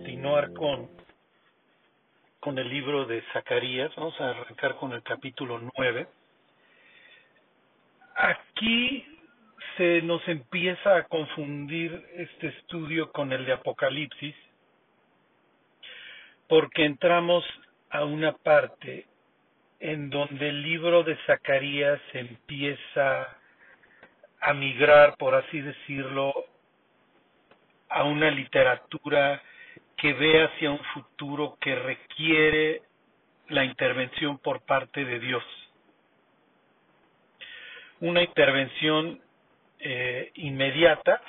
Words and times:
continuar 0.00 0.54
con, 0.54 0.88
con 2.40 2.58
el 2.58 2.70
libro 2.70 3.04
de 3.04 3.20
Zacarías. 3.34 3.94
Vamos 3.96 4.18
a 4.18 4.30
arrancar 4.30 4.76
con 4.76 4.92
el 4.92 5.02
capítulo 5.02 5.60
9. 5.76 6.06
Aquí 8.16 9.06
se 9.76 10.00
nos 10.00 10.26
empieza 10.26 10.96
a 10.96 11.02
confundir 11.04 12.02
este 12.14 12.46
estudio 12.48 13.12
con 13.12 13.30
el 13.32 13.44
de 13.44 13.52
Apocalipsis, 13.52 14.34
porque 16.48 16.86
entramos 16.86 17.44
a 17.90 18.06
una 18.06 18.32
parte 18.32 19.06
en 19.80 20.08
donde 20.08 20.48
el 20.48 20.62
libro 20.62 21.02
de 21.02 21.16
Zacarías 21.26 22.00
empieza 22.14 23.36
a 24.40 24.54
migrar, 24.54 25.18
por 25.18 25.34
así 25.34 25.60
decirlo, 25.60 26.32
a 27.90 28.04
una 28.04 28.30
literatura 28.30 29.42
que 30.00 30.14
ve 30.14 30.44
hacia 30.44 30.70
un 30.70 30.82
futuro 30.94 31.58
que 31.60 31.74
requiere 31.74 32.82
la 33.48 33.64
intervención 33.64 34.38
por 34.38 34.64
parte 34.64 35.04
de 35.04 35.20
Dios. 35.20 35.44
Una 38.00 38.22
intervención 38.22 39.20
eh, 39.78 40.30
inmediata, 40.36 41.20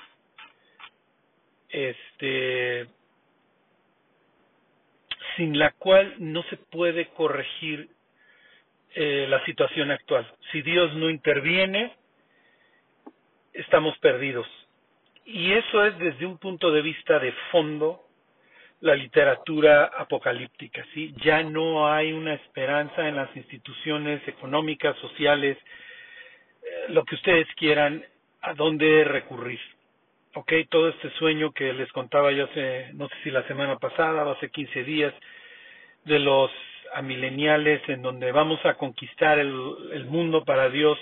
este, 1.67 2.87
sin 5.35 5.59
la 5.59 5.71
cual 5.71 6.15
no 6.19 6.43
se 6.43 6.55
puede 6.55 7.07
corregir 7.09 7.89
eh, 8.95 9.25
la 9.27 9.43
situación 9.43 9.91
actual. 9.91 10.33
Si 10.53 10.61
Dios 10.61 10.93
no 10.95 11.09
interviene, 11.09 11.93
estamos 13.53 13.97
perdidos. 13.97 14.47
Y 15.25 15.51
eso 15.51 15.85
es 15.85 15.97
desde 15.99 16.25
un 16.25 16.37
punto 16.37 16.71
de 16.71 16.81
vista 16.81 17.19
de 17.19 17.33
fondo 17.51 18.05
la 18.81 18.95
literatura 18.95 19.91
apocalíptica, 19.95 20.83
¿sí? 20.93 21.13
Ya 21.23 21.43
no 21.43 21.91
hay 21.91 22.11
una 22.11 22.33
esperanza 22.33 23.07
en 23.07 23.15
las 23.15 23.35
instituciones 23.37 24.27
económicas, 24.27 24.97
sociales, 24.97 25.57
eh, 26.63 26.85
lo 26.89 27.05
que 27.05 27.15
ustedes 27.15 27.47
quieran, 27.55 28.03
a 28.41 28.53
dónde 28.55 29.03
recurrir. 29.03 29.59
¿Ok? 30.33 30.51
Todo 30.69 30.89
este 30.89 31.11
sueño 31.11 31.51
que 31.51 31.73
les 31.73 31.91
contaba 31.91 32.31
yo 32.31 32.45
hace, 32.45 32.91
no 32.93 33.07
sé 33.09 33.15
si 33.23 33.31
la 33.31 33.45
semana 33.47 33.77
pasada 33.77 34.25
o 34.25 34.31
hace 34.31 34.49
15 34.49 34.83
días, 34.83 35.13
de 36.05 36.17
los 36.17 36.49
amileniales 36.93 37.87
en 37.87 38.01
donde 38.01 38.31
vamos 38.31 38.65
a 38.65 38.75
conquistar 38.75 39.37
el, 39.37 40.05
mundo 40.05 40.43
para 40.43 40.69
Dios, 40.69 40.97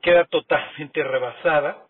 queda 0.00 0.24
totalmente 0.24 1.02
rebasada 1.04 1.86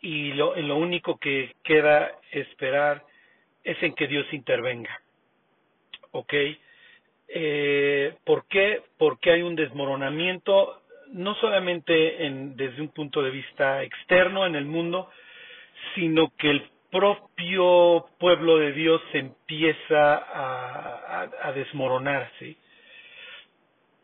y 0.00 0.32
lo, 0.34 0.54
lo 0.56 0.76
único 0.76 1.16
que 1.18 1.54
queda 1.64 2.12
esperar 2.32 3.04
es 3.64 3.82
en 3.82 3.94
que 3.94 4.06
Dios 4.06 4.26
intervenga. 4.32 5.00
¿Ok? 6.12 6.34
Eh, 7.28 8.14
¿Por 8.24 8.46
qué? 8.46 8.82
Porque 8.98 9.30
hay 9.32 9.42
un 9.42 9.56
desmoronamiento, 9.56 10.82
no 11.12 11.34
solamente 11.36 12.26
en, 12.26 12.56
desde 12.56 12.82
un 12.82 12.88
punto 12.88 13.22
de 13.22 13.30
vista 13.30 13.82
externo 13.82 14.46
en 14.46 14.54
el 14.54 14.66
mundo, 14.66 15.10
sino 15.94 16.32
que 16.36 16.50
el 16.50 16.70
propio 16.90 18.06
pueblo 18.18 18.58
de 18.58 18.72
Dios 18.72 19.00
empieza 19.14 20.14
a, 20.14 21.52
desmoronarse 21.54 22.56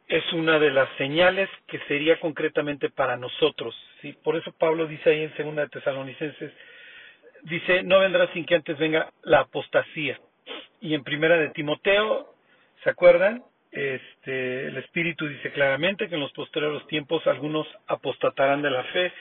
es 0.09 0.33
una 0.33 0.59
de 0.59 0.71
las 0.71 0.89
señales 0.97 1.49
que 1.67 1.79
sería 1.81 2.19
concretamente 2.19 2.89
para 2.89 3.17
nosotros. 3.17 3.75
¿sí? 4.01 4.15
Por 4.25 4.37
eso 4.37 4.53
Pablo 4.53 4.87
dice 4.87 5.11
ahí 5.11 5.23
en 5.23 5.37
Segunda 5.37 5.63
de 5.63 5.69
Tesalonicenses, 5.69 6.53
dice, 7.43 7.83
no 7.83 8.01
vendrá 8.01 8.33
sin 8.33 8.45
que 8.45 8.55
antes 8.55 8.79
venga 8.79 9.13
la 9.23 9.41
apostasía. 9.41 10.19
Y 10.81 10.95
en 10.95 11.05
Primera 11.05 11.37
de 11.37 11.51
Timoteo, 11.51 12.35
¿se 12.83 12.91
acuerdan? 12.91 13.43
Este, 13.71 14.69
el 14.69 14.77
Espíritu 14.79 15.27
dice 15.27 15.53
claramente 15.53 16.09
que 16.09 16.15
en 16.15 16.21
los 16.21 16.33
posteriores 16.33 16.87
tiempos 16.87 17.27
algunos 17.27 17.67
apostatarán 17.87 18.63
de 18.63 18.71
la 18.71 18.85
fe, 18.85 19.13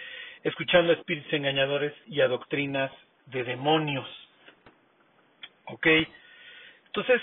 escuchando 0.44 0.92
a 0.92 0.96
espíritus 0.96 1.34
engañadores 1.34 1.94
y 2.08 2.22
a 2.22 2.28
doctrinas 2.28 2.92
de 3.26 3.44
demonios. 3.44 4.08
¿Ok? 5.66 5.88
Entonces, 6.86 7.22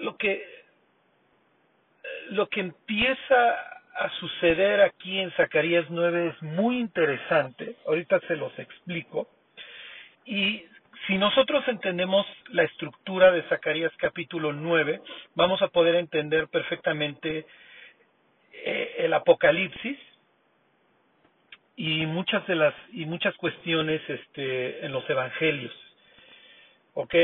lo 0.00 0.16
que 0.16 0.62
lo 2.30 2.48
que 2.48 2.60
empieza 2.60 3.50
a 3.94 4.10
suceder 4.18 4.80
aquí 4.80 5.18
en 5.18 5.30
Zacarías 5.32 5.86
9 5.90 6.28
es 6.28 6.42
muy 6.42 6.78
interesante, 6.78 7.76
ahorita 7.86 8.20
se 8.20 8.36
los 8.36 8.56
explico, 8.58 9.28
y 10.24 10.64
si 11.06 11.18
nosotros 11.18 11.66
entendemos 11.68 12.26
la 12.50 12.62
estructura 12.64 13.32
de 13.32 13.42
Zacarías 13.44 13.92
capítulo 13.98 14.52
9, 14.52 15.00
vamos 15.34 15.60
a 15.62 15.68
poder 15.68 15.96
entender 15.96 16.48
perfectamente 16.48 17.46
eh, 18.52 18.94
el 18.98 19.12
Apocalipsis 19.14 19.98
y 21.76 22.06
muchas 22.06 22.46
de 22.46 22.54
las 22.54 22.74
y 22.92 23.06
muchas 23.06 23.34
cuestiones 23.36 24.00
este, 24.08 24.84
en 24.84 24.92
los 24.92 25.08
evangelios. 25.10 25.74
¿Ok? 26.94 27.14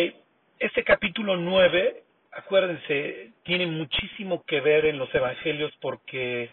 Este 0.58 0.82
capítulo 0.82 1.36
9 1.36 2.04
acuérdense, 2.32 3.32
tiene 3.44 3.66
muchísimo 3.66 4.44
que 4.44 4.60
ver 4.60 4.86
en 4.86 4.98
los 4.98 5.12
evangelios 5.14 5.72
porque 5.80 6.50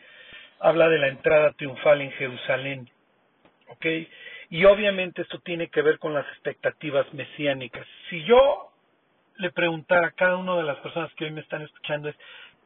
habla 0.59 0.89
de 0.89 0.97
la 0.97 1.07
entrada 1.09 1.51
triunfal 1.53 2.01
en 2.01 2.11
Jerusalén. 2.13 2.89
¿Ok? 3.67 3.85
Y 4.49 4.65
obviamente 4.65 5.21
esto 5.21 5.39
tiene 5.39 5.69
que 5.69 5.81
ver 5.81 5.99
con 5.99 6.13
las 6.13 6.25
expectativas 6.27 7.11
mesiánicas. 7.13 7.85
Si 8.09 8.23
yo 8.23 8.71
le 9.37 9.51
preguntara 9.51 10.07
a 10.07 10.11
cada 10.11 10.37
una 10.37 10.55
de 10.55 10.63
las 10.63 10.77
personas 10.77 11.13
que 11.15 11.25
hoy 11.25 11.31
me 11.31 11.41
están 11.41 11.61
escuchando 11.61 12.09
es, 12.09 12.15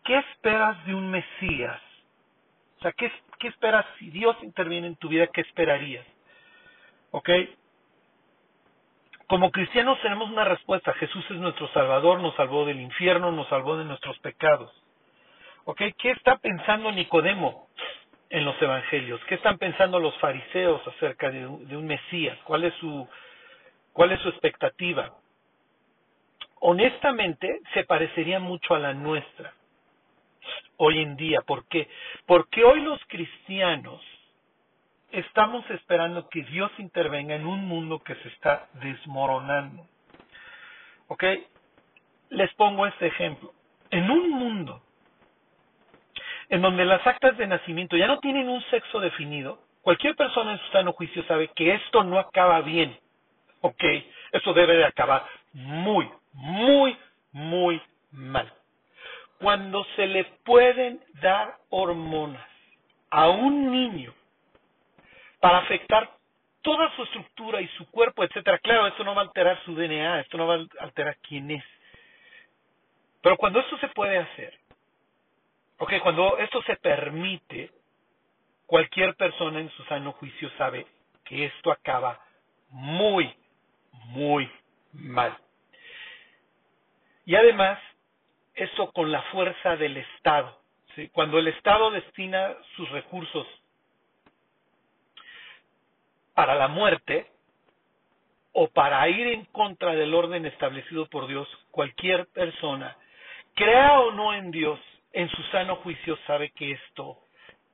¿qué 0.04 0.18
esperas 0.18 0.86
de 0.86 0.94
un 0.94 1.10
Mesías? 1.10 1.82
O 2.78 2.82
sea, 2.82 2.92
¿qué, 2.94 3.12
qué 3.40 3.48
esperas 3.48 3.86
si 3.98 4.10
Dios 4.10 4.36
interviene 4.44 4.88
en 4.88 4.96
tu 4.96 5.10
vida? 5.10 5.28
¿Qué 5.28 5.42
esperarías? 5.42 6.06
¿Ok? 7.12 7.30
Como 9.28 9.52
cristianos 9.52 10.02
tenemos 10.02 10.30
una 10.30 10.44
respuesta. 10.44 10.94
Jesús 10.94 11.24
es 11.30 11.38
nuestro 11.38 11.68
Salvador, 11.70 12.20
nos 12.20 12.36
salvó 12.36 12.66
del 12.66 12.80
infierno, 12.80 13.32
nos 13.32 13.48
salvó 13.48 13.78
de 13.78 13.86
nuestros 13.86 14.18
pecados. 14.20 14.72
¿Ok? 15.66 15.82
¿Qué 15.98 16.12
está 16.12 16.38
pensando 16.38 16.92
Nicodemo 16.92 17.68
en 18.30 18.46
los 18.46 18.62
evangelios? 18.62 19.20
¿Qué 19.26 19.36
están 19.36 19.58
pensando 19.58 20.00
los 20.00 20.18
fariseos 20.20 20.86
acerca 20.88 21.30
de, 21.30 21.46
un 21.48 21.86
Mesías? 21.86 22.38
¿Cuál 22.44 22.66
es 22.66 22.74
su, 22.76 23.08
cuál 23.94 24.12
es 24.12 24.20
su 24.22 24.30
expectativa? 24.30 25.14
Honestamente, 26.62 27.62
se 27.74 27.84
parecería 27.86 28.40
mucho 28.40 28.76
a 28.76 28.80
la 28.80 28.94
nuestra 28.94 29.54
hoy 30.78 31.00
en 31.00 31.16
día. 31.16 31.42
¿Por 31.42 31.68
qué? 31.68 31.88
Porque 32.26 32.64
hoy 32.64 32.82
los 32.82 33.00
cristianos 33.06 34.02
estamos 35.12 35.70
esperando 35.72 36.30
que 36.30 36.44
Dios 36.44 36.72
intervenga 36.78 37.36
en 37.36 37.46
un 37.46 37.66
mundo 37.66 38.00
que 38.00 38.16
se 38.16 38.28
está 38.30 38.68
desmoronando. 38.74 39.88
¿Ok? 41.08 41.24
Les 42.30 42.54
pongo 42.54 42.86
este 42.86 43.08
ejemplo. 43.08 43.54
En 43.90 44.12
un 44.12 44.30
mundo 44.30 44.84
en 46.50 46.62
donde 46.62 46.86
las 46.86 47.06
actas 47.06 47.38
de 47.38 47.48
nacimiento 47.48 47.96
ya 47.96 48.08
no 48.08 48.20
tienen 48.20 48.50
un 48.50 48.62
sexo 48.70 49.00
definido, 49.00 49.60
cualquier 49.82 50.16
persona 50.16 50.54
en 50.54 50.60
su 50.60 50.68
sano 50.72 50.94
juicio 50.94 51.24
sabe 51.26 51.50
que 51.56 51.74
esto 51.76 52.04
no 52.04 52.20
acaba 52.20 52.62
bien. 52.62 52.98
¿Ok? 53.62 53.84
Eso 54.32 54.54
debe 54.54 54.78
de 54.78 54.86
acabar 54.86 55.26
muy, 55.54 56.10
muy, 56.34 56.98
muy 57.32 57.82
mal. 58.12 58.52
Cuando 59.40 59.86
se 59.96 60.08
le 60.08 60.26
pueden 60.44 61.02
dar 61.22 61.56
hormonas 61.70 62.46
a 63.10 63.30
un 63.30 63.72
niño 63.72 64.14
para 65.40 65.60
afectar 65.60 66.10
toda 66.62 66.94
su 66.96 67.04
estructura 67.04 67.62
y 67.62 67.68
su 67.70 67.90
cuerpo, 67.90 68.24
etcétera. 68.24 68.60
Claro, 68.60 68.88
esto 68.88 69.04
no 69.04 69.16
va 69.16 69.22
a 69.22 69.26
alterar 69.26 69.62
su 69.64 69.76
DNA, 69.76 70.22
esto 70.22 70.38
no 70.38 70.48
va 70.48 70.56
a 70.56 70.84
alterar 70.84 71.18
quién 71.28 71.52
es. 71.52 71.64
Pero 73.22 73.38
cuando 73.38 73.60
esto 73.60 73.78
se 73.78 73.88
puede 73.90 74.18
hacer, 74.18 74.58
ok, 75.80 75.94
cuando 76.04 76.38
esto 76.38 76.62
se 76.64 76.76
permite, 76.78 77.72
cualquier 78.66 79.16
persona 79.16 79.60
en 79.60 79.70
su 79.72 79.84
sano 79.86 80.12
juicio 80.14 80.50
sabe 80.58 80.86
que 81.26 81.46
esto 81.46 81.72
acaba 81.72 82.22
muy, 82.70 83.34
muy 84.08 84.50
mal. 84.94 85.36
Y 87.26 87.36
además, 87.36 87.80
eso 88.54 88.92
con 88.92 89.12
la 89.12 89.22
fuerza 89.24 89.76
del 89.76 89.98
Estado. 89.98 90.58
Cuando 91.14 91.40
el 91.40 91.48
Estado 91.48 91.92
destina 91.92 92.56
sus 92.76 92.90
recursos 92.90 93.48
para 96.34 96.56
la 96.56 96.68
muerte 96.68 97.32
o 98.52 98.68
para 98.68 99.08
ir 99.08 99.28
en 99.28 99.46
contra 99.46 99.94
del 99.94 100.14
orden 100.14 100.46
establecido 100.46 101.08
por 101.08 101.28
Dios, 101.28 101.48
cualquier 101.72 102.28
persona, 102.28 102.98
crea 103.56 104.02
o 104.02 104.12
no 104.12 104.34
en 104.34 104.52
Dios, 104.52 104.80
en 105.14 105.30
su 105.30 105.42
sano 105.44 105.78
juicio 105.78 106.18
sabe 106.28 106.52
que 106.52 106.72
esto 106.72 107.20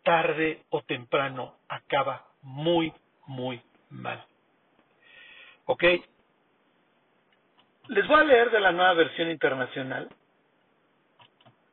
tarde 0.03 0.63
o 0.69 0.83
temprano 0.83 1.57
acaba 1.67 2.25
muy, 2.41 2.93
muy 3.27 3.61
mal. 3.89 4.23
¿Ok? 5.65 5.83
Les 7.87 8.07
voy 8.07 8.19
a 8.19 8.23
leer 8.23 8.51
de 8.51 8.59
la 8.59 8.71
nueva 8.71 8.93
versión 8.93 9.29
internacional. 9.29 10.09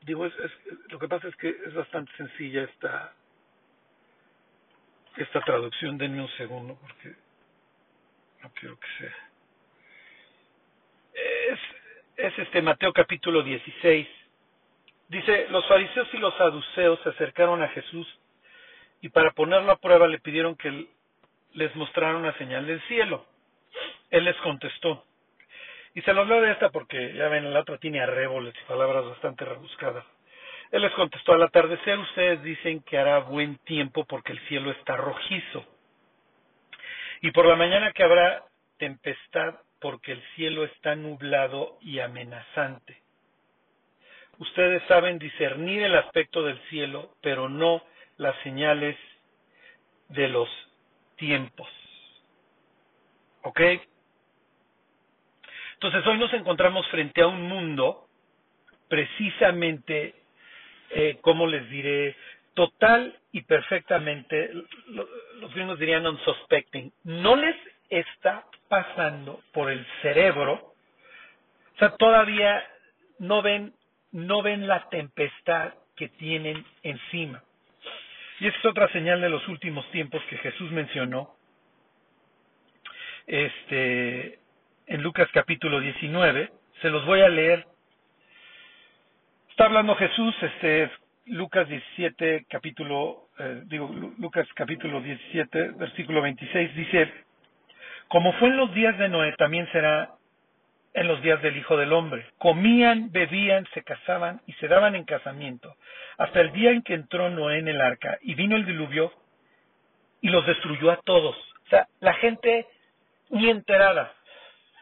Digo, 0.02 0.26
es, 0.26 0.34
lo 0.88 0.98
que 0.98 1.08
pasa 1.08 1.28
es 1.28 1.36
que 1.36 1.48
es 1.48 1.74
bastante 1.74 2.10
sencilla 2.16 2.64
esta, 2.64 3.12
esta 5.16 5.40
traducción. 5.40 5.96
Denme 5.96 6.22
un 6.22 6.30
segundo 6.36 6.76
porque 6.80 7.14
no 8.42 8.50
quiero 8.54 8.78
que 8.78 8.88
sea. 8.98 9.16
Es, 11.14 11.60
es 12.16 12.38
este 12.38 12.62
Mateo 12.62 12.92
capítulo 12.92 13.42
16. 13.42 14.21
Dice, 15.12 15.46
los 15.50 15.66
fariseos 15.66 16.08
y 16.14 16.16
los 16.16 16.34
saduceos 16.38 16.98
se 17.02 17.10
acercaron 17.10 17.62
a 17.62 17.68
Jesús 17.68 18.08
y 19.02 19.10
para 19.10 19.32
ponerlo 19.32 19.70
a 19.70 19.76
prueba 19.76 20.08
le 20.08 20.18
pidieron 20.20 20.56
que 20.56 20.86
les 21.52 21.76
mostrara 21.76 22.16
una 22.16 22.32
señal 22.38 22.66
del 22.66 22.80
cielo. 22.88 23.26
Él 24.08 24.24
les 24.24 24.36
contestó, 24.38 25.04
y 25.94 26.00
se 26.00 26.14
los 26.14 26.26
leo 26.26 26.40
de 26.40 26.52
esta 26.52 26.70
porque 26.70 27.12
ya 27.12 27.28
ven, 27.28 27.52
la 27.52 27.60
otra 27.60 27.76
tiene 27.76 28.00
arréboles 28.00 28.54
y 28.54 28.66
palabras 28.66 29.04
bastante 29.04 29.44
rebuscadas. 29.44 30.02
Él 30.70 30.80
les 30.80 30.92
contestó, 30.92 31.34
al 31.34 31.42
atardecer 31.42 31.98
ustedes 31.98 32.42
dicen 32.42 32.80
que 32.80 32.96
hará 32.96 33.18
buen 33.18 33.58
tiempo 33.66 34.06
porque 34.06 34.32
el 34.32 34.40
cielo 34.48 34.70
está 34.70 34.96
rojizo. 34.96 35.66
Y 37.20 37.32
por 37.32 37.44
la 37.44 37.56
mañana 37.56 37.92
que 37.92 38.02
habrá 38.02 38.44
tempestad 38.78 39.56
porque 39.78 40.12
el 40.12 40.22
cielo 40.36 40.64
está 40.64 40.96
nublado 40.96 41.76
y 41.82 41.98
amenazante. 41.98 43.01
Ustedes 44.38 44.82
saben 44.88 45.18
discernir 45.18 45.82
el 45.82 45.94
aspecto 45.94 46.42
del 46.42 46.58
cielo, 46.68 47.14
pero 47.20 47.48
no 47.48 47.82
las 48.16 48.36
señales 48.42 48.96
de 50.08 50.28
los 50.28 50.48
tiempos. 51.16 51.68
¿Ok? 53.42 53.60
Entonces 55.74 56.06
hoy 56.06 56.18
nos 56.18 56.32
encontramos 56.32 56.86
frente 56.88 57.22
a 57.22 57.26
un 57.26 57.42
mundo 57.42 58.06
precisamente, 58.88 60.14
eh, 60.90 61.18
como 61.22 61.46
les 61.46 61.68
diré, 61.70 62.14
total 62.54 63.18
y 63.32 63.42
perfectamente, 63.42 64.50
los 64.88 65.54
gringos 65.54 65.78
dirían 65.78 66.06
unsuspecting, 66.06 66.92
no 67.04 67.36
les 67.36 67.56
está 67.88 68.44
pasando 68.68 69.40
por 69.52 69.70
el 69.70 69.86
cerebro, 70.02 70.74
o 71.74 71.78
sea, 71.78 71.96
todavía 71.96 72.62
no 73.18 73.42
ven, 73.42 73.72
no 74.12 74.42
ven 74.42 74.66
la 74.66 74.88
tempestad 74.88 75.74
que 75.96 76.08
tienen 76.08 76.64
encima. 76.82 77.42
Y 78.40 78.46
esa 78.46 78.58
es 78.58 78.64
otra 78.66 78.88
señal 78.92 79.20
de 79.20 79.28
los 79.28 79.46
últimos 79.48 79.88
tiempos 79.90 80.22
que 80.28 80.36
Jesús 80.38 80.70
mencionó. 80.70 81.34
Este, 83.26 84.38
en 84.86 85.02
Lucas 85.02 85.28
capítulo 85.32 85.80
19, 85.80 86.50
se 86.80 86.90
los 86.90 87.04
voy 87.06 87.20
a 87.20 87.28
leer. 87.28 87.66
Está 89.50 89.66
hablando 89.66 89.94
Jesús, 89.94 90.34
este 90.42 90.90
Lucas 91.26 91.68
17, 91.68 92.46
capítulo, 92.48 93.28
eh, 93.38 93.62
digo, 93.66 93.88
Lucas 94.18 94.48
capítulo 94.54 95.00
17, 95.00 95.72
versículo 95.78 96.20
26, 96.20 96.74
dice, 96.74 97.12
como 98.08 98.32
fue 98.34 98.48
en 98.48 98.56
los 98.56 98.74
días 98.74 98.98
de 98.98 99.08
Noé, 99.08 99.32
también 99.38 99.70
será 99.70 100.10
en 100.94 101.08
los 101.08 101.22
días 101.22 101.40
del 101.42 101.56
Hijo 101.56 101.76
del 101.76 101.92
Hombre. 101.92 102.26
Comían, 102.38 103.10
bebían, 103.12 103.66
se 103.74 103.82
casaban 103.82 104.40
y 104.46 104.52
se 104.54 104.68
daban 104.68 104.94
en 104.94 105.04
casamiento, 105.04 105.74
hasta 106.18 106.40
el 106.40 106.52
día 106.52 106.70
en 106.70 106.82
que 106.82 106.94
entró 106.94 107.30
Noé 107.30 107.58
en 107.58 107.68
el 107.68 107.80
arca 107.80 108.18
y 108.22 108.34
vino 108.34 108.56
el 108.56 108.66
diluvio 108.66 109.12
y 110.20 110.28
los 110.28 110.46
destruyó 110.46 110.90
a 110.90 111.00
todos. 111.02 111.36
O 111.66 111.68
sea, 111.68 111.88
la 112.00 112.14
gente 112.14 112.66
ni 113.30 113.48
enterada. 113.48 114.14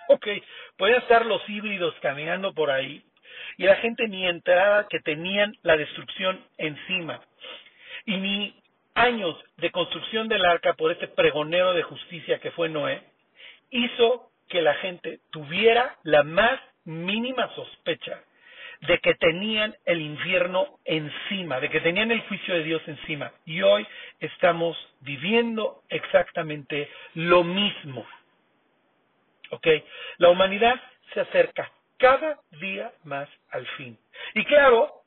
Ok, 0.09 0.27
podían 0.77 1.01
estar 1.01 1.25
los 1.25 1.49
híbridos 1.49 1.95
caminando 2.03 2.53
por 2.53 2.71
ahí 2.71 3.05
y 3.57 3.65
la 3.65 3.77
gente 3.77 4.09
ni 4.09 4.27
enteraba 4.27 4.89
que 4.89 5.01
tenían 5.01 5.55
la 5.63 5.77
destrucción 5.77 6.45
encima. 6.59 7.21
Y 8.07 8.17
ni 8.17 8.63
años 8.95 9.37
de 9.59 9.71
construcción 9.71 10.29
del 10.29 10.45
arca 10.45 10.75
por 10.75 10.91
este 10.91 11.07
pregonero 11.09 11.73
de 11.73 11.83
justicia 11.83 12.41
que 12.41 12.51
fue 12.51 12.69
Noé 12.69 13.03
hizo 13.71 14.30
que 14.51 14.61
la 14.61 14.75
gente 14.75 15.21
tuviera 15.31 15.97
la 16.03 16.23
más 16.23 16.61
mínima 16.85 17.49
sospecha 17.55 18.21
de 18.81 18.99
que 18.99 19.15
tenían 19.15 19.75
el 19.85 20.01
infierno 20.01 20.79
encima, 20.85 21.61
de 21.61 21.71
que 21.71 21.81
tenían 21.81 22.11
el 22.11 22.21
juicio 22.23 22.55
de 22.55 22.65
Dios 22.65 22.83
encima. 22.87 23.33
Y 23.47 23.63
hoy 23.63 23.87
estamos 24.19 24.77
viviendo 25.01 25.83
exactamente 25.89 26.91
lo 27.15 27.45
mismo. 27.45 28.07
¿Ok? 29.51 29.67
La 30.19 30.31
humanidad 30.31 30.81
se 31.15 31.21
acerca 31.21 31.71
cada 31.99 32.39
día 32.61 32.93
más 33.05 33.29
al 33.51 33.67
fin. 33.77 33.99
Y 34.35 34.45
claro, 34.45 35.00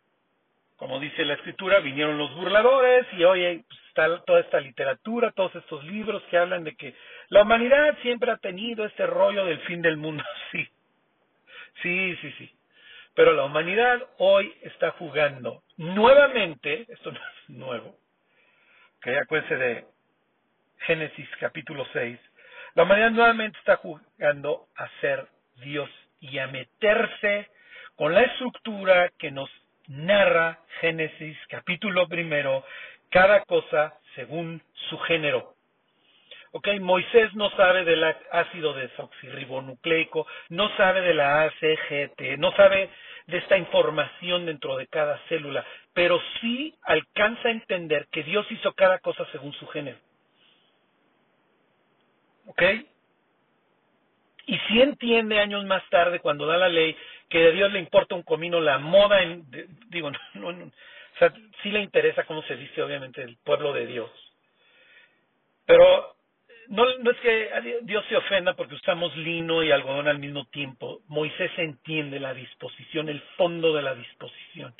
como 0.77 0.99
dice 0.99 1.23
la 1.25 1.35
escritura, 1.35 1.79
vinieron 1.79 2.17
los 2.17 2.33
burladores 2.35 3.05
y 3.13 3.23
hoy 3.23 3.63
está 3.87 4.23
toda 4.25 4.39
esta 4.39 4.59
literatura, 4.59 5.31
todos 5.31 5.55
estos 5.55 5.83
libros 5.85 6.23
que 6.29 6.37
hablan 6.37 6.63
de 6.63 6.75
que 6.75 6.95
la 7.29 7.43
humanidad 7.43 7.97
siempre 8.01 8.31
ha 8.31 8.37
tenido 8.37 8.85
este 8.85 9.05
rollo 9.05 9.45
del 9.45 9.59
fin 9.61 9.81
del 9.81 9.97
mundo. 9.97 10.23
Sí, 10.51 10.69
sí, 11.81 12.15
sí, 12.21 12.31
sí. 12.37 12.55
Pero 13.15 13.33
la 13.33 13.45
humanidad 13.45 13.99
hoy 14.17 14.53
está 14.61 14.91
jugando 14.91 15.63
nuevamente, 15.77 16.85
esto 16.87 17.11
no 17.11 17.19
es 17.19 17.49
nuevo, 17.49 17.97
que 19.01 19.17
acuérdense 19.17 19.55
de 19.57 19.85
Génesis 20.79 21.27
capítulo 21.39 21.85
6, 21.93 22.19
la 22.75 22.83
humanidad 22.83 23.11
nuevamente 23.11 23.57
está 23.59 23.77
jugando 23.77 24.67
a 24.75 24.87
ser 25.01 25.27
Dios 25.57 25.89
y 26.19 26.37
a 26.39 26.47
meterse 26.47 27.49
con 27.95 28.13
la 28.13 28.21
estructura 28.21 29.11
que 29.17 29.31
nos 29.31 29.49
narra 29.87 30.59
Génesis 30.81 31.37
capítulo 31.49 32.07
primero, 32.07 32.65
cada 33.09 33.43
cosa 33.45 33.93
según 34.15 34.61
su 34.89 34.97
género. 34.99 35.55
Ok, 36.51 36.67
Moisés 36.81 37.33
no 37.35 37.49
sabe 37.51 37.83
del 37.83 38.03
ácido 38.31 38.73
desoxirribonucleico, 38.73 40.27
no 40.49 40.69
sabe 40.77 41.01
de 41.01 41.13
la 41.13 41.43
ACGT, 41.43 42.37
no 42.37 42.51
sabe 42.55 42.89
de 43.27 43.37
esta 43.39 43.57
información 43.57 44.45
dentro 44.45 44.77
de 44.77 44.87
cada 44.87 45.19
célula, 45.29 45.65
pero 45.93 46.21
sí 46.39 46.75
alcanza 46.83 47.47
a 47.47 47.51
entender 47.51 48.07
que 48.11 48.23
Dios 48.23 48.45
hizo 48.51 48.73
cada 48.73 48.99
cosa 48.99 49.25
según 49.31 49.53
su 49.53 49.67
género. 49.67 49.97
¿Ok? 52.47 52.63
Y 54.45 54.57
si 54.67 54.81
entiende 54.81 55.39
años 55.39 55.65
más 55.65 55.87
tarde, 55.89 56.19
cuando 56.19 56.45
da 56.45 56.57
la 56.57 56.69
ley, 56.69 56.95
que 57.33 57.47
a 57.47 57.51
Dios 57.51 57.71
le 57.71 57.79
importa 57.79 58.13
un 58.13 58.21
comino 58.21 58.61
la 58.61 58.77
moda, 58.77 59.23
en, 59.23 59.43
digo, 59.89 60.11
no, 60.35 60.49
o 60.49 61.17
sea, 61.17 61.33
sí 61.63 61.71
le 61.71 61.81
interesa 61.81 62.25
cómo 62.25 62.43
se 62.43 62.55
viste, 62.55 62.81
obviamente, 62.83 63.23
el 63.23 63.37
pueblo 63.37 63.73
de 63.73 63.87
Dios. 63.87 64.11
Pero 65.65 66.15
no, 66.67 66.85
no 66.99 67.09
es 67.09 67.17
que 67.17 67.79
Dios 67.81 68.05
se 68.07 68.17
ofenda 68.17 68.53
porque 68.55 68.75
usamos 68.75 69.17
lino 69.17 69.63
y 69.63 69.71
algodón 69.71 70.07
al 70.07 70.19
mismo 70.19 70.45
tiempo. 70.45 71.01
Moisés 71.07 71.51
entiende 71.57 72.19
la 72.19 72.35
disposición, 72.35 73.09
el 73.09 73.21
fondo 73.35 73.73
de 73.73 73.81
la 73.81 73.95
disposición. 73.95 74.75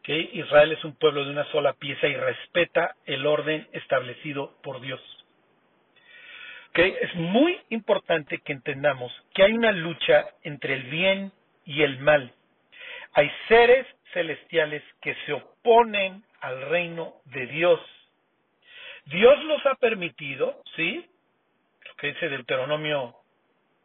¿Okay? 0.00 0.30
Israel 0.32 0.72
es 0.72 0.84
un 0.84 0.96
pueblo 0.96 1.24
de 1.24 1.30
una 1.30 1.44
sola 1.52 1.74
pieza 1.74 2.08
y 2.08 2.16
respeta 2.16 2.96
el 3.06 3.26
orden 3.26 3.68
establecido 3.72 4.56
por 4.62 4.80
Dios. 4.80 5.00
Es 6.74 7.14
muy 7.14 7.56
importante 7.68 8.38
que 8.38 8.52
entendamos 8.52 9.12
que 9.32 9.44
hay 9.44 9.52
una 9.52 9.70
lucha 9.70 10.26
entre 10.42 10.74
el 10.74 10.82
bien 10.84 11.32
y 11.64 11.82
el 11.82 11.98
mal. 11.98 12.32
Hay 13.12 13.30
seres 13.48 13.86
celestiales 14.12 14.82
que 15.00 15.14
se 15.26 15.32
oponen 15.32 16.24
al 16.40 16.62
reino 16.68 17.14
de 17.26 17.46
Dios. 17.46 17.80
Dios 19.06 19.44
los 19.44 19.64
ha 19.66 19.74
permitido, 19.76 20.62
¿sí? 20.76 21.08
Lo 21.86 21.94
que 21.96 22.08
dice 22.08 22.28
Deuteronomio 22.28 23.14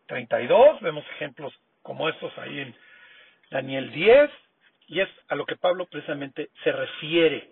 32, 0.07 0.81
vemos 0.81 1.05
ejemplos 1.15 1.53
como 1.81 2.09
estos 2.09 2.35
ahí 2.37 2.59
en 2.59 2.75
Daniel 3.51 3.91
10, 3.91 4.29
y 4.87 5.01
es 5.01 5.09
a 5.27 5.35
lo 5.35 5.45
que 5.45 5.55
Pablo 5.55 5.85
precisamente 5.85 6.49
se 6.63 6.71
refiere. 6.71 7.51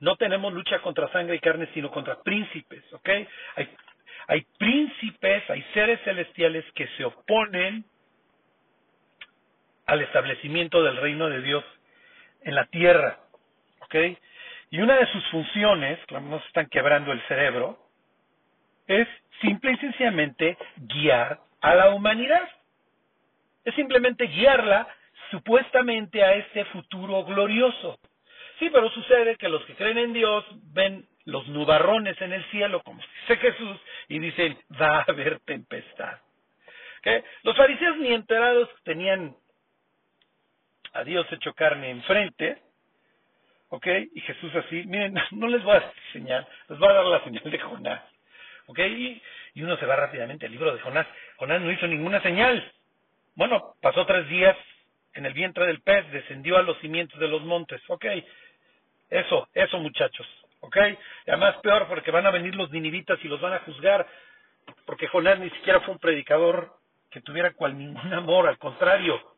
No 0.00 0.16
tenemos 0.16 0.52
lucha 0.52 0.80
contra 0.80 1.10
sangre 1.12 1.36
y 1.36 1.40
carne, 1.40 1.68
sino 1.74 1.90
contra 1.90 2.22
príncipes, 2.22 2.84
¿ok? 2.92 3.08
Hay, 3.56 3.68
hay 4.28 4.46
príncipes, 4.58 5.48
hay 5.50 5.62
seres 5.74 6.00
celestiales 6.04 6.64
que 6.74 6.86
se 6.96 7.04
oponen 7.04 7.84
al 9.88 10.02
establecimiento 10.02 10.82
del 10.82 10.98
reino 10.98 11.28
de 11.30 11.40
Dios 11.40 11.64
en 12.42 12.54
la 12.54 12.66
tierra, 12.66 13.18
¿ok? 13.80 13.94
Y 14.70 14.80
una 14.80 14.96
de 14.96 15.06
sus 15.06 15.26
funciones, 15.30 15.98
nos 16.10 16.44
están 16.44 16.66
quebrando 16.66 17.10
el 17.10 17.22
cerebro, 17.22 17.78
es 18.86 19.08
simple 19.40 19.72
y 19.72 19.76
sencillamente 19.78 20.58
guiar 20.76 21.40
a 21.62 21.74
la 21.74 21.90
humanidad. 21.90 22.48
Es 23.64 23.74
simplemente 23.74 24.26
guiarla 24.26 24.86
supuestamente 25.30 26.22
a 26.22 26.34
este 26.34 26.66
futuro 26.66 27.24
glorioso. 27.24 27.98
Sí, 28.58 28.68
pero 28.70 28.90
sucede 28.90 29.36
que 29.36 29.48
los 29.48 29.64
que 29.64 29.74
creen 29.74 29.98
en 29.98 30.12
Dios 30.12 30.44
ven 30.74 31.06
los 31.24 31.48
nubarrones 31.48 32.20
en 32.20 32.34
el 32.34 32.44
cielo, 32.50 32.82
como 32.82 33.00
dice 33.22 33.36
Jesús, 33.38 33.80
y 34.08 34.18
dicen, 34.18 34.58
va 34.78 34.98
a 34.98 35.04
haber 35.08 35.40
tempestad. 35.40 36.18
¿Okay? 36.98 37.22
Los 37.42 37.56
fariseos 37.56 37.96
ni 37.98 38.12
enterados 38.12 38.68
tenían 38.84 39.34
a 40.92 41.04
Dios 41.04 41.26
hecho 41.32 41.52
carne 41.54 41.90
enfrente, 41.90 42.62
¿ok? 43.70 43.86
Y 44.14 44.20
Jesús 44.20 44.54
así, 44.54 44.84
miren, 44.86 45.14
no 45.32 45.48
les 45.48 45.62
voy 45.62 45.76
a 45.76 45.80
dar 45.80 45.92
señal, 46.12 46.46
les 46.68 46.78
voy 46.78 46.88
a 46.88 46.94
dar 46.94 47.04
la 47.04 47.24
señal 47.24 47.50
de 47.50 47.58
Jonás, 47.58 48.02
¿ok? 48.66 48.78
Y, 48.78 49.22
y 49.54 49.62
uno 49.62 49.76
se 49.76 49.86
va 49.86 49.96
rápidamente 49.96 50.46
al 50.46 50.52
libro 50.52 50.72
de 50.72 50.80
Jonás. 50.80 51.06
Jonás 51.36 51.60
no 51.60 51.70
hizo 51.70 51.86
ninguna 51.86 52.22
señal. 52.22 52.72
Bueno, 53.34 53.74
pasó 53.80 54.04
tres 54.06 54.28
días 54.28 54.56
en 55.14 55.26
el 55.26 55.32
vientre 55.32 55.66
del 55.66 55.80
pez, 55.80 56.10
descendió 56.12 56.58
a 56.58 56.62
los 56.62 56.78
cimientos 56.78 57.18
de 57.18 57.28
los 57.28 57.42
montes, 57.42 57.80
¿ok? 57.88 58.04
Eso, 59.10 59.48
eso 59.54 59.78
muchachos, 59.78 60.26
¿ok? 60.60 60.76
Y 61.26 61.30
además 61.30 61.56
peor 61.62 61.86
porque 61.88 62.10
van 62.10 62.26
a 62.26 62.30
venir 62.30 62.54
los 62.54 62.70
ninivitas 62.70 63.18
y 63.24 63.28
los 63.28 63.40
van 63.40 63.54
a 63.54 63.60
juzgar, 63.60 64.06
porque 64.84 65.08
Jonás 65.08 65.38
ni 65.38 65.50
siquiera 65.50 65.80
fue 65.80 65.94
un 65.94 66.00
predicador 66.00 66.72
que 67.10 67.20
tuviera 67.20 67.52
cual 67.52 67.78
ningún 67.78 68.12
amor, 68.12 68.46
al 68.46 68.58
contrario, 68.58 69.37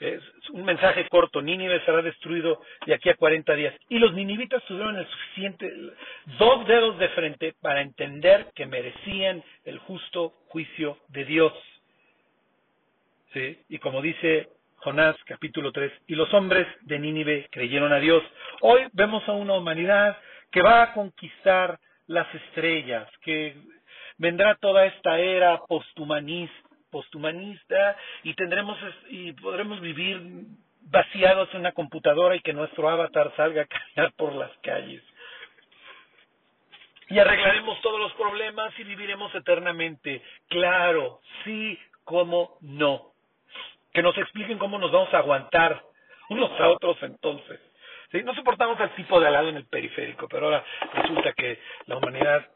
es 0.00 0.22
un 0.52 0.64
mensaje 0.64 1.06
corto, 1.08 1.42
Nínive 1.42 1.84
será 1.84 2.00
destruido 2.00 2.62
de 2.86 2.94
aquí 2.94 3.10
a 3.10 3.16
40 3.16 3.54
días. 3.54 3.74
Y 3.90 3.98
los 3.98 4.14
ninivitas 4.14 4.64
tuvieron 4.64 4.96
el 4.96 5.06
suficiente, 5.06 5.70
dos 6.38 6.66
dedos 6.66 6.98
de 6.98 7.08
frente 7.10 7.54
para 7.60 7.82
entender 7.82 8.46
que 8.54 8.66
merecían 8.66 9.44
el 9.64 9.78
justo 9.78 10.32
juicio 10.48 10.96
de 11.08 11.24
Dios. 11.26 11.52
¿Sí? 13.34 13.58
Y 13.68 13.78
como 13.78 14.00
dice 14.00 14.48
Jonás 14.76 15.16
capítulo 15.26 15.70
3, 15.70 15.92
y 16.06 16.14
los 16.14 16.32
hombres 16.32 16.66
de 16.82 16.98
Nínive 16.98 17.48
creyeron 17.50 17.92
a 17.92 18.00
Dios. 18.00 18.24
Hoy 18.62 18.88
vemos 18.92 19.22
a 19.28 19.32
una 19.32 19.52
humanidad 19.52 20.18
que 20.50 20.62
va 20.62 20.82
a 20.82 20.92
conquistar 20.94 21.78
las 22.06 22.34
estrellas, 22.34 23.06
que 23.20 23.54
vendrá 24.16 24.54
toda 24.56 24.86
esta 24.86 25.18
era 25.18 25.58
posthumanista 25.68 26.69
posthumanista 26.90 27.96
y 28.22 28.34
tendremos 28.34 28.78
y 29.08 29.32
podremos 29.32 29.80
vivir 29.80 30.20
vaciados 30.82 31.48
en 31.52 31.60
una 31.60 31.72
computadora 31.72 32.36
y 32.36 32.40
que 32.40 32.52
nuestro 32.52 32.88
avatar 32.88 33.32
salga 33.36 33.62
a 33.62 33.66
caminar 33.66 34.12
por 34.16 34.34
las 34.34 34.50
calles. 34.58 35.02
Y 37.08 37.18
arreglaremos 37.18 37.80
todos 37.80 37.98
los 37.98 38.12
problemas 38.14 38.72
y 38.78 38.84
viviremos 38.84 39.34
eternamente. 39.34 40.22
Claro, 40.48 41.20
sí, 41.44 41.78
como 42.04 42.56
no. 42.60 43.12
Que 43.92 44.02
nos 44.02 44.16
expliquen 44.16 44.58
cómo 44.58 44.78
nos 44.78 44.92
vamos 44.92 45.12
a 45.12 45.18
aguantar 45.18 45.82
unos 46.28 46.50
a 46.60 46.68
otros 46.68 46.96
entonces. 47.02 47.60
¿Sí? 48.12 48.22
No 48.22 48.34
soportamos 48.34 48.78
al 48.80 48.94
tipo 48.94 49.20
de 49.20 49.26
al 49.26 49.32
lado 49.32 49.48
en 49.48 49.56
el 49.56 49.66
periférico, 49.66 50.28
pero 50.28 50.46
ahora 50.46 50.64
resulta 50.94 51.32
que 51.32 51.58
la 51.86 51.96
humanidad 51.96 52.48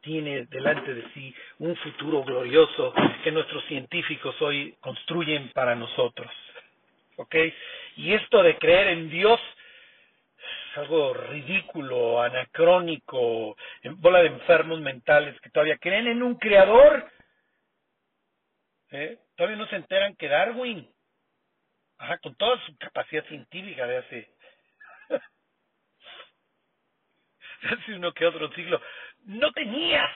tiene 0.00 0.46
delante 0.46 0.94
de 0.94 1.04
sí 1.14 1.34
un 1.58 1.76
futuro 1.76 2.24
glorioso 2.24 2.92
que 3.22 3.32
nuestros 3.32 3.64
científicos 3.66 4.40
hoy 4.40 4.76
construyen 4.80 5.50
para 5.52 5.74
nosotros. 5.74 6.30
¿Ok? 7.16 7.34
Y 7.96 8.14
esto 8.14 8.42
de 8.42 8.56
creer 8.58 8.88
en 8.88 9.10
Dios 9.10 9.40
es 10.70 10.78
algo 10.78 11.12
ridículo, 11.14 12.22
anacrónico, 12.22 13.56
en 13.82 14.00
bola 14.00 14.20
de 14.20 14.28
enfermos 14.28 14.80
mentales 14.80 15.38
que 15.40 15.50
todavía 15.50 15.78
creen 15.78 16.06
en 16.06 16.22
un 16.22 16.36
creador. 16.36 17.10
¿Eh? 18.92 19.18
Todavía 19.36 19.58
no 19.58 19.66
se 19.68 19.76
enteran 19.76 20.16
que 20.16 20.28
Darwin, 20.28 20.88
ajá, 21.98 22.18
con 22.18 22.34
toda 22.36 22.58
su 22.66 22.76
capacidad 22.78 23.24
científica 23.26 23.86
de 23.86 23.96
hace, 23.98 24.34
hace 27.62 27.94
uno 27.94 28.12
que 28.12 28.26
otro 28.26 28.52
siglo, 28.52 28.80
no 29.26 29.52
tenía 29.52 30.08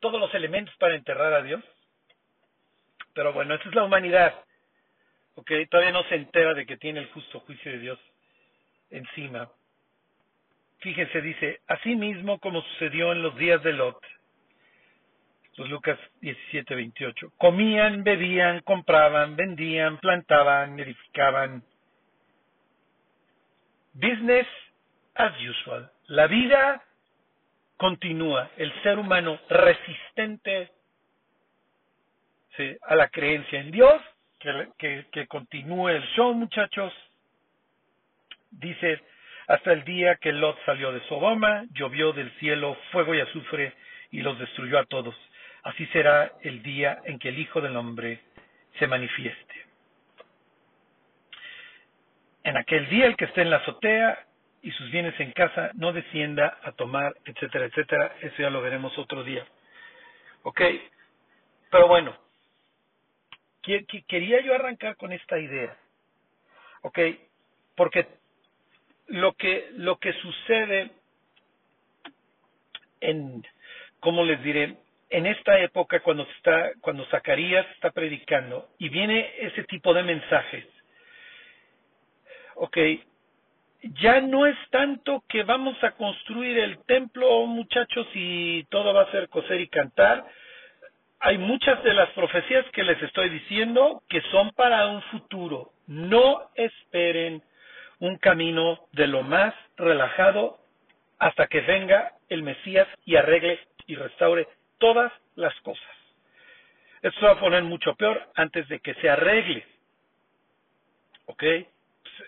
todos 0.00 0.20
los 0.20 0.32
elementos 0.34 0.74
para 0.76 0.94
enterrar 0.94 1.32
a 1.32 1.42
Dios. 1.42 1.62
Pero 3.14 3.32
bueno, 3.32 3.54
esa 3.54 3.68
es 3.68 3.74
la 3.74 3.84
humanidad. 3.84 4.34
¿Ok? 5.34 5.50
Todavía 5.70 5.92
no 5.92 6.02
se 6.04 6.16
entera 6.16 6.54
de 6.54 6.66
que 6.66 6.76
tiene 6.76 7.00
el 7.00 7.10
justo 7.10 7.40
juicio 7.40 7.72
de 7.72 7.78
Dios 7.78 7.98
encima. 8.90 9.50
Fíjense, 10.78 11.20
dice, 11.20 11.60
así 11.66 11.94
mismo 11.94 12.38
como 12.40 12.62
sucedió 12.62 13.12
en 13.12 13.22
los 13.22 13.36
días 13.36 13.62
de 13.62 13.72
Lot. 13.72 13.98
Los 15.56 15.68
Lucas 15.68 15.98
17, 16.20 16.74
28. 16.74 17.32
Comían, 17.36 18.02
bebían, 18.02 18.60
compraban, 18.60 19.36
vendían, 19.36 19.98
plantaban, 19.98 20.78
edificaban. 20.80 21.62
Business 23.92 24.46
as 25.14 25.32
usual. 25.42 25.90
La 26.06 26.26
vida 26.28 26.82
continúa 27.80 28.50
el 28.58 28.70
ser 28.82 28.98
humano 28.98 29.40
resistente 29.48 30.70
a 32.82 32.94
la 32.94 33.08
creencia 33.08 33.58
en 33.58 33.70
Dios, 33.70 34.02
que, 34.38 35.06
que, 35.10 35.26
continúe 35.26 35.88
el 35.88 36.02
show, 36.14 36.34
muchachos. 36.34 36.92
Dice, 38.50 39.00
hasta 39.48 39.72
el 39.72 39.82
día 39.84 40.16
que 40.16 40.30
Lot 40.30 40.62
salió 40.66 40.92
de 40.92 41.00
Sodoma, 41.08 41.64
llovió 41.72 42.12
del 42.12 42.30
cielo 42.32 42.76
fuego 42.92 43.14
y 43.14 43.20
azufre 43.20 43.72
y 44.10 44.20
los 44.20 44.38
destruyó 44.38 44.78
a 44.78 44.84
todos. 44.84 45.14
Así 45.62 45.86
será 45.86 46.32
el 46.42 46.62
día 46.62 46.98
en 47.06 47.18
que 47.18 47.30
el 47.30 47.38
Hijo 47.38 47.62
del 47.62 47.76
Hombre 47.76 48.20
se 48.78 48.86
manifieste. 48.86 49.54
En 52.44 52.58
aquel 52.58 52.90
día 52.90 53.06
el 53.06 53.16
que 53.16 53.24
esté 53.24 53.40
en 53.40 53.48
la 53.48 53.56
azotea 53.56 54.26
y 54.62 54.70
sus 54.72 54.90
bienes 54.90 55.18
en 55.20 55.32
casa 55.32 55.70
no 55.74 55.92
descienda 55.92 56.58
a 56.62 56.72
tomar, 56.72 57.16
etcétera, 57.24 57.66
etcétera. 57.66 58.16
Eso 58.20 58.36
ya 58.38 58.50
lo 58.50 58.60
veremos 58.60 58.96
otro 58.98 59.24
día. 59.24 59.46
¿Ok? 60.42 60.60
Pero 61.70 61.88
bueno, 61.88 62.16
quería 63.62 64.40
yo 64.40 64.54
arrancar 64.54 64.96
con 64.96 65.12
esta 65.12 65.38
idea. 65.38 65.76
¿Ok? 66.82 66.98
Porque 67.76 68.06
lo 69.06 69.32
que, 69.34 69.70
lo 69.76 69.98
que 69.98 70.12
sucede 70.14 70.90
en, 73.00 73.46
¿cómo 74.00 74.24
les 74.24 74.42
diré? 74.42 74.76
En 75.10 75.26
esta 75.26 75.58
época 75.58 76.00
cuando 76.00 76.22
está, 76.36 76.70
cuando 76.80 77.04
Zacarías 77.06 77.66
está 77.74 77.90
predicando 77.90 78.68
y 78.78 78.88
viene 78.88 79.32
ese 79.38 79.64
tipo 79.64 79.92
de 79.92 80.04
mensajes, 80.04 80.64
ok, 82.54 82.78
ya 83.82 84.20
no 84.20 84.46
es 84.46 84.56
tanto 84.70 85.24
que 85.28 85.42
vamos 85.42 85.82
a 85.82 85.92
construir 85.92 86.58
el 86.58 86.84
templo, 86.84 87.46
muchachos, 87.46 88.06
y 88.14 88.64
todo 88.64 88.92
va 88.94 89.02
a 89.02 89.10
ser 89.10 89.28
coser 89.28 89.60
y 89.60 89.68
cantar. 89.68 90.26
Hay 91.20 91.38
muchas 91.38 91.82
de 91.84 91.94
las 91.94 92.08
profecías 92.10 92.64
que 92.72 92.82
les 92.82 93.02
estoy 93.02 93.28
diciendo 93.28 94.02
que 94.08 94.20
son 94.30 94.50
para 94.52 94.86
un 94.88 95.02
futuro. 95.02 95.72
No 95.86 96.50
esperen 96.54 97.42
un 97.98 98.16
camino 98.16 98.86
de 98.92 99.06
lo 99.06 99.22
más 99.22 99.54
relajado 99.76 100.58
hasta 101.18 101.46
que 101.46 101.60
venga 101.60 102.14
el 102.28 102.42
Mesías 102.42 102.88
y 103.04 103.16
arregle 103.16 103.60
y 103.86 103.94
restaure 103.96 104.48
todas 104.78 105.12
las 105.34 105.54
cosas. 105.60 105.84
Esto 107.02 107.26
va 107.26 107.32
a 107.32 107.40
poner 107.40 107.62
mucho 107.62 107.94
peor 107.96 108.30
antes 108.34 108.68
de 108.68 108.80
que 108.80 108.94
se 108.94 109.08
arregle. 109.08 109.66
¿Ok? 111.26 111.44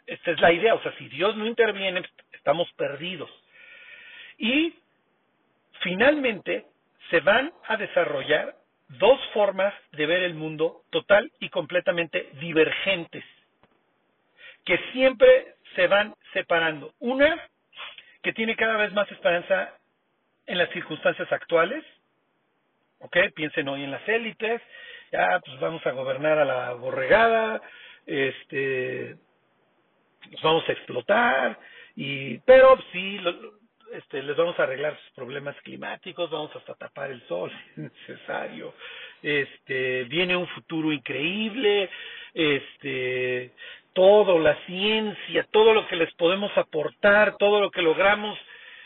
Esta 0.07 0.31
es 0.31 0.41
la 0.41 0.53
idea, 0.53 0.75
o 0.75 0.83
sea, 0.83 0.97
si 0.99 1.09
Dios 1.09 1.37
no 1.37 1.47
interviene, 1.47 2.03
estamos 2.33 2.71
perdidos. 2.73 3.31
Y 4.39 4.75
finalmente 5.81 6.67
se 7.11 7.21
van 7.21 7.53
a 7.67 7.77
desarrollar 7.77 8.55
dos 8.89 9.21
formas 9.33 9.75
de 9.93 10.07
ver 10.07 10.23
el 10.23 10.35
mundo 10.35 10.83
total 10.91 11.31
y 11.41 11.49
completamente 11.49 12.31
divergentes, 12.41 13.25
que 14.65 14.79
siempre 14.93 15.55
se 15.75 15.87
van 15.87 16.15
separando. 16.33 16.93
Una, 17.01 17.49
que 18.23 18.33
tiene 18.33 18.57
cada 18.57 18.77
vez 18.77 18.93
más 18.93 19.11
esperanza 19.11 19.75
en 20.47 20.59
las 20.59 20.71
circunstancias 20.71 21.31
actuales, 21.33 21.85
¿ok? 23.01 23.17
Piensen 23.35 23.69
hoy 23.69 23.85
en 23.85 23.91
las 23.91 24.07
élites, 24.09 24.61
ya 25.11 25.41
pues 25.45 25.59
vamos 25.61 25.85
a 25.87 25.93
gobernar 25.93 26.39
a 26.39 26.45
la 26.45 26.73
borregada, 26.73 27.61
este, 28.07 29.17
los 30.31 30.43
vamos 30.43 30.69
a 30.69 30.73
explotar, 30.73 31.59
y, 31.97 32.39
pero 32.39 32.79
sí, 32.93 33.21
este, 33.93 34.23
les 34.23 34.37
vamos 34.37 34.59
a 34.59 34.63
arreglar 34.63 34.99
sus 34.99 35.11
problemas 35.13 35.55
climáticos, 35.63 36.31
vamos 36.31 36.55
hasta 36.57 36.75
tapar 36.75 37.11
el 37.11 37.27
sol 37.29 37.53
es 37.71 37.79
necesario, 37.79 38.75
este, 39.23 40.05
viene 40.05 40.37
un 40.37 40.49
futuro 40.49 40.93
increíble, 40.93 41.91
este, 42.33 43.53
todo, 43.93 44.39
la 44.39 44.57
ciencia, 44.65 45.47
todo 45.51 45.75
lo 45.75 45.87
que 45.87 45.97
les 45.97 46.13
podemos 46.15 46.57
aportar, 46.57 47.37
todo 47.37 47.61
lo 47.61 47.71
que 47.71 47.83
logramos 47.83 48.39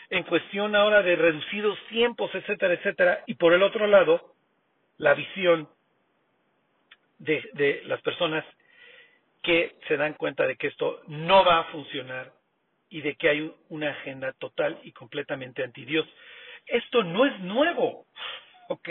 en 0.09 0.23
cuestión 0.23 0.75
ahora 0.75 1.01
de 1.01 1.15
reducidos 1.15 1.77
tiempos, 1.89 2.33
etcétera, 2.33 2.73
etcétera, 2.73 3.23
y 3.27 3.35
por 3.35 3.53
el 3.53 3.63
otro 3.63 3.87
lado, 3.87 4.33
la 4.97 5.13
visión 5.13 5.69
de, 7.19 7.49
de 7.53 7.81
las 7.85 8.01
personas 8.01 8.43
que 9.41 9.75
se 9.87 9.97
dan 9.97 10.13
cuenta 10.13 10.45
de 10.45 10.55
que 10.55 10.67
esto 10.67 11.01
no 11.07 11.45
va 11.45 11.59
a 11.59 11.63
funcionar 11.65 12.31
y 12.89 13.01
de 13.01 13.15
que 13.15 13.29
hay 13.29 13.53
una 13.69 13.91
agenda 13.91 14.33
total 14.33 14.79
y 14.83 14.91
completamente 14.91 15.63
anti 15.63 15.85
Dios. 15.85 16.07
Esto 16.65 17.03
no 17.03 17.25
es 17.25 17.39
nuevo, 17.39 18.05
¿ok? 18.69 18.89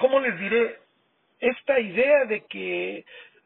¿cómo 0.00 0.18
les 0.18 0.38
diré? 0.38 0.78
Esta 1.38 1.78
idea 1.78 2.24
de 2.24 2.44
que 2.46 3.04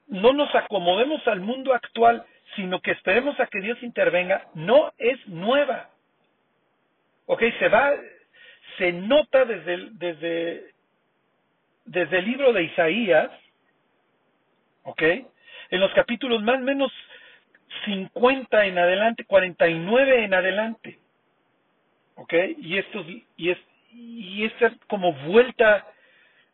no 0.08 0.32
nos 0.32 0.52
acomodemos 0.54 1.26
al 1.26 1.40
mundo 1.40 1.74
actual, 1.74 2.24
sino 2.56 2.80
que 2.80 2.92
esperemos 2.92 3.38
a 3.40 3.46
que 3.46 3.60
Dios 3.60 3.82
intervenga, 3.82 4.48
no 4.54 4.92
es 4.98 5.26
nueva. 5.28 5.90
¿Ok? 7.26 7.42
Se 7.58 7.68
va, 7.68 7.92
se 8.78 8.92
nota 8.92 9.44
desde, 9.44 9.90
desde, 9.92 10.72
desde 11.84 12.18
el 12.18 12.24
libro 12.24 12.52
de 12.52 12.64
Isaías, 12.64 13.30
¿ok? 14.84 15.02
En 15.70 15.80
los 15.80 15.92
capítulos 15.92 16.42
más 16.42 16.56
o 16.56 16.60
menos 16.60 16.92
50 17.84 18.66
en 18.66 18.78
adelante, 18.78 19.24
49 19.24 20.24
en 20.24 20.34
adelante, 20.34 20.98
¿ok? 22.14 22.32
Y 22.58 22.78
estos, 22.78 23.06
y 23.36 23.50
es, 23.50 23.58
y 23.92 24.44
esta 24.44 24.72
como 24.88 25.12
vuelta 25.12 25.86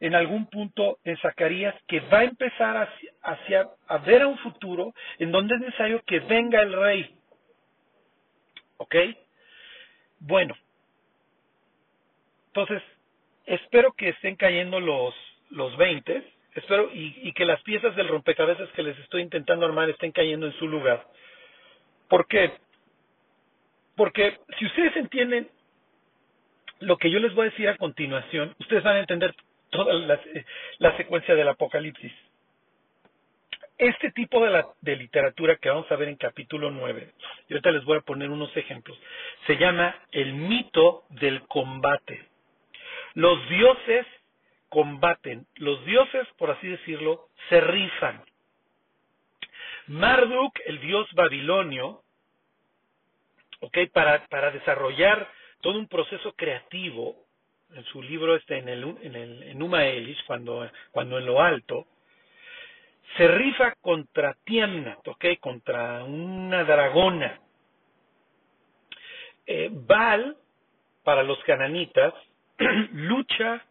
en 0.00 0.14
algún 0.14 0.46
punto 0.46 0.98
en 1.04 1.16
Zacarías 1.18 1.74
que 1.86 2.00
va 2.00 2.20
a 2.20 2.24
empezar 2.24 2.76
hacia, 2.76 3.12
hacia, 3.22 3.68
a 3.86 3.98
ver 3.98 4.22
a 4.22 4.28
un 4.28 4.38
futuro 4.38 4.94
en 5.18 5.30
donde 5.30 5.54
es 5.54 5.60
necesario 5.60 6.02
que 6.06 6.20
venga 6.20 6.62
el 6.62 6.72
rey. 6.72 7.14
¿Ok? 8.78 8.96
Bueno. 10.20 10.56
Entonces, 12.46 12.82
espero 13.44 13.92
que 13.92 14.08
estén 14.08 14.36
cayendo 14.36 14.80
los, 14.80 15.14
los 15.50 15.76
20, 15.76 16.24
espero, 16.54 16.90
y, 16.92 17.14
y 17.22 17.32
que 17.32 17.44
las 17.44 17.62
piezas 17.62 17.94
del 17.96 18.08
rompecabezas 18.08 18.68
que 18.70 18.82
les 18.82 18.98
estoy 18.98 19.22
intentando 19.22 19.66
armar 19.66 19.90
estén 19.90 20.12
cayendo 20.12 20.46
en 20.46 20.52
su 20.54 20.68
lugar. 20.68 21.06
¿Por 22.08 22.26
qué? 22.26 22.52
Porque 23.96 24.38
si 24.58 24.66
ustedes 24.66 24.96
entienden 24.96 25.48
lo 26.80 26.96
que 26.96 27.10
yo 27.10 27.18
les 27.18 27.34
voy 27.34 27.46
a 27.46 27.50
decir 27.50 27.68
a 27.68 27.76
continuación, 27.76 28.54
ustedes 28.58 28.82
van 28.82 28.96
a 28.96 29.00
entender 29.00 29.34
toda 29.70 29.94
la, 29.94 30.20
la 30.78 30.96
secuencia 30.96 31.34
del 31.34 31.48
Apocalipsis. 31.48 32.12
Este 33.78 34.10
tipo 34.10 34.44
de, 34.44 34.50
la, 34.50 34.66
de 34.82 34.96
literatura 34.96 35.56
que 35.56 35.70
vamos 35.70 35.90
a 35.90 35.96
ver 35.96 36.08
en 36.08 36.16
capítulo 36.16 36.70
9, 36.70 37.12
y 37.48 37.52
ahorita 37.52 37.70
les 37.70 37.84
voy 37.84 37.98
a 37.98 38.02
poner 38.02 38.28
unos 38.28 38.54
ejemplos, 38.56 38.98
se 39.46 39.56
llama 39.56 39.94
el 40.12 40.34
mito 40.34 41.04
del 41.10 41.42
combate. 41.42 42.26
Los 43.14 43.48
dioses 43.48 44.06
combaten, 44.70 45.46
los 45.56 45.84
dioses, 45.84 46.26
por 46.38 46.50
así 46.50 46.66
decirlo, 46.66 47.28
se 47.50 47.60
rifan. 47.60 48.24
Marduk, 49.88 50.58
el 50.64 50.80
dios 50.80 51.06
babilonio, 51.12 52.02
okay, 53.60 53.86
para, 53.88 54.26
para 54.28 54.50
desarrollar 54.50 55.28
todo 55.60 55.78
un 55.78 55.88
proceso 55.88 56.32
creativo 56.32 57.16
en 57.74 57.84
su 57.84 58.02
libro 58.02 58.34
este 58.34 58.58
en 58.58 58.68
el 58.68 58.82
en 59.02 59.14
el 59.14 59.42
en 59.44 59.62
Uma 59.62 59.82
cuando 60.26 60.68
cuando 60.90 61.18
en 61.18 61.26
lo 61.26 61.40
alto 61.40 61.86
se 63.16 63.26
rifa 63.26 63.74
contra 63.80 64.36
Tiamnat, 64.44 65.06
¿ok? 65.06 65.24
Contra 65.40 66.04
una 66.04 66.64
dragona. 66.64 67.40
Eh, 69.46 69.68
Baal, 69.72 70.36
para 71.02 71.24
los 71.24 71.42
cananitas, 71.44 72.14
lucha 72.92 73.64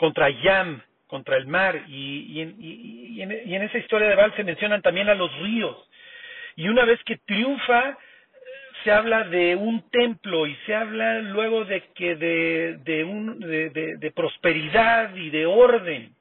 contra 0.00 0.30
Yam, 0.30 0.80
contra 1.06 1.36
el 1.36 1.46
mar, 1.46 1.84
y, 1.88 2.32
y, 2.32 2.40
en, 2.40 2.56
y, 2.58 3.20
en, 3.20 3.32
y 3.46 3.54
en 3.54 3.62
esa 3.62 3.76
historia 3.76 4.08
de 4.08 4.16
Baal 4.16 4.34
se 4.34 4.44
mencionan 4.44 4.80
también 4.80 5.10
a 5.10 5.14
los 5.14 5.30
ríos. 5.40 5.76
Y 6.56 6.68
una 6.68 6.86
vez 6.86 6.98
que 7.04 7.18
triunfa, 7.18 7.98
se 8.82 8.90
habla 8.90 9.24
de 9.24 9.56
un 9.56 9.90
templo 9.90 10.46
y 10.46 10.56
se 10.64 10.74
habla 10.74 11.18
luego 11.20 11.66
de 11.66 11.82
que 11.94 12.16
de, 12.16 13.04
un, 13.04 13.40
de, 13.40 14.12
prosperidad 14.16 15.14
y 15.14 15.28
de 15.28 15.44
orden. 15.44 16.14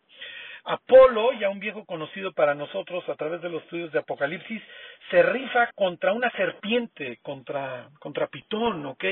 Apolo, 0.66 1.32
ya 1.40 1.50
un 1.50 1.62
viejo 1.62 1.86
conocido 1.86 2.34
para 2.34 2.56
nosotros 2.56 3.08
a 3.08 3.16
través 3.16 3.42
de 3.42 3.50
los 3.50 3.64
estudios 3.64 3.94
de 3.94 4.00
Apocalipsis, 4.00 4.62
se 5.10 5.24
rifa 5.24 5.72
contra 5.74 6.12
una 6.12 6.30
serpiente, 6.32 7.20
contra 7.22 8.28
Pitón, 8.30 8.86
¿ok? 8.88 9.06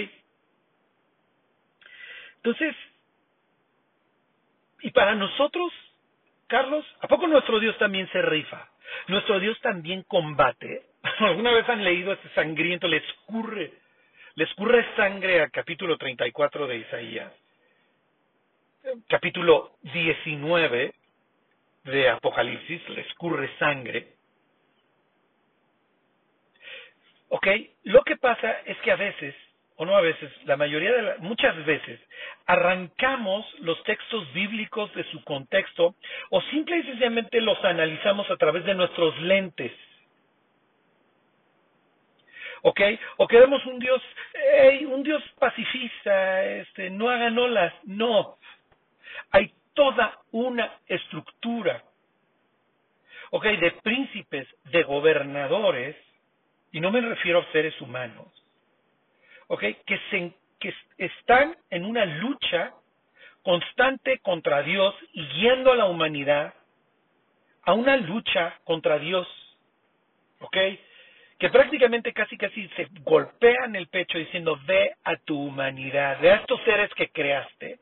Entonces, 2.35 2.75
y 4.81 4.91
para 4.91 5.15
nosotros, 5.15 5.71
Carlos, 6.47 6.85
¿a 7.01 7.07
poco 7.07 7.27
nuestro 7.27 7.59
Dios 7.59 7.77
también 7.77 8.09
se 8.11 8.21
rifa? 8.21 8.69
Nuestro 9.07 9.39
Dios 9.39 9.59
también 9.61 10.03
combate. 10.03 10.85
¿Alguna 11.19 11.51
vez 11.51 11.67
han 11.69 11.83
leído 11.83 12.13
este 12.13 12.29
sangriento? 12.29 12.87
Le 12.87 12.97
escurre, 12.97 13.73
le 14.35 14.43
escurre 14.43 14.85
sangre 14.95 15.41
al 15.41 15.51
capítulo 15.51 15.97
34 15.97 16.67
de 16.67 16.77
Isaías. 16.77 17.33
Capítulo 19.09 19.77
19 19.81 20.93
de 21.83 22.09
Apocalipsis, 22.09 22.87
le 22.89 23.01
escurre 23.01 23.49
sangre. 23.59 24.15
¿Ok? 27.29 27.47
Lo 27.83 28.03
que 28.03 28.17
pasa 28.17 28.51
es 28.65 28.77
que 28.79 28.91
a 28.91 28.95
veces, 28.95 29.35
o 29.77 29.85
no 29.85 29.95
a 29.95 30.01
veces, 30.01 30.31
la 30.45 30.57
mayoría 30.57 30.91
de 30.91 31.01
las, 31.01 31.19
muchas 31.19 31.65
veces, 31.65 31.99
arrancamos 32.45 33.45
los 33.59 33.81
textos 33.83 34.31
bíblicos 34.33 34.93
de 34.93 35.03
su 35.11 35.23
contexto 35.23 35.95
o 36.29 36.41
simple 36.41 36.77
y 36.77 36.83
sencillamente 36.83 37.39
los 37.41 37.63
analizamos 37.63 38.29
a 38.29 38.37
través 38.37 38.65
de 38.65 38.75
nuestros 38.75 39.17
lentes. 39.21 39.71
¿ok? 42.63 42.81
O 43.17 43.27
queremos 43.27 43.65
un 43.65 43.79
Dios, 43.79 44.01
hey, 44.33 44.85
un 44.85 45.03
Dios 45.03 45.23
pacifista, 45.39 46.43
este, 46.45 46.89
no 46.89 47.09
hagan 47.09 47.37
olas, 47.37 47.73
no. 47.83 48.37
Hay 49.31 49.53
toda 49.73 50.19
una 50.31 50.79
estructura, 50.87 51.83
¿ok? 53.31 53.45
De 53.45 53.71
príncipes, 53.83 54.47
de 54.65 54.83
gobernadores, 54.83 55.95
y 56.71 56.79
no 56.79 56.91
me 56.91 57.01
refiero 57.01 57.39
a 57.39 57.51
seres 57.51 57.79
humanos, 57.79 58.27
¿ok? 59.47 59.61
Que, 59.85 59.99
se, 60.09 60.33
que 60.59 60.73
están 60.97 61.55
en 61.69 61.85
una 61.85 62.05
lucha 62.05 62.73
constante 63.43 64.19
contra 64.19 64.61
Dios 64.61 64.93
y 65.13 65.25
guiando 65.27 65.71
a 65.71 65.75
la 65.75 65.85
humanidad 65.85 66.53
a 67.63 67.73
una 67.73 67.97
lucha 67.97 68.59
contra 68.63 68.97
Dios, 68.97 69.27
¿ok? 70.39 70.57
que 71.37 71.49
prácticamente 71.49 72.13
casi 72.13 72.37
casi 72.37 72.67
se 72.69 72.87
golpean 73.01 73.75
el 73.75 73.87
pecho 73.87 74.17
diciendo 74.17 74.59
ve 74.65 74.95
a 75.03 75.17
tu 75.17 75.39
humanidad, 75.39 76.19
ve 76.19 76.31
a 76.31 76.35
estos 76.37 76.59
seres 76.63 76.89
que 76.95 77.09
creaste, 77.09 77.79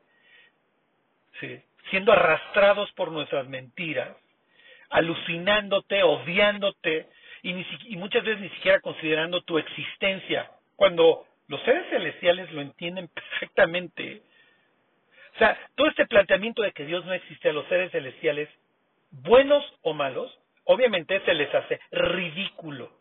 ¿sí? 1.39 1.61
siendo 1.89 2.11
arrastrados 2.11 2.91
por 2.93 3.11
nuestras 3.11 3.47
mentiras, 3.47 4.09
alucinándote, 4.89 6.03
odiándote 6.03 7.07
y, 7.43 7.51
y 7.93 7.95
muchas 7.95 8.23
veces 8.23 8.41
ni 8.41 8.49
siquiera 8.49 8.81
considerando 8.81 9.41
tu 9.41 9.57
existencia, 9.57 10.51
cuando 10.75 11.25
los 11.47 11.61
seres 11.61 11.87
celestiales 11.89 12.51
lo 12.51 12.61
entienden 12.61 13.07
perfectamente. 13.07 14.21
O 15.35 15.37
sea, 15.37 15.57
todo 15.75 15.87
este 15.87 16.07
planteamiento 16.07 16.61
de 16.61 16.71
que 16.71 16.85
Dios 16.85 17.05
no 17.05 17.13
existe 17.13 17.49
a 17.49 17.53
los 17.53 17.67
seres 17.67 17.91
celestiales, 17.91 18.49
buenos 19.11 19.63
o 19.81 19.93
malos, 19.93 20.37
obviamente 20.63 21.21
se 21.25 21.33
les 21.33 21.53
hace 21.53 21.79
ridículo 21.91 22.91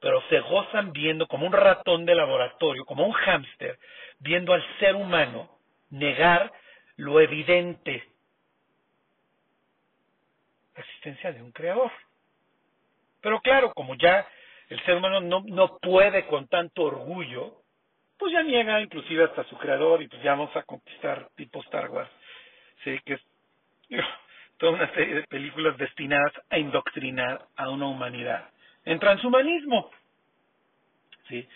pero 0.00 0.22
se 0.28 0.40
gozan 0.40 0.92
viendo 0.92 1.26
como 1.26 1.46
un 1.46 1.52
ratón 1.52 2.06
de 2.06 2.14
laboratorio, 2.14 2.84
como 2.86 3.04
un 3.06 3.12
hámster, 3.12 3.78
viendo 4.18 4.54
al 4.54 4.64
ser 4.78 4.96
humano 4.96 5.50
negar 5.90 6.50
lo 6.96 7.20
evidente, 7.20 8.04
la 10.74 10.80
existencia 10.80 11.32
de 11.32 11.42
un 11.42 11.52
creador. 11.52 11.92
Pero 13.20 13.40
claro, 13.40 13.72
como 13.74 13.94
ya 13.96 14.26
el 14.70 14.80
ser 14.84 14.96
humano 14.96 15.20
no, 15.20 15.42
no 15.46 15.78
puede 15.78 16.26
con 16.26 16.48
tanto 16.48 16.84
orgullo, 16.84 17.56
pues 18.16 18.32
ya 18.32 18.42
niega 18.42 18.80
inclusive 18.80 19.24
hasta 19.24 19.44
su 19.44 19.58
creador 19.58 20.00
y 20.00 20.08
pues 20.08 20.22
ya 20.22 20.32
vamos 20.32 20.54
a 20.56 20.62
conquistar 20.62 21.28
tipo 21.36 21.60
Star 21.62 21.90
Wars. 21.90 22.10
Sí, 22.84 22.98
que 23.04 23.14
es 23.14 23.20
toda 24.58 24.72
una 24.72 24.92
serie 24.94 25.16
de 25.16 25.22
películas 25.24 25.76
destinadas 25.76 26.32
a 26.48 26.58
indoctrinar 26.58 27.46
a 27.56 27.68
una 27.68 27.86
humanidad 27.86 28.48
en 28.84 28.98
transhumanismo. 28.98 29.90
¿sí? 31.28 31.46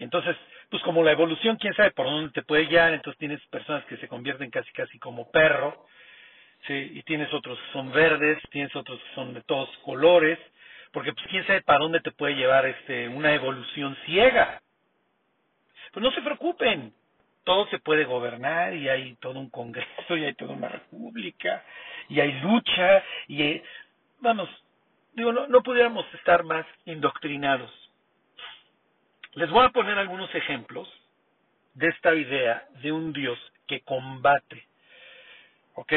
Entonces, 0.00 0.36
pues 0.70 0.82
como 0.82 1.04
la 1.04 1.12
evolución, 1.12 1.56
quién 1.56 1.74
sabe 1.74 1.92
por 1.92 2.06
dónde 2.06 2.32
te 2.32 2.42
puede 2.42 2.66
llevar, 2.66 2.92
entonces 2.92 3.18
tienes 3.18 3.40
personas 3.46 3.84
que 3.84 3.96
se 3.98 4.08
convierten 4.08 4.50
casi 4.50 4.72
casi 4.72 4.98
como 4.98 5.30
perro, 5.30 5.86
¿sí? 6.66 6.74
Y 6.94 7.02
tienes 7.04 7.32
otros 7.32 7.58
que 7.58 7.72
son 7.72 7.92
verdes, 7.92 8.38
tienes 8.50 8.74
otros 8.74 8.98
que 8.98 9.14
son 9.14 9.34
de 9.34 9.42
todos 9.42 9.68
colores, 9.84 10.38
porque 10.94 11.12
pues 11.12 11.26
quién 11.28 11.44
sabe 11.46 11.60
para 11.60 11.80
dónde 11.80 12.00
te 12.00 12.12
puede 12.12 12.36
llevar 12.36 12.64
este 12.64 13.08
una 13.08 13.34
evolución 13.34 13.96
ciega. 14.06 14.62
Pues 15.92 16.02
no 16.02 16.12
se 16.12 16.22
preocupen, 16.22 16.94
todo 17.42 17.66
se 17.66 17.80
puede 17.80 18.04
gobernar 18.04 18.74
y 18.74 18.88
hay 18.88 19.16
todo 19.16 19.38
un 19.38 19.50
congreso 19.50 19.90
y 20.16 20.24
hay 20.24 20.34
toda 20.34 20.54
una 20.54 20.68
república 20.68 21.62
y 22.08 22.20
hay 22.20 22.32
lucha 22.40 23.02
y 23.26 23.60
vamos, 24.20 24.48
digo, 25.14 25.32
no, 25.32 25.48
no 25.48 25.62
pudiéramos 25.62 26.06
estar 26.14 26.44
más 26.44 26.64
indoctrinados. 26.86 27.70
Les 29.32 29.50
voy 29.50 29.66
a 29.66 29.70
poner 29.70 29.98
algunos 29.98 30.32
ejemplos 30.32 30.88
de 31.74 31.88
esta 31.88 32.14
idea 32.14 32.68
de 32.82 32.92
un 32.92 33.12
Dios 33.12 33.38
que 33.66 33.80
combate. 33.80 34.64
¿Ok? 35.74 35.92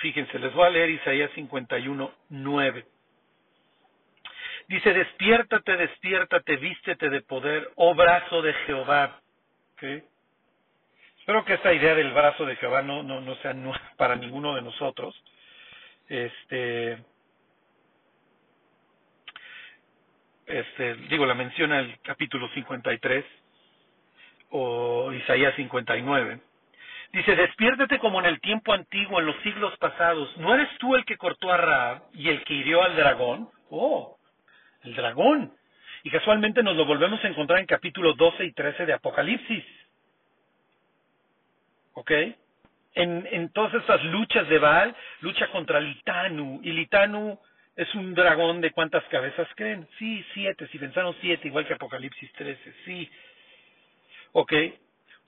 Fíjense, 0.00 0.38
les 0.38 0.52
voy 0.54 0.66
a 0.66 0.70
leer 0.70 0.90
Isaías 0.90 1.30
51, 1.34 2.12
9. 2.28 2.86
Dice, 4.68 4.92
despiértate, 4.92 5.76
despiértate, 5.76 6.56
vístete 6.56 7.08
de 7.08 7.22
poder, 7.22 7.70
oh 7.76 7.94
brazo 7.94 8.42
de 8.42 8.52
Jehová. 8.66 9.20
Espero 9.80 11.44
que 11.44 11.54
esta 11.54 11.72
idea 11.72 11.94
del 11.94 12.12
brazo 12.12 12.44
de 12.44 12.56
Jehová 12.56 12.82
no, 12.82 13.02
no, 13.02 13.20
no 13.20 13.34
sea 13.36 13.54
para 13.96 14.14
ninguno 14.16 14.54
de 14.54 14.62
nosotros. 14.62 15.20
Este, 16.08 16.98
este, 20.46 20.94
digo, 21.08 21.26
la 21.26 21.34
menciona 21.34 21.80
el 21.80 21.98
capítulo 22.00 22.48
53 22.50 23.24
o 24.50 25.12
Isaías 25.12 25.54
59. 25.56 26.40
Dice, 27.12 27.34
despiértate 27.36 27.98
como 27.98 28.20
en 28.20 28.26
el 28.26 28.40
tiempo 28.40 28.72
antiguo, 28.72 29.18
en 29.18 29.26
los 29.26 29.36
siglos 29.42 29.76
pasados. 29.78 30.36
¿No 30.36 30.54
eres 30.54 30.68
tú 30.78 30.94
el 30.94 31.04
que 31.04 31.16
cortó 31.16 31.50
a 31.50 31.56
Raab 31.56 32.02
y 32.12 32.28
el 32.28 32.44
que 32.44 32.54
hirió 32.54 32.82
al 32.82 32.96
dragón? 32.96 33.50
Oh, 33.70 34.18
el 34.82 34.94
dragón. 34.94 35.54
Y 36.04 36.10
casualmente 36.10 36.62
nos 36.62 36.76
lo 36.76 36.84
volvemos 36.84 37.22
a 37.24 37.28
encontrar 37.28 37.60
en 37.60 37.66
capítulos 37.66 38.16
12 38.16 38.44
y 38.44 38.52
13 38.52 38.86
de 38.86 38.92
Apocalipsis. 38.92 39.64
¿Ok? 41.94 42.10
En, 42.94 43.26
en 43.30 43.52
todas 43.52 43.74
estas 43.74 44.02
luchas 44.04 44.48
de 44.48 44.58
Baal, 44.58 44.94
lucha 45.20 45.50
contra 45.50 45.80
Litanu. 45.80 46.60
Y 46.62 46.72
Litanu 46.72 47.38
es 47.74 47.92
un 47.94 48.14
dragón 48.14 48.60
de 48.60 48.70
cuántas 48.70 49.04
cabezas 49.04 49.48
creen. 49.56 49.88
Sí, 49.98 50.24
siete. 50.34 50.68
Si 50.68 50.78
pensaron 50.78 51.14
siete, 51.20 51.48
igual 51.48 51.66
que 51.66 51.74
Apocalipsis 51.74 52.32
13. 52.34 52.74
Sí. 52.84 53.10
¿Ok? 54.32 54.52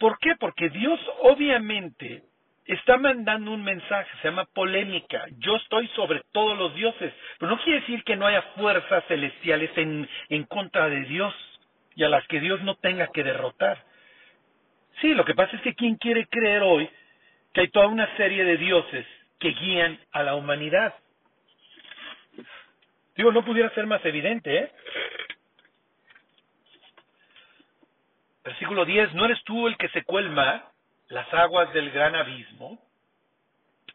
¿Por 0.00 0.18
qué? 0.18 0.34
Porque 0.40 0.70
Dios 0.70 0.98
obviamente 1.24 2.22
está 2.64 2.96
mandando 2.96 3.52
un 3.52 3.62
mensaje, 3.62 4.10
se 4.22 4.28
llama 4.28 4.46
polémica. 4.46 5.26
Yo 5.38 5.56
estoy 5.56 5.88
sobre 5.88 6.22
todos 6.32 6.58
los 6.58 6.74
dioses, 6.74 7.12
pero 7.38 7.50
no 7.50 7.62
quiere 7.62 7.80
decir 7.80 8.02
que 8.02 8.16
no 8.16 8.26
haya 8.26 8.40
fuerzas 8.56 9.04
celestiales 9.08 9.70
en, 9.76 10.08
en 10.30 10.44
contra 10.44 10.88
de 10.88 11.02
Dios 11.02 11.34
y 11.96 12.04
a 12.04 12.08
las 12.08 12.26
que 12.28 12.40
Dios 12.40 12.62
no 12.62 12.76
tenga 12.76 13.08
que 13.08 13.22
derrotar. 13.22 13.84
Sí, 15.02 15.12
lo 15.12 15.26
que 15.26 15.34
pasa 15.34 15.54
es 15.56 15.62
que 15.62 15.74
¿quién 15.74 15.96
quiere 15.96 16.26
creer 16.28 16.62
hoy 16.62 16.88
que 17.52 17.60
hay 17.60 17.68
toda 17.68 17.88
una 17.88 18.16
serie 18.16 18.42
de 18.42 18.56
dioses 18.56 19.06
que 19.38 19.50
guían 19.50 19.98
a 20.12 20.22
la 20.22 20.34
humanidad? 20.34 20.94
Digo, 23.16 23.32
no 23.32 23.44
pudiera 23.44 23.68
ser 23.74 23.86
más 23.86 24.02
evidente, 24.06 24.56
¿eh? 24.56 24.70
Versículo 28.44 28.85
10, 28.85 29.14
¿no 29.14 29.26
eres 29.26 29.42
tú 29.44 29.68
el 29.68 29.76
que 29.76 29.88
secó 29.90 30.18
el 30.18 30.31
mar, 30.31 30.70
las 31.09 31.33
aguas 31.35 31.72
del 31.72 31.90
gran 31.90 32.14
abismo, 32.14 32.79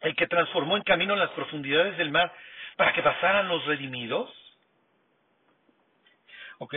el 0.00 0.14
que 0.14 0.26
transformó 0.26 0.76
en 0.76 0.82
camino 0.82 1.16
las 1.16 1.30
profundidades 1.30 1.96
del 1.98 2.10
mar 2.10 2.32
para 2.76 2.92
que 2.92 3.02
pasaran 3.02 3.48
los 3.48 3.64
redimidos? 3.66 4.30
¿Ok? 6.58 6.74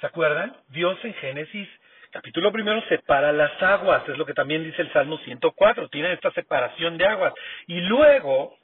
¿Se 0.00 0.06
acuerdan? 0.06 0.56
Dios 0.68 0.98
en 1.04 1.14
Génesis 1.14 1.68
capítulo 2.14 2.52
primero 2.52 2.80
separa 2.82 3.32
las 3.32 3.60
aguas, 3.60 4.08
es 4.08 4.16
lo 4.16 4.24
que 4.24 4.34
también 4.34 4.62
dice 4.62 4.82
el 4.82 4.92
Salmo 4.92 5.18
104, 5.18 5.88
tiene 5.88 6.12
esta 6.12 6.30
separación 6.30 6.96
de 6.96 7.06
aguas. 7.06 7.34
Y 7.66 7.80
luego, 7.80 8.56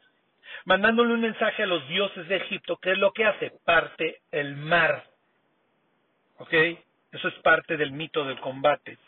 mandándole 0.66 1.14
un 1.14 1.20
mensaje 1.20 1.64
a 1.64 1.66
los 1.66 1.86
dioses 1.88 2.28
de 2.28 2.36
Egipto, 2.36 2.78
¿qué 2.80 2.92
es 2.92 2.98
lo 2.98 3.12
que 3.12 3.24
hace? 3.24 3.50
Parte 3.64 4.20
el 4.30 4.54
mar. 4.54 5.02
¿Ok? 6.38 6.54
Eso 7.12 7.28
es 7.28 7.34
parte 7.36 7.76
del 7.76 7.92
mito 7.92 8.24
del 8.24 8.38
combate. 8.40 8.98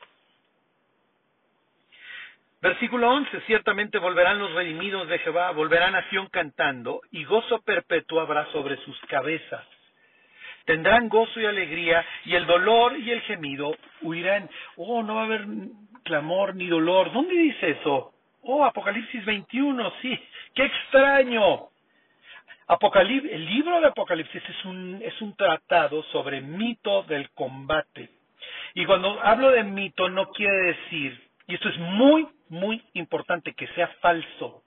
Versículo 2.61 3.11
11, 3.11 3.41
ciertamente 3.47 3.99
volverán 3.99 4.39
los 4.39 4.53
redimidos 4.53 5.09
de 5.09 5.19
Jehová, 5.19 5.51
volverán 5.51 5.97
a 5.97 6.09
Sión 6.11 6.29
cantando, 6.29 7.01
y 7.11 7.25
gozo 7.25 7.61
perpetuo 7.63 8.21
habrá 8.21 8.47
sobre 8.53 8.77
sus 8.85 8.99
cabezas. 9.09 9.65
Tendrán 10.65 11.09
gozo 11.09 11.41
y 11.41 11.45
alegría, 11.45 12.07
y 12.25 12.37
el 12.37 12.47
dolor 12.47 12.97
y 12.97 13.11
el 13.11 13.21
gemido 13.23 13.77
huirán. 14.03 14.49
Oh, 14.77 15.03
no 15.03 15.17
va 15.17 15.23
a 15.23 15.25
haber 15.25 15.45
clamor 16.05 16.55
ni 16.55 16.69
dolor. 16.69 17.13
¿Dónde 17.13 17.35
dice 17.35 17.71
eso? 17.71 18.15
Oh, 18.43 18.65
Apocalipsis 18.65 19.25
21, 19.25 19.93
sí. 20.01 20.19
¡Qué 20.55 20.65
extraño! 20.65 21.72
El 22.69 23.47
libro 23.47 23.81
de 23.81 23.89
Apocalipsis 23.89 24.43
es 24.49 24.65
un, 24.65 25.01
es 25.03 25.21
un 25.21 25.37
tratado 25.37 26.03
sobre 26.05 26.41
mito 26.41 27.03
del 27.05 27.31
combate. 27.31 28.09
Y 28.75 28.87
cuando 28.87 29.21
hablo 29.23 29.51
de 29.51 29.63
mito 29.65 30.09
no 30.09 30.31
quiere 30.31 30.75
decir, 30.75 31.31
y 31.47 31.55
esto 31.55 31.69
es 31.69 31.79
muy, 31.79 32.27
muy 32.49 32.83
importante, 32.95 33.55
que 33.55 33.67
sea 33.69 33.89
falso. 34.01 34.63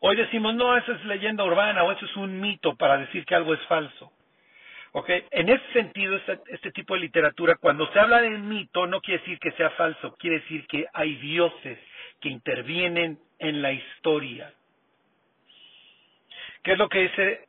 Hoy 0.00 0.16
decimos, 0.16 0.54
no, 0.54 0.76
eso 0.76 0.92
es 0.92 1.04
leyenda 1.04 1.44
urbana 1.44 1.84
o 1.84 1.92
eso 1.92 2.04
es 2.04 2.16
un 2.16 2.40
mito 2.40 2.74
para 2.76 2.98
decir 2.98 3.24
que 3.24 3.34
algo 3.34 3.54
es 3.54 3.60
falso. 3.66 4.12
¿Okay? 4.92 5.24
En 5.30 5.48
ese 5.48 5.72
sentido, 5.72 6.16
este, 6.16 6.40
este 6.48 6.72
tipo 6.72 6.94
de 6.94 7.00
literatura, 7.00 7.56
cuando 7.56 7.86
se 7.92 8.00
habla 8.00 8.22
de 8.22 8.30
mito, 8.30 8.86
no 8.86 9.00
quiere 9.00 9.20
decir 9.20 9.38
que 9.38 9.52
sea 9.52 9.70
falso, 9.70 10.16
quiere 10.18 10.40
decir 10.40 10.66
que 10.66 10.86
hay 10.92 11.16
dioses 11.16 11.78
que 12.20 12.30
intervienen 12.30 13.18
en 13.38 13.60
la 13.60 13.72
historia. 13.72 14.52
¿Qué 16.66 16.72
es 16.72 16.78
lo 16.78 16.88
que 16.88 17.02
dice 17.02 17.48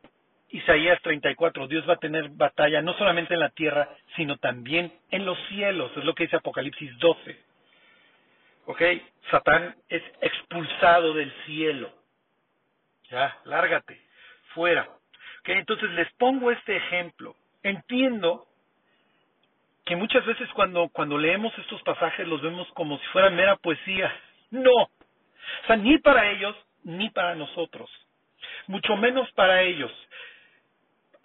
Isaías 0.50 1.02
34? 1.02 1.68
Dios 1.68 1.90
va 1.90 1.94
a 1.94 2.00
tener 2.00 2.30
batalla 2.30 2.84
no 2.84 2.94
solamente 3.00 3.34
en 3.34 3.40
la 3.40 3.50
tierra, 3.50 3.90
sino 4.16 4.38
también 4.38 4.94
en 5.10 5.26
los 5.26 5.40
cielos. 5.48 5.92
Es 5.98 6.06
lo 6.06 6.14
que 6.14 6.26
dice 6.26 6.36
Apocalipsis 6.36 6.96
12. 7.00 7.36
¿Ok? 8.68 8.80
Satán 9.32 9.76
es 9.90 10.04
expulsado 10.22 11.16
del 11.16 11.34
cielo. 11.48 11.92
Ya, 13.10 13.36
lárgate, 13.46 14.00
fuera. 14.54 14.84
¿Ok? 14.84 15.50
Entonces 15.50 15.90
les 15.94 16.14
pongo 16.14 16.52
este 16.52 16.78
ejemplo. 16.78 17.36
Entiendo 17.64 18.46
que 19.84 19.96
muchas 19.96 20.28
veces 20.28 20.48
cuando, 20.54 20.90
cuando 20.90 21.18
leemos 21.18 21.58
estos 21.58 21.82
pasajes 21.82 22.28
los 22.28 22.44
vemos 22.44 22.68
como 22.76 23.00
si 23.00 23.06
fueran 23.08 23.36
mera 23.36 23.56
poesía. 23.56 24.16
No. 24.52 24.74
O 24.74 25.66
sea, 25.66 25.76
ni 25.76 25.98
para 25.98 26.30
ellos 26.30 26.56
ni 26.84 27.10
para 27.10 27.34
nosotros 27.34 27.90
mucho 28.68 28.96
menos 28.98 29.32
para 29.34 29.62
ellos. 29.62 29.92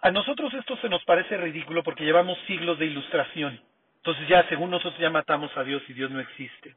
A 0.01 0.11
nosotros 0.11 0.53
esto 0.53 0.77
se 0.77 0.89
nos 0.89 1.03
parece 1.05 1.37
ridículo 1.37 1.83
porque 1.83 2.03
llevamos 2.03 2.37
siglos 2.47 2.77
de 2.79 2.87
ilustración. 2.87 3.61
Entonces 3.97 4.27
ya, 4.27 4.47
según 4.49 4.69
nosotros, 4.69 4.99
ya 4.99 5.09
matamos 5.09 5.55
a 5.55 5.63
Dios 5.63 5.81
y 5.87 5.93
Dios 5.93 6.11
no 6.11 6.19
existe. 6.19 6.75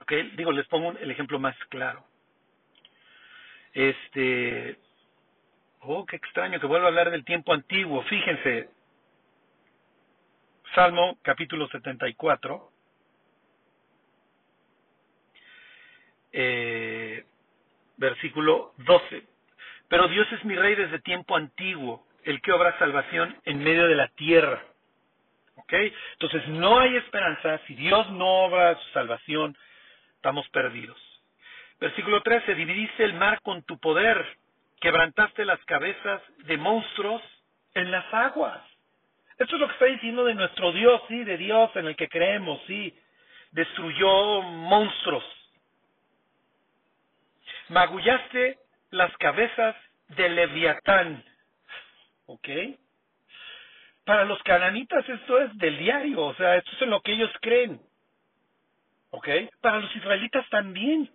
¿Ok? 0.00 0.12
Digo, 0.36 0.52
les 0.52 0.66
pongo 0.68 0.92
el 0.92 1.10
ejemplo 1.10 1.38
más 1.40 1.56
claro. 1.68 2.06
Este, 3.72 4.78
oh, 5.80 6.06
qué 6.06 6.16
extraño 6.16 6.60
que 6.60 6.66
vuelva 6.66 6.86
a 6.86 6.90
hablar 6.90 7.10
del 7.10 7.24
tiempo 7.24 7.52
antiguo. 7.52 8.02
Fíjense, 8.04 8.70
Salmo 10.74 11.18
capítulo 11.22 11.68
74. 11.68 12.70
Eh, 16.32 16.93
versículo 17.96 18.72
12. 18.78 19.24
Pero 19.88 20.08
Dios 20.08 20.26
es 20.32 20.44
mi 20.44 20.56
rey 20.56 20.74
desde 20.74 20.98
tiempo 21.00 21.36
antiguo, 21.36 22.06
el 22.24 22.40
que 22.40 22.52
obra 22.52 22.78
salvación 22.78 23.36
en 23.44 23.62
medio 23.62 23.86
de 23.86 23.94
la 23.94 24.08
tierra. 24.08 24.62
¿Ok? 25.56 25.72
Entonces 26.12 26.48
no 26.48 26.80
hay 26.80 26.96
esperanza, 26.96 27.60
si 27.66 27.74
Dios 27.74 28.10
no 28.10 28.44
obra 28.44 28.76
su 28.76 28.90
salvación, 28.90 29.56
estamos 30.16 30.48
perdidos. 30.48 30.98
Versículo 31.80 32.22
13, 32.22 32.54
dividiste 32.54 33.04
el 33.04 33.14
mar 33.14 33.40
con 33.42 33.62
tu 33.62 33.78
poder, 33.78 34.26
quebrantaste 34.80 35.44
las 35.44 35.62
cabezas 35.64 36.22
de 36.38 36.56
monstruos 36.56 37.22
en 37.74 37.90
las 37.90 38.12
aguas. 38.12 38.60
Esto 39.38 39.56
es 39.56 39.60
lo 39.60 39.66
que 39.66 39.74
está 39.74 39.86
diciendo 39.86 40.24
de 40.24 40.34
nuestro 40.34 40.72
Dios, 40.72 41.02
sí, 41.08 41.24
de 41.24 41.36
Dios 41.36 41.70
en 41.74 41.86
el 41.86 41.96
que 41.96 42.08
creemos, 42.08 42.60
sí. 42.66 42.96
Destruyó 43.50 44.42
monstruos 44.42 45.24
magullaste 47.68 48.58
las 48.90 49.14
cabezas 49.18 49.76
de 50.08 50.28
Leviatán. 50.28 51.24
¿Ok? 52.26 52.48
Para 54.04 54.24
los 54.24 54.42
cananitas 54.42 55.08
esto 55.08 55.40
es 55.40 55.56
del 55.58 55.78
diario, 55.78 56.22
o 56.22 56.34
sea, 56.34 56.56
esto 56.56 56.70
es 56.72 56.82
en 56.82 56.90
lo 56.90 57.00
que 57.00 57.12
ellos 57.12 57.30
creen. 57.40 57.80
¿Ok? 59.10 59.28
Para 59.60 59.80
los 59.80 59.94
israelitas 59.96 60.48
también. 60.50 61.10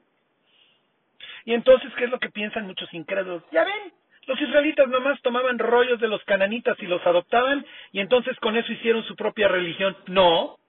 Y 1.45 1.53
entonces, 1.53 1.91
¿qué 1.97 2.05
es 2.05 2.09
lo 2.09 2.19
que 2.19 2.29
piensan 2.29 2.65
muchos 2.65 2.93
incrédulos? 2.93 3.43
Ya 3.51 3.63
ven, 3.63 3.93
los 4.27 4.39
israelitas 4.39 4.87
nomás 4.87 5.21
tomaban 5.21 5.57
rollos 5.57 5.99
de 5.99 6.07
los 6.07 6.23
cananitas 6.25 6.77
y 6.79 6.85
los 6.85 7.05
adoptaban 7.05 7.65
y 7.91 7.99
entonces 7.99 8.37
con 8.39 8.55
eso 8.55 8.71
hicieron 8.71 9.03
su 9.05 9.15
propia 9.15 9.47
religión. 9.47 9.97
No, 10.07 10.59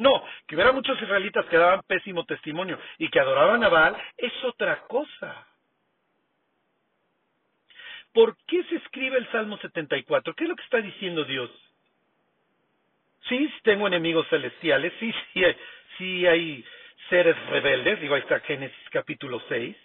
no, 0.00 0.24
que 0.46 0.54
hubiera 0.54 0.72
muchos 0.72 1.00
israelitas 1.00 1.44
que 1.46 1.58
daban 1.58 1.82
pésimo 1.86 2.24
testimonio 2.24 2.78
y 2.96 3.10
que 3.10 3.20
adoraban 3.20 3.62
a 3.62 3.68
Baal 3.68 3.96
es 4.16 4.32
otra 4.44 4.80
cosa. 4.86 5.46
¿Por 8.14 8.34
qué 8.46 8.64
se 8.64 8.76
escribe 8.76 9.18
el 9.18 9.30
Salmo 9.30 9.58
74? 9.58 10.34
¿Qué 10.34 10.44
es 10.44 10.50
lo 10.50 10.56
que 10.56 10.62
está 10.64 10.80
diciendo 10.80 11.24
Dios? 11.24 11.50
Sí, 13.28 13.52
tengo 13.62 13.86
enemigos 13.88 14.26
celestiales, 14.30 14.94
sí, 14.98 15.12
sí, 15.34 15.42
sí 15.98 16.26
hay 16.26 16.64
seres 17.10 17.36
rebeldes, 17.48 18.00
digo, 18.00 18.14
ahí 18.14 18.22
está 18.22 18.40
Génesis 18.40 18.90
capítulo 18.90 19.42
6, 19.50 19.76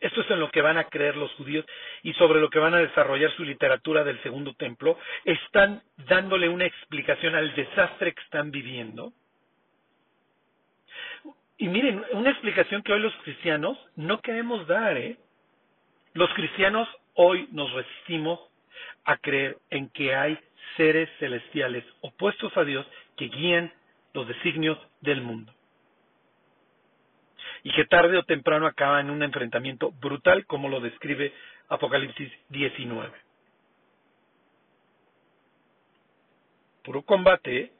esto 0.00 0.20
es 0.20 0.30
en 0.30 0.40
lo 0.40 0.50
que 0.50 0.62
van 0.62 0.78
a 0.78 0.84
creer 0.84 1.16
los 1.16 1.32
judíos 1.32 1.64
y 2.02 2.12
sobre 2.14 2.40
lo 2.40 2.50
que 2.50 2.58
van 2.58 2.74
a 2.74 2.78
desarrollar 2.78 3.30
su 3.32 3.44
literatura 3.44 4.04
del 4.04 4.22
segundo 4.22 4.54
templo, 4.54 4.98
están 5.24 5.82
dándole 6.08 6.48
una 6.48 6.66
explicación 6.66 7.34
al 7.34 7.54
desastre 7.54 8.14
que 8.14 8.22
están 8.22 8.50
viviendo. 8.50 9.12
Y 11.56 11.68
miren, 11.68 12.04
una 12.12 12.30
explicación 12.30 12.82
que 12.82 12.92
hoy 12.92 13.00
los 13.00 13.14
cristianos 13.24 13.76
no 13.96 14.20
queremos 14.20 14.66
dar, 14.68 14.96
¿eh? 14.96 15.16
Los 16.14 16.32
cristianos 16.34 16.88
hoy 17.14 17.48
nos 17.50 17.72
resistimos 17.72 18.40
a 19.04 19.16
creer 19.16 19.56
en 19.70 19.88
que 19.90 20.14
hay 20.14 20.38
seres 20.76 21.08
celestiales 21.18 21.84
opuestos 22.00 22.56
a 22.56 22.64
Dios 22.64 22.86
que 23.16 23.28
guían 23.28 23.72
los 24.14 24.28
designios 24.28 24.78
del 25.00 25.20
mundo 25.20 25.52
y 27.62 27.72
que 27.72 27.84
tarde 27.86 28.16
o 28.18 28.24
temprano 28.24 28.66
acaba 28.66 29.00
en 29.00 29.10
un 29.10 29.22
enfrentamiento 29.22 29.92
brutal 30.00 30.46
como 30.46 30.68
lo 30.68 30.80
describe 30.80 31.32
Apocalipsis 31.68 32.32
19. 32.48 33.12
Puro 36.84 37.02
combate. 37.02 37.58
¿eh? 37.58 37.72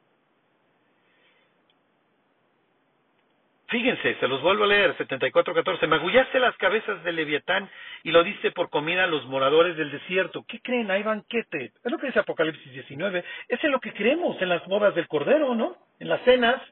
Fíjense, 3.68 4.14
se 4.18 4.28
los 4.28 4.40
vuelvo 4.40 4.64
a 4.64 4.66
leer, 4.66 4.96
74.14. 4.96 5.86
Magullaste 5.86 6.38
las 6.38 6.56
cabezas 6.56 7.04
del 7.04 7.16
Leviatán 7.16 7.68
y 8.02 8.10
lo 8.10 8.24
diste 8.24 8.50
por 8.50 8.70
comida 8.70 9.04
a 9.04 9.06
los 9.06 9.26
moradores 9.26 9.76
del 9.76 9.90
desierto. 9.90 10.42
¿Qué 10.48 10.60
creen? 10.60 10.90
Hay 10.90 11.02
banquete. 11.02 11.72
Es 11.84 11.92
lo 11.92 11.98
que 11.98 12.06
dice 12.06 12.20
Apocalipsis 12.20 12.72
19. 12.72 13.24
Es 13.46 13.62
en 13.62 13.70
lo 13.70 13.78
que 13.78 13.92
creemos 13.92 14.40
en 14.40 14.48
las 14.48 14.66
bodas 14.66 14.94
del 14.94 15.06
Cordero, 15.06 15.54
¿no? 15.54 15.76
En 16.00 16.08
las 16.08 16.22
cenas, 16.22 16.62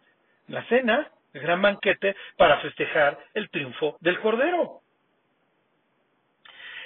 la 0.48 0.64
cena, 0.68 1.10
el 1.36 1.42
gran 1.42 1.60
banquete 1.60 2.16
para 2.36 2.58
festejar 2.58 3.18
el 3.34 3.50
triunfo 3.50 3.98
del 4.00 4.18
Cordero. 4.20 4.80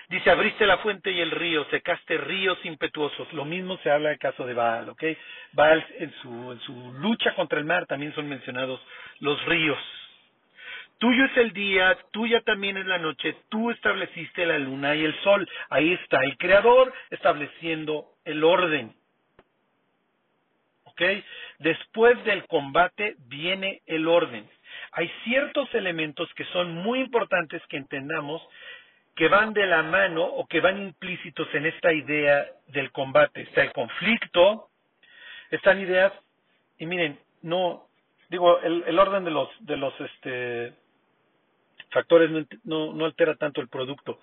Dice, 0.09 0.29
abriste 0.29 0.67
la 0.67 0.79
fuente 0.79 1.13
y 1.13 1.21
el 1.21 1.31
río, 1.31 1.65
secaste 1.71 2.19
ríos 2.19 2.59
impetuosos. 2.65 3.33
Lo 3.33 3.45
mismo 3.45 3.79
se 3.79 3.93
habla 3.93 4.09
del 4.09 4.19
caso 4.19 4.45
de 4.45 4.55
Baal, 4.55 4.89
¿ok? 4.89 5.05
Baal 5.53 5.87
en 6.01 6.13
su, 6.21 6.53
en 6.53 6.61
su 6.61 6.93
lucha 6.95 7.33
contra 7.37 7.61
el 7.61 7.65
mar 7.65 7.87
también 7.87 8.13
son 8.15 8.29
mencionados 8.29 8.81
los 9.21 9.43
ríos. 9.45 9.79
Tuyo 10.99 11.25
es 11.27 11.37
el 11.37 11.53
día, 11.53 11.97
tuya 12.11 12.41
también 12.41 12.77
es 12.77 12.87
la 12.87 12.99
noche, 12.99 13.37
tú 13.49 13.71
estableciste 13.71 14.45
la 14.45 14.59
luna 14.59 14.97
y 14.97 15.05
el 15.05 15.15
sol. 15.23 15.49
Ahí 15.71 15.93
está 15.93 16.19
el 16.25 16.37
Creador 16.37 16.93
estableciendo 17.11 18.07
el 18.25 18.43
orden. 18.43 18.93
Después 21.59 22.23
del 22.25 22.47
combate 22.47 23.17
viene 23.29 23.83
el 23.87 24.07
orden. 24.07 24.49
Hay 24.93 25.11
ciertos 25.25 25.73
elementos 25.75 26.33
que 26.35 26.45
son 26.47 26.75
muy 26.75 27.01
importantes 27.01 27.63
que 27.69 27.77
entendamos 27.77 28.43
que 29.17 29.29
van 29.29 29.53
de 29.53 29.67
la 29.67 29.83
mano 29.83 30.25
o 30.25 30.47
que 30.47 30.61
van 30.61 30.81
implícitos 30.81 31.49
en 31.55 31.67
esta 31.67 31.93
idea 31.93 32.47
del 32.69 32.91
combate. 32.93 33.43
Está 33.43 33.63
el 33.63 33.73
conflicto, 33.73 34.69
están 35.51 35.81
ideas, 35.81 36.13
y 36.79 36.87
miren, 36.87 37.19
no, 37.43 37.89
digo, 38.29 38.61
el, 38.61 38.99
orden 38.99 39.25
de 39.25 39.31
los, 39.31 39.49
de 39.61 39.77
los 39.77 39.93
este, 40.01 40.73
factores 41.91 42.31
no 42.65 43.05
altera 43.05 43.35
tanto 43.35 43.61
el 43.61 43.69
producto. 43.69 44.21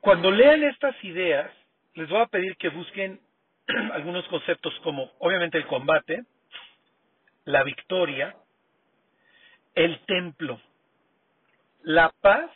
Cuando 0.00 0.30
lean 0.30 0.64
estas 0.64 0.96
ideas, 1.04 1.52
les 1.94 2.08
voy 2.08 2.20
a 2.20 2.26
pedir 2.26 2.56
que 2.56 2.70
busquen 2.70 3.20
algunos 3.92 4.26
conceptos 4.28 4.74
como, 4.82 5.10
obviamente, 5.18 5.58
el 5.58 5.66
combate, 5.66 6.24
la 7.44 7.62
victoria, 7.62 8.36
el 9.74 9.98
templo, 10.06 10.60
la 11.82 12.12
paz 12.20 12.50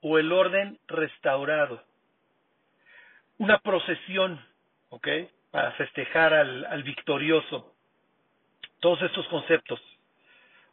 o 0.00 0.18
el 0.18 0.32
orden 0.32 0.78
restaurado, 0.88 1.82
una 3.38 3.58
procesión, 3.58 4.40
¿ok? 4.90 5.08
Para 5.50 5.72
festejar 5.72 6.32
al, 6.32 6.82
victorioso. 6.82 7.74
Todos 8.80 9.02
estos 9.02 9.26
conceptos, 9.28 9.80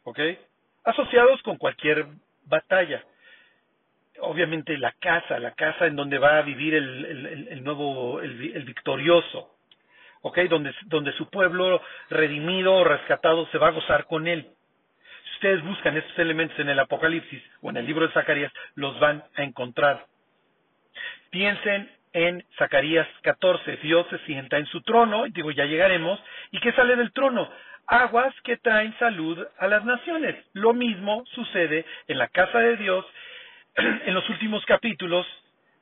¿ok? 0.04 0.18
Asociados 0.84 1.42
con 1.42 1.58
cualquier 1.58 2.06
batalla. 2.44 3.04
Obviamente 4.20 4.76
la 4.78 4.92
casa, 4.92 5.38
la 5.38 5.54
casa 5.54 5.86
en 5.86 5.96
donde 5.96 6.18
va 6.18 6.38
a 6.38 6.42
vivir 6.42 6.74
el, 6.74 7.04
el, 7.04 7.48
el 7.48 7.64
nuevo, 7.64 8.20
el 8.20 8.64
victorioso, 8.64 9.59
¿ok? 10.22 10.38
Donde, 10.48 10.74
donde 10.86 11.12
su 11.12 11.28
pueblo 11.30 11.82
redimido 12.08 12.74
o 12.74 12.84
rescatado 12.84 13.46
se 13.48 13.58
va 13.58 13.68
a 13.68 13.72
gozar 13.72 14.06
con 14.06 14.26
él. 14.26 14.46
Si 15.24 15.32
ustedes 15.34 15.64
buscan 15.64 15.96
estos 15.96 16.18
elementos 16.18 16.58
en 16.58 16.68
el 16.68 16.78
Apocalipsis 16.78 17.42
o 17.62 17.70
en 17.70 17.78
el 17.78 17.86
libro 17.86 18.06
de 18.06 18.12
Zacarías, 18.12 18.52
los 18.74 18.98
van 19.00 19.24
a 19.36 19.42
encontrar. 19.42 20.06
Piensen 21.30 21.90
en 22.12 22.44
Zacarías 22.58 23.06
14, 23.22 23.76
Dios 23.78 24.06
se 24.10 24.18
sienta 24.20 24.58
en 24.58 24.66
su 24.66 24.82
trono, 24.82 25.24
digo, 25.30 25.50
ya 25.50 25.64
llegaremos, 25.64 26.20
¿y 26.50 26.60
qué 26.60 26.72
sale 26.72 26.96
del 26.96 27.12
trono? 27.12 27.48
Aguas 27.86 28.34
que 28.42 28.56
traen 28.56 28.96
salud 28.98 29.38
a 29.58 29.66
las 29.66 29.84
naciones. 29.84 30.36
Lo 30.52 30.72
mismo 30.72 31.24
sucede 31.34 31.84
en 32.08 32.18
la 32.18 32.28
casa 32.28 32.58
de 32.58 32.76
Dios 32.76 33.04
en 33.76 34.14
los 34.14 34.28
últimos 34.28 34.64
capítulos 34.66 35.26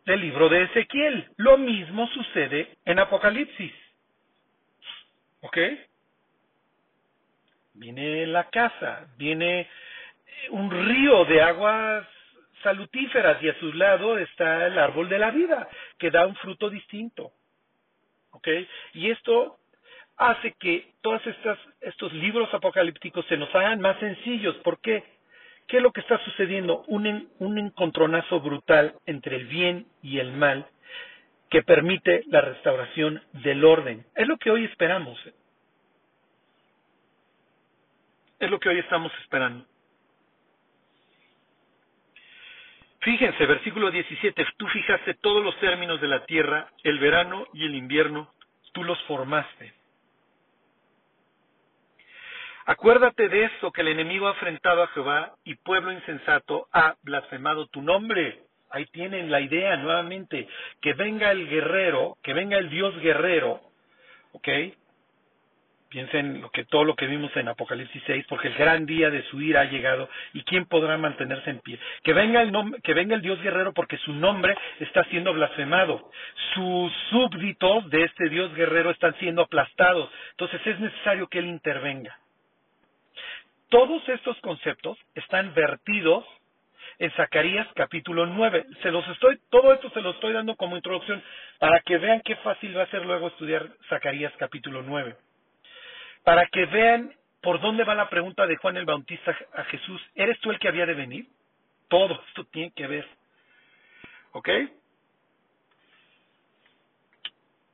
del 0.07 0.21
libro 0.21 0.49
de 0.49 0.63
Ezequiel. 0.63 1.27
Lo 1.37 1.59
mismo 1.59 2.09
sucede 2.09 2.77
en 2.85 2.99
Apocalipsis. 2.99 3.73
¿Ok? 5.41 5.59
Viene 7.75 8.27
la 8.27 8.51
casa, 8.51 9.07
viene 9.17 9.61
eh, 9.61 9.69
un 10.51 10.71
río 10.71 11.25
de 11.27 11.43
aguas 11.43 12.07
salutíferas 12.63 13.41
y 13.43 13.49
a 13.49 13.59
su 13.61 13.73
lado 13.73 14.19
está 14.19 14.67
el 14.67 14.79
árbol 14.79 15.09
de 15.09 15.19
la 15.19 15.31
vida, 15.31 15.69
que 15.97 16.11
da 16.11 16.27
un 16.27 16.35
fruto 16.37 16.71
distinto. 16.71 17.33
¿Ok? 18.31 18.49
Y 18.95 19.11
esto 19.11 19.59
hace 20.17 20.53
que 20.59 20.93
todos 21.01 21.23
estos 21.81 22.13
libros 22.13 22.53
apocalípticos 22.53 23.25
se 23.27 23.37
nos 23.37 23.55
hagan 23.55 23.81
más 23.81 23.99
sencillos. 24.01 24.57
¿Por 24.57 24.81
qué? 24.81 25.05
¿Qué 25.69 25.77
es 25.77 25.83
lo 25.83 25.93
que 25.93 26.01
está 26.01 26.19
sucediendo? 26.25 26.83
Un, 26.89 27.31
un 27.39 27.59
encontronazo 27.59 28.41
brutal 28.41 28.95
entre 29.07 29.37
el 29.37 29.47
bien 29.47 29.87
y 30.03 30.19
el 30.19 30.33
mal 30.33 30.67
que 31.51 31.63
permite 31.63 32.25
la 32.27 32.41
restauración 32.41 33.23
del 33.33 33.65
orden. 33.65 34.07
Es 34.15 34.27
lo 34.29 34.37
que 34.37 34.51
hoy 34.51 34.65
esperamos. 34.65 35.19
Es 38.39 38.51
lo 38.51 38.61
que 38.61 38.69
hoy 38.69 38.79
estamos 38.79 39.13
esperando. 39.23 39.67
Fíjense, 43.01 43.47
versículo 43.47 43.91
17, 43.91 44.47
tú 44.57 44.67
fijaste 44.69 45.15
todos 45.15 45.43
los 45.43 45.59
términos 45.61 46.01
de 46.01 46.09
la 46.09 46.25
tierra, 46.27 46.69
el 46.83 46.99
verano 46.99 47.47
y 47.53 47.65
el 47.65 47.75
invierno, 47.75 48.33
tú 48.73 48.85
los 48.85 49.01
formaste. 49.05 49.73
Acuérdate 52.67 53.29
de 53.31 53.45
eso 53.45 53.73
que 53.73 53.81
el 53.81 53.89
enemigo 53.89 54.27
ha 54.27 54.33
afrentado 54.33 54.83
a 54.83 54.89
Jehová 54.89 55.37
y 55.43 55.55
pueblo 55.55 55.91
insensato 55.91 56.69
ha 56.73 56.97
blasfemado 57.03 57.67
tu 57.69 57.81
nombre. 57.81 58.43
Ahí 58.71 58.87
tienen 58.87 59.31
la 59.31 59.41
idea 59.41 59.77
nuevamente, 59.77 60.47
que 60.81 60.93
venga 60.95 61.31
el 61.31 61.49
guerrero, 61.49 62.17
que 62.23 62.35
venga 62.35 62.59
el 62.59 62.69
Dios 62.69 62.99
guerrero, 63.01 63.61
¿ok? 64.33 64.49
Piensen 65.89 66.43
lo 66.43 66.51
que 66.51 66.67
todo 66.67 66.85
lo 66.85 66.95
que 66.95 67.07
vimos 67.07 67.35
en 67.35 67.49
Apocalipsis 67.49 68.03
6, 68.07 68.27
porque 68.29 68.49
el 68.49 68.55
gran 68.55 68.85
día 68.85 69.09
de 69.09 69.23
su 69.25 69.41
ira 69.41 69.63
ha 69.63 69.71
llegado 69.71 70.11
y 70.35 70.43
quién 70.43 70.67
podrá 70.67 70.99
mantenerse 70.99 71.49
en 71.49 71.61
pie. 71.61 71.79
Que 72.03 72.13
venga 72.13 72.43
el 72.43 72.53
que 72.83 72.93
venga 72.93 73.15
el 73.15 73.23
Dios 73.23 73.41
guerrero 73.41 73.73
porque 73.73 73.97
su 73.97 74.13
nombre 74.13 74.55
está 74.81 75.03
siendo 75.05 75.33
blasfemado. 75.33 76.11
Sus 76.53 76.93
súbditos 77.09 77.89
de 77.89 78.05
este 78.05 78.29
Dios 78.29 78.55
guerrero 78.55 78.91
están 78.91 79.17
siendo 79.19 79.41
aplastados. 79.41 80.11
Entonces 80.33 80.61
es 80.67 80.79
necesario 80.79 81.27
que 81.29 81.39
él 81.39 81.47
intervenga. 81.47 82.19
Todos 83.71 84.07
estos 84.11 84.39
conceptos 84.41 84.99
están 85.15 85.55
vertidos 85.55 86.27
en 86.99 87.11
Zacarías 87.13 87.67
capítulo 87.75 88.27
9. 88.27 88.67
Se 88.83 88.91
los 88.91 89.07
estoy, 89.09 89.39
todo 89.51 89.73
esto 89.73 89.91
se 89.91 90.01
lo 90.01 90.11
estoy 90.11 90.33
dando 90.33 90.57
como 90.57 90.77
introducción 90.77 91.23
para 91.59 91.81
que 91.81 91.99
vean 91.99 92.21
qué 92.25 92.37
fácil 92.37 92.77
va 92.77 92.83
a 92.83 92.91
ser 92.91 93.05
luego 93.05 93.29
estudiar 93.29 93.69
Zacarías 93.89 94.33
capítulo 94.39 94.83
9. 94.83 95.17
Para 96.25 96.47
que 96.47 96.67
vean 96.67 97.15
por 97.41 97.61
dónde 97.61 97.85
va 97.85 97.95
la 97.95 98.11
pregunta 98.11 98.47
de 98.47 98.57
Juan 98.57 98.77
el 98.77 98.85
Bautista 98.85 99.37
a 99.55 99.65
Jesús. 99.65 100.01
¿Eres 100.15 100.39
tú 100.41 100.51
el 100.51 100.59
que 100.59 100.69
había 100.69 100.87
de 100.87 100.95
venir? 100.95 101.27
Todo 101.89 102.21
esto 102.29 102.45
tiene 102.47 102.73
que 102.73 102.87
ver. 102.87 103.07
¿Ok? 104.33 104.49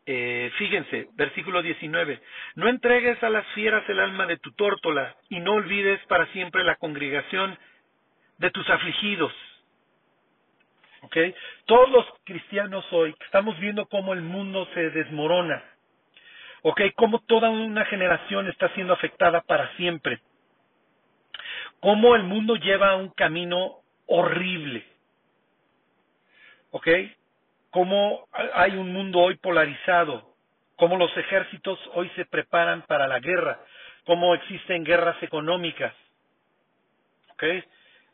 Eh, 0.06 0.52
fíjense, 0.58 1.08
versículo 1.14 1.62
19, 1.62 2.20
no 2.56 2.68
entregues 2.68 3.22
a 3.22 3.30
las 3.30 3.46
fieras 3.54 3.88
el 3.88 4.00
alma 4.00 4.26
de 4.26 4.36
tu 4.36 4.52
tórtola 4.52 5.16
y 5.30 5.40
no 5.40 5.54
olvides 5.54 5.98
para 6.08 6.26
siempre 6.26 6.62
la 6.62 6.76
congregación 6.76 7.58
de 8.38 8.50
tus 8.50 8.68
afligidos. 8.70 9.32
¿Ok? 11.02 11.16
Todos 11.66 11.90
los 11.90 12.06
cristianos 12.24 12.84
hoy 12.92 13.14
estamos 13.24 13.58
viendo 13.58 13.86
cómo 13.86 14.14
el 14.14 14.22
mundo 14.22 14.66
se 14.74 14.90
desmorona. 14.90 15.62
¿Ok? 16.62 16.80
Cómo 16.96 17.20
toda 17.20 17.50
una 17.50 17.84
generación 17.84 18.48
está 18.48 18.72
siendo 18.74 18.94
afectada 18.94 19.42
para 19.42 19.74
siempre. 19.76 20.20
Cómo 21.80 22.16
el 22.16 22.22
mundo 22.22 22.56
lleva 22.56 22.96
un 22.96 23.10
camino 23.10 23.80
horrible. 24.06 24.86
¿Ok? 26.70 26.88
Cómo 27.70 28.26
hay 28.32 28.76
un 28.76 28.92
mundo 28.92 29.18
hoy 29.18 29.36
polarizado, 29.36 30.36
cómo 30.76 30.96
los 30.96 31.14
ejércitos 31.16 31.78
hoy 31.94 32.08
se 32.16 32.24
preparan 32.24 32.82
para 32.82 33.08
la 33.08 33.18
guerra, 33.18 33.60
cómo 34.06 34.34
existen 34.34 34.84
guerras 34.84 35.20
económicas. 35.22 35.92
¿Ok? 37.32 37.44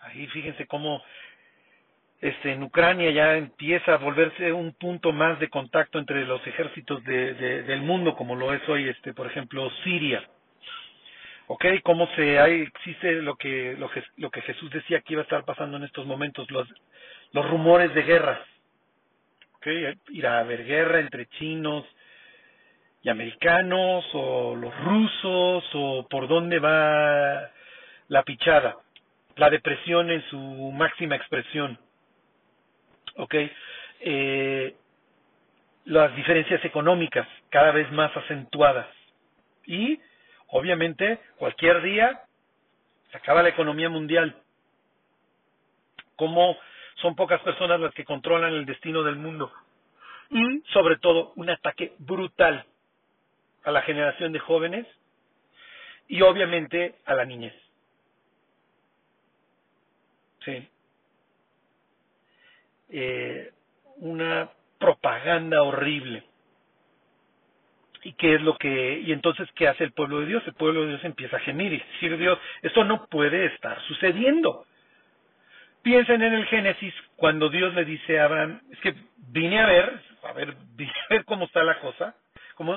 Ahí 0.00 0.26
fíjense 0.28 0.66
cómo 0.66 1.02
este, 2.20 2.52
en 2.52 2.62
Ucrania 2.62 3.10
ya 3.10 3.36
empieza 3.36 3.94
a 3.94 3.98
volverse 3.98 4.52
un 4.52 4.72
punto 4.74 5.12
más 5.12 5.40
de 5.40 5.48
contacto 5.48 5.98
entre 5.98 6.26
los 6.26 6.46
ejércitos 6.46 7.02
de, 7.04 7.34
del 7.62 7.80
mundo, 7.82 8.14
como 8.14 8.36
lo 8.36 8.52
es 8.52 8.66
hoy, 8.68 8.88
este, 8.88 9.14
por 9.14 9.26
ejemplo, 9.26 9.70
Siria. 9.84 10.28
¿Ok? 11.46 11.64
Cómo 11.82 12.06
se 12.14 12.38
hay, 12.38 12.60
existe 12.62 13.22
lo 13.22 13.36
que, 13.36 13.74
lo 13.78 13.90
lo 14.18 14.30
que 14.30 14.42
Jesús 14.42 14.70
decía 14.70 15.00
que 15.00 15.14
iba 15.14 15.22
a 15.22 15.24
estar 15.24 15.44
pasando 15.44 15.78
en 15.78 15.84
estos 15.84 16.06
momentos, 16.06 16.50
los, 16.50 16.68
los 17.32 17.48
rumores 17.48 17.94
de 17.94 18.02
guerras. 18.02 18.40
¿Ok? 19.54 19.66
Irá 20.10 20.36
a 20.36 20.40
haber 20.40 20.64
guerra 20.64 21.00
entre 21.00 21.26
chinos 21.26 21.86
y 23.02 23.08
americanos, 23.08 24.04
o 24.12 24.54
los 24.54 24.78
rusos, 24.84 25.64
o 25.72 26.06
por 26.08 26.28
dónde 26.28 26.58
va 26.58 27.50
la 28.08 28.22
pichada. 28.24 28.76
La 29.40 29.48
depresión 29.48 30.10
en 30.10 30.22
su 30.28 30.36
máxima 30.36 31.16
expresión 31.16 31.78
¿ok? 33.16 33.34
Eh, 34.00 34.74
las 35.86 36.14
diferencias 36.14 36.62
económicas 36.62 37.26
cada 37.48 37.72
vez 37.72 37.90
más 37.90 38.14
acentuadas. 38.14 38.86
Y, 39.64 39.98
obviamente, 40.48 41.20
cualquier 41.38 41.80
día 41.80 42.20
se 43.10 43.16
acaba 43.16 43.42
la 43.42 43.48
economía 43.48 43.88
mundial. 43.88 44.36
Como 46.16 46.58
son 46.96 47.16
pocas 47.16 47.40
personas 47.40 47.80
las 47.80 47.94
que 47.94 48.04
controlan 48.04 48.52
el 48.52 48.66
destino 48.66 49.02
del 49.02 49.16
mundo. 49.16 49.50
Y, 50.28 50.60
sobre 50.74 50.98
todo, 50.98 51.32
un 51.36 51.48
ataque 51.48 51.94
brutal 51.98 52.66
a 53.64 53.70
la 53.70 53.80
generación 53.82 54.32
de 54.32 54.38
jóvenes 54.38 54.86
y, 56.08 56.20
obviamente, 56.20 56.96
a 57.06 57.14
la 57.14 57.24
niñez. 57.24 57.54
Sí 60.44 60.68
eh, 62.90 63.52
una 63.96 64.50
propaganda 64.78 65.62
horrible. 65.62 66.24
¿Y 68.02 68.14
qué 68.14 68.34
es 68.34 68.42
lo 68.42 68.56
que, 68.56 69.00
y 69.00 69.12
entonces 69.12 69.48
qué 69.54 69.68
hace 69.68 69.84
el 69.84 69.92
pueblo 69.92 70.20
de 70.20 70.26
Dios? 70.26 70.42
El 70.46 70.54
pueblo 70.54 70.82
de 70.82 70.88
Dios 70.88 71.04
empieza 71.04 71.36
a 71.36 71.40
gemir 71.40 71.72
y 71.72 71.78
decir, 71.78 72.16
Dios, 72.16 72.38
esto 72.62 72.84
no 72.84 73.06
puede 73.06 73.46
estar 73.46 73.80
sucediendo. 73.82 74.66
Piensen 75.82 76.22
en 76.22 76.32
el 76.32 76.46
Génesis, 76.46 76.94
cuando 77.16 77.48
Dios 77.50 77.74
le 77.74 77.84
dice 77.84 78.18
a 78.18 78.24
Abraham, 78.24 78.60
es 78.70 78.80
que 78.80 78.94
vine 79.28 79.60
a 79.60 79.66
ver, 79.66 80.00
a 80.22 80.32
ver, 80.32 80.54
vine 80.76 80.92
a 80.92 81.14
ver 81.14 81.24
cómo 81.24 81.44
está 81.44 81.62
la 81.62 81.78
cosa. 81.80 82.14
Como, 82.54 82.76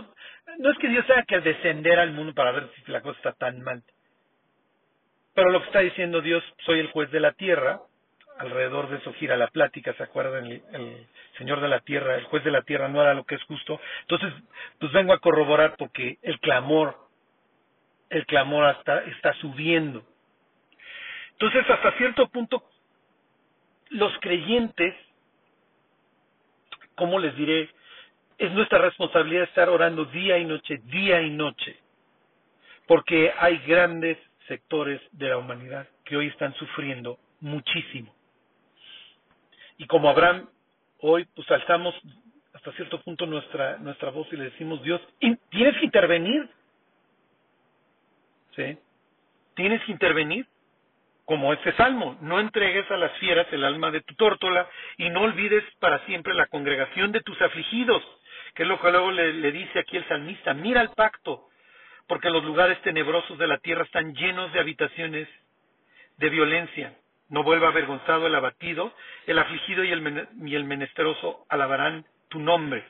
no 0.59 0.71
es 0.71 0.77
que 0.77 0.89
Dios 0.89 1.05
tenga 1.07 1.23
que 1.23 1.39
descender 1.39 1.99
al 1.99 2.11
mundo 2.11 2.33
para 2.33 2.51
ver 2.51 2.69
si 2.75 2.91
la 2.91 3.01
cosa 3.01 3.17
está 3.17 3.33
tan 3.33 3.61
mal. 3.61 3.81
Pero 5.33 5.49
lo 5.49 5.61
que 5.61 5.67
está 5.67 5.79
diciendo 5.79 6.21
Dios, 6.21 6.43
soy 6.65 6.79
el 6.79 6.91
juez 6.91 7.09
de 7.11 7.19
la 7.19 7.33
tierra, 7.33 7.81
alrededor 8.37 8.89
de 8.89 8.97
eso 8.97 9.13
gira 9.13 9.37
la 9.37 9.47
plática, 9.47 9.93
¿se 9.93 10.03
acuerdan? 10.03 10.45
El, 10.45 11.07
Señor 11.37 11.61
de 11.61 11.67
la 11.67 11.79
Tierra, 11.79 12.15
el 12.15 12.25
juez 12.25 12.43
de 12.43 12.51
la 12.51 12.61
Tierra 12.61 12.87
no 12.87 13.01
hará 13.01 13.15
lo 13.15 13.25
que 13.25 13.35
es 13.35 13.43
justo. 13.45 13.81
Entonces, 14.01 14.31
pues 14.79 14.91
vengo 14.91 15.13
a 15.13 15.19
corroborar 15.19 15.75
porque 15.77 16.19
el 16.21 16.39
clamor, 16.39 16.95
el 18.11 18.25
clamor 18.27 18.65
hasta 18.65 19.03
está 19.05 19.33
subiendo. 19.35 20.05
Entonces, 21.31 21.67
hasta 21.67 21.97
cierto 21.97 22.27
punto, 22.29 22.63
los 23.89 24.15
creyentes, 24.19 24.93
¿cómo 26.95 27.17
les 27.17 27.35
diré? 27.35 27.69
Es 28.37 28.51
nuestra 28.51 28.77
responsabilidad 28.77 29.45
estar 29.45 29.69
orando 29.69 30.05
día 30.05 30.37
y 30.37 30.45
noche, 30.45 30.79
día 30.85 31.21
y 31.21 31.31
noche, 31.31 31.77
porque 32.85 33.33
hay 33.39 33.57
grandes 33.65 34.19
sectores 34.47 35.01
de 35.11 35.29
la 35.29 35.37
humanidad 35.37 35.87
que 36.05 36.17
hoy 36.17 36.27
están 36.27 36.53
sufriendo 36.55 37.19
muchísimo. 37.39 38.13
Y 39.77 39.87
como 39.87 40.09
Abraham, 40.09 40.49
hoy 40.99 41.25
pues 41.35 41.49
alzamos 41.51 41.95
hasta 42.53 42.71
cierto 42.73 43.01
punto 43.01 43.25
nuestra, 43.25 43.77
nuestra 43.77 44.09
voz 44.11 44.27
y 44.31 44.37
le 44.37 44.45
decimos, 44.45 44.81
Dios, 44.83 45.01
tienes 45.49 45.77
que 45.77 45.85
intervenir. 45.85 46.49
¿Sí? 48.55 48.77
Tienes 49.55 49.83
que 49.83 49.91
intervenir. 49.91 50.47
Como 51.25 51.53
este 51.53 51.73
salmo, 51.77 52.17
no 52.21 52.39
entregues 52.39 52.89
a 52.91 52.97
las 52.97 53.17
fieras 53.17 53.47
el 53.51 53.63
alma 53.63 53.91
de 53.91 54.01
tu 54.01 54.13
tórtola 54.15 54.69
y 54.97 55.09
no 55.09 55.21
olvides 55.21 55.63
para 55.79 56.05
siempre 56.05 56.33
la 56.33 56.47
congregación 56.47 57.13
de 57.13 57.21
tus 57.21 57.41
afligidos, 57.41 58.03
que 58.53 58.63
es 58.63 58.69
lo 58.69 58.79
que 58.79 58.91
luego 58.91 59.09
le, 59.09 59.33
le 59.33 59.51
dice 59.53 59.79
aquí 59.79 59.95
el 59.95 60.07
salmista, 60.09 60.53
mira 60.53 60.81
el 60.81 60.89
pacto, 60.89 61.47
porque 62.07 62.29
los 62.29 62.43
lugares 62.43 62.81
tenebrosos 62.81 63.37
de 63.37 63.47
la 63.47 63.57
tierra 63.59 63.83
están 63.83 64.13
llenos 64.15 64.51
de 64.53 64.59
habitaciones 64.59 65.27
de 66.17 66.29
violencia. 66.29 66.97
No 67.29 67.43
vuelva 67.43 67.69
avergonzado 67.69 68.27
el 68.27 68.35
abatido, 68.35 68.93
el 69.25 69.39
afligido 69.39 69.83
y 69.83 69.91
el, 69.91 70.27
y 70.45 70.55
el 70.55 70.65
menesteroso 70.65 71.45
alabarán 71.49 72.05
tu 72.29 72.39
nombre. 72.39 72.83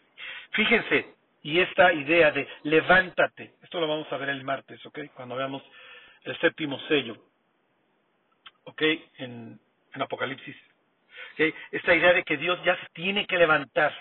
Fíjense, 0.52 1.14
y 1.44 1.60
esta 1.60 1.94
idea 1.94 2.32
de 2.32 2.48
levántate, 2.64 3.54
esto 3.62 3.80
lo 3.80 3.88
vamos 3.88 4.12
a 4.12 4.18
ver 4.18 4.30
el 4.30 4.44
martes, 4.44 4.86
¿ok? 4.86 5.00
Cuando 5.16 5.36
veamos 5.36 5.64
el 6.24 6.38
séptimo 6.40 6.80
sello, 6.88 7.18
¿ok? 8.66 8.82
En, 9.18 9.60
Apocalipsis. 9.96 10.56
¿okay? 11.34 11.54
Esta 11.72 11.94
idea 11.96 12.14
de 12.14 12.24
que 12.24 12.38
Dios 12.38 12.60
ya 12.66 12.76
se 12.78 12.88
tiene 12.94 13.28
que 13.28 13.38
levantar. 13.38 13.94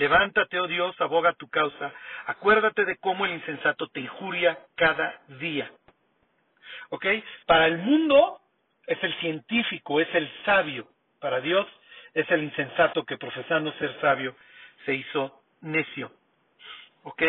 Levántate, 0.00 0.58
oh 0.58 0.66
Dios, 0.66 0.98
aboga 0.98 1.34
tu 1.34 1.46
causa. 1.50 1.92
Acuérdate 2.24 2.86
de 2.86 2.96
cómo 2.96 3.26
el 3.26 3.32
insensato 3.32 3.86
te 3.88 4.00
injuria 4.00 4.58
cada 4.74 5.20
día. 5.38 5.70
¿Ok? 6.88 7.04
Para 7.44 7.66
el 7.66 7.76
mundo, 7.76 8.40
es 8.86 8.96
el 9.04 9.14
científico, 9.16 10.00
es 10.00 10.08
el 10.14 10.26
sabio. 10.46 10.88
Para 11.20 11.42
Dios 11.42 11.66
es 12.14 12.30
el 12.30 12.44
insensato 12.44 13.04
que 13.04 13.18
profesando 13.18 13.74
ser 13.74 13.94
sabio 14.00 14.34
se 14.86 14.94
hizo 14.94 15.42
necio. 15.60 16.10
¿Ok? 17.02 17.22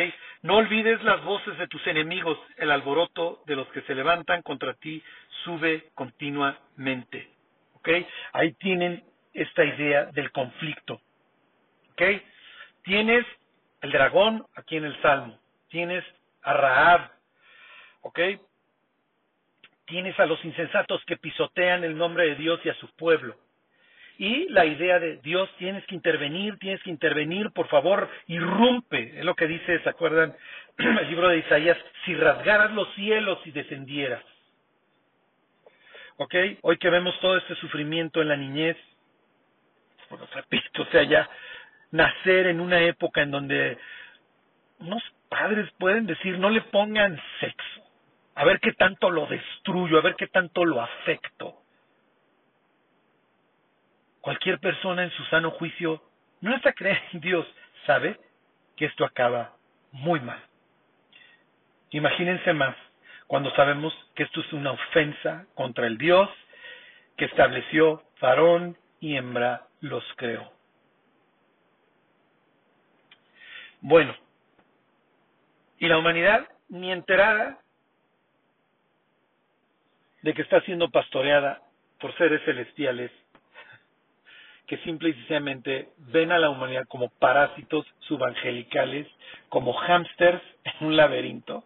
No 0.43 0.55
olvides 0.55 1.03
las 1.03 1.21
voces 1.25 1.57
de 1.57 1.67
tus 1.67 1.85
enemigos, 1.87 2.39
el 2.55 2.71
alboroto 2.71 3.43
de 3.47 3.57
los 3.57 3.67
que 3.73 3.81
se 3.81 3.95
levantan 3.95 4.43
contra 4.43 4.75
ti 4.75 5.03
sube 5.43 5.89
continuamente. 5.93 7.29
¿Ok? 7.73 7.89
Ahí 8.31 8.53
tienen 8.53 9.03
esta 9.33 9.65
idea 9.65 10.05
del 10.05 10.31
conflicto. 10.31 11.01
¿Ok? 11.91 12.03
Tienes 12.83 13.25
el 13.81 13.91
dragón 13.91 14.45
aquí 14.55 14.77
en 14.77 14.85
el 14.85 15.01
Salmo, 15.01 15.39
tienes 15.69 16.03
a 16.41 16.53
Raab, 16.53 17.11
¿ok? 18.01 18.19
tienes 19.91 20.17
a 20.21 20.25
los 20.25 20.43
insensatos 20.45 21.03
que 21.05 21.17
pisotean 21.17 21.83
el 21.83 21.97
nombre 21.97 22.25
de 22.25 22.35
Dios 22.35 22.61
y 22.63 22.69
a 22.69 22.75
su 22.75 22.87
pueblo. 22.95 23.35
Y 24.17 24.47
la 24.49 24.65
idea 24.65 24.99
de 24.99 25.17
Dios, 25.17 25.49
tienes 25.57 25.85
que 25.85 25.95
intervenir, 25.95 26.57
tienes 26.59 26.81
que 26.83 26.89
intervenir, 26.89 27.51
por 27.51 27.67
favor, 27.67 28.09
irrumpe. 28.27 29.19
Es 29.19 29.25
lo 29.25 29.35
que 29.35 29.47
dice, 29.47 29.81
¿se 29.81 29.89
acuerdan? 29.89 30.33
El 30.77 31.09
libro 31.09 31.27
de 31.27 31.39
Isaías, 31.39 31.77
si 32.05 32.15
rasgaras 32.15 32.71
los 32.71 32.87
cielos 32.95 33.39
y 33.45 33.51
descendieras. 33.51 34.23
¿Ok? 36.15 36.35
Hoy 36.61 36.77
que 36.77 36.89
vemos 36.89 37.19
todo 37.19 37.35
este 37.35 37.55
sufrimiento 37.55 38.21
en 38.21 38.29
la 38.29 38.37
niñez, 38.37 38.77
bueno, 40.09 40.25
repito, 40.33 40.83
o 40.83 40.85
sea, 40.85 41.03
ya 41.03 41.29
nacer 41.91 42.47
en 42.47 42.59
una 42.59 42.81
época 42.81 43.21
en 43.21 43.31
donde 43.31 43.77
unos 44.79 45.03
padres 45.29 45.69
pueden 45.77 46.07
decir, 46.07 46.39
no 46.39 46.49
le 46.49 46.61
pongan 46.61 47.19
sexo 47.39 47.81
a 48.35 48.45
ver 48.45 48.59
qué 48.59 48.73
tanto 48.73 49.09
lo 49.09 49.27
destruyo, 49.27 49.97
a 49.97 50.01
ver 50.01 50.15
qué 50.15 50.27
tanto 50.27 50.65
lo 50.65 50.81
afecto. 50.81 51.57
Cualquier 54.21 54.59
persona 54.59 55.03
en 55.03 55.11
su 55.11 55.23
sano 55.25 55.51
juicio 55.51 56.01
no 56.41 56.55
está 56.55 56.73
creyendo 56.73 57.09
en 57.13 57.21
Dios, 57.21 57.47
sabe 57.85 58.19
que 58.75 58.85
esto 58.85 59.05
acaba 59.05 59.53
muy 59.91 60.19
mal. 60.19 60.39
Imagínense 61.91 62.53
más 62.53 62.75
cuando 63.27 63.53
sabemos 63.55 63.93
que 64.15 64.23
esto 64.23 64.41
es 64.41 64.53
una 64.53 64.71
ofensa 64.71 65.45
contra 65.53 65.87
el 65.87 65.97
Dios 65.97 66.29
que 67.17 67.25
estableció 67.25 68.03
varón 68.19 68.77
y 68.99 69.17
hembra 69.17 69.67
los 69.81 70.03
creó. 70.15 70.51
Bueno, 73.81 74.15
y 75.79 75.87
la 75.87 75.97
humanidad 75.97 76.47
ni 76.69 76.91
enterada 76.91 77.59
de 80.21 80.33
que 80.33 80.43
está 80.43 80.61
siendo 80.61 80.89
pastoreada 80.89 81.61
por 81.99 82.15
seres 82.17 82.41
celestiales 82.45 83.11
que 84.67 84.77
simple 84.79 85.09
y 85.09 85.13
sencillamente 85.15 85.89
ven 85.97 86.31
a 86.31 86.39
la 86.39 86.49
humanidad 86.49 86.87
como 86.87 87.09
parásitos 87.09 87.85
subangelicales, 87.99 89.05
como 89.49 89.73
hámsters 89.73 90.41
en 90.63 90.87
un 90.87 90.95
laberinto, 90.95 91.65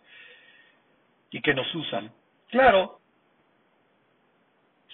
y 1.30 1.42
que 1.42 1.54
nos 1.54 1.74
usan. 1.76 2.12
Claro, 2.50 3.00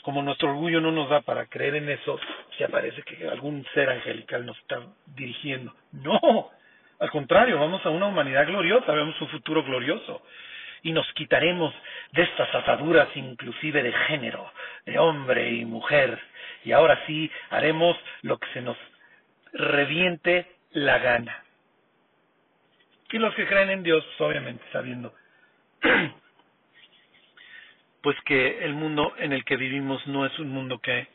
Como 0.04 0.24
nuestro 0.24 0.50
orgullo 0.50 0.82
no 0.82 0.92
nos 0.92 1.10
da 1.10 1.22
para 1.22 1.46
creer 1.46 1.76
en 1.76 1.90
eso, 1.90 2.20
ya 2.60 2.68
parece 2.68 3.04
que 3.04 3.30
algún 3.30 3.66
ser 3.74 3.90
angelical 3.90 4.46
nos 4.46 4.58
está 4.58 4.82
dirigiendo. 5.16 5.74
No, 5.92 6.52
al 7.02 7.10
contrario, 7.10 7.58
vamos 7.58 7.84
a 7.84 7.90
una 7.90 8.06
humanidad 8.06 8.46
gloriosa, 8.46 8.92
vemos 8.92 9.20
un 9.20 9.28
futuro 9.30 9.64
glorioso. 9.64 10.22
Y 10.84 10.94
nos 10.94 11.12
quitaremos 11.14 11.74
de 12.12 12.22
estas 12.22 12.54
ataduras 12.54 13.10
inclusive 13.16 13.82
de 13.82 13.92
género, 13.92 14.52
de 14.86 15.00
hombre 15.00 15.52
y 15.52 15.66
mujer. 15.66 16.20
Y 16.64 16.74
ahora 16.74 17.04
sí 17.08 17.32
haremos 17.50 17.98
lo 18.22 18.38
que 18.38 18.48
se 18.54 18.62
nos 18.62 18.78
reviente 19.52 20.46
la 20.74 21.00
gana. 21.00 21.44
Y 23.12 23.18
los 23.18 23.34
que 23.34 23.48
creen 23.48 23.72
en 23.72 23.82
Dios, 23.82 24.06
obviamente 24.20 24.64
sabiendo 24.72 25.12
pues 28.04 28.16
que 28.26 28.64
el 28.64 28.76
mundo 28.76 29.16
en 29.18 29.34
el 29.34 29.44
que 29.44 29.58
vivimos 29.58 30.06
no 30.06 30.28
es 30.28 30.38
un 30.38 30.50
mundo 30.50 30.78
que 30.78 31.08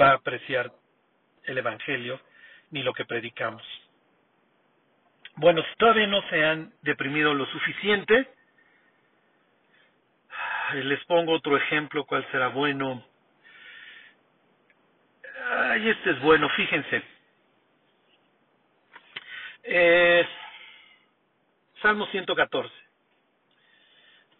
va 0.00 0.10
a 0.10 0.14
apreciar 0.14 0.70
el 1.42 1.58
Evangelio 1.58 2.20
ni 2.70 2.84
lo 2.84 2.92
que 2.92 3.04
predicamos. 3.04 3.64
Bueno, 5.36 5.62
si 5.62 5.76
todavía 5.76 6.06
no 6.06 6.22
se 6.28 6.44
han 6.44 6.72
deprimido 6.82 7.34
lo 7.34 7.46
suficiente, 7.46 8.28
les 10.74 11.04
pongo 11.06 11.32
otro 11.32 11.56
ejemplo, 11.56 12.04
cuál 12.04 12.26
será 12.30 12.48
bueno. 12.48 13.04
Ay, 15.50 15.88
este 15.88 16.10
es 16.10 16.20
bueno, 16.20 16.48
fíjense. 16.50 17.02
Eh, 19.64 20.26
Salmo 21.82 22.06
114. 22.06 22.72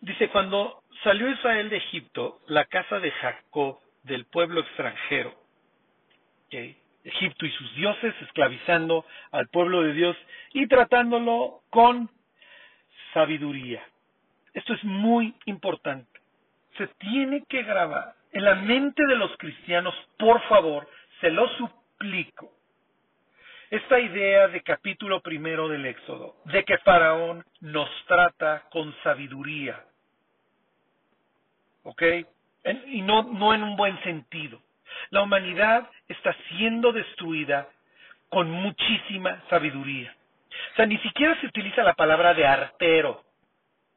Dice, 0.00 0.28
cuando 0.28 0.82
salió 1.02 1.28
Israel 1.28 1.70
de 1.70 1.78
Egipto, 1.78 2.40
la 2.46 2.66
casa 2.66 3.00
de 3.00 3.10
Jacob, 3.10 3.80
del 4.02 4.26
pueblo 4.26 4.60
extranjero, 4.60 5.34
Egipto 7.04 7.46
y 7.46 7.50
sus 7.50 7.74
dioses, 7.74 8.14
esclavizando 8.22 9.04
al 9.30 9.48
pueblo 9.48 9.82
de 9.82 9.92
Dios 9.92 10.16
y 10.52 10.66
tratándolo 10.66 11.62
con 11.70 12.10
sabiduría. 13.12 13.82
Esto 14.54 14.74
es 14.74 14.82
muy 14.84 15.34
importante. 15.44 16.20
Se 16.78 16.86
tiene 16.98 17.44
que 17.48 17.62
grabar 17.62 18.14
en 18.32 18.44
la 18.44 18.56
mente 18.56 19.06
de 19.06 19.16
los 19.16 19.36
cristianos, 19.36 19.94
por 20.18 20.40
favor, 20.48 20.88
se 21.20 21.30
lo 21.30 21.48
suplico. 21.56 22.52
Esta 23.70 24.00
idea 24.00 24.48
de 24.48 24.62
capítulo 24.62 25.20
primero 25.20 25.68
del 25.68 25.86
Éxodo, 25.86 26.36
de 26.46 26.64
que 26.64 26.78
Faraón 26.78 27.44
nos 27.60 27.88
trata 28.06 28.68
con 28.70 28.94
sabiduría, 29.02 29.84
¿ok? 31.84 32.02
y 32.86 33.02
no, 33.02 33.54
en 33.54 33.62
un 33.62 33.76
buen 33.76 34.02
sentido. 34.02 34.60
La 35.10 35.22
humanidad 35.22 35.88
está 36.08 36.34
siendo 36.48 36.92
destruida 36.92 37.68
con 38.28 38.50
muchísima 38.50 39.42
sabiduría. 39.48 40.14
O 40.72 40.76
sea, 40.76 40.86
ni 40.86 40.98
siquiera 40.98 41.38
se 41.40 41.46
utiliza 41.46 41.82
la 41.82 41.94
palabra 41.94 42.34
de 42.34 42.46
artero, 42.46 43.24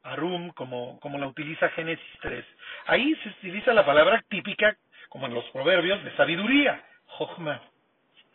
arum, 0.02 0.50
como, 0.50 0.98
como 1.00 1.18
la 1.18 1.26
utiliza 1.26 1.68
Génesis 1.70 2.06
3. 2.20 2.44
Ahí 2.86 3.14
se 3.22 3.28
utiliza 3.30 3.72
la 3.72 3.84
palabra 3.84 4.24
típica, 4.28 4.76
como 5.08 5.26
en 5.26 5.34
los 5.34 5.44
proverbios, 5.50 6.02
de 6.04 6.14
sabiduría, 6.16 6.82
jochma. 7.06 7.60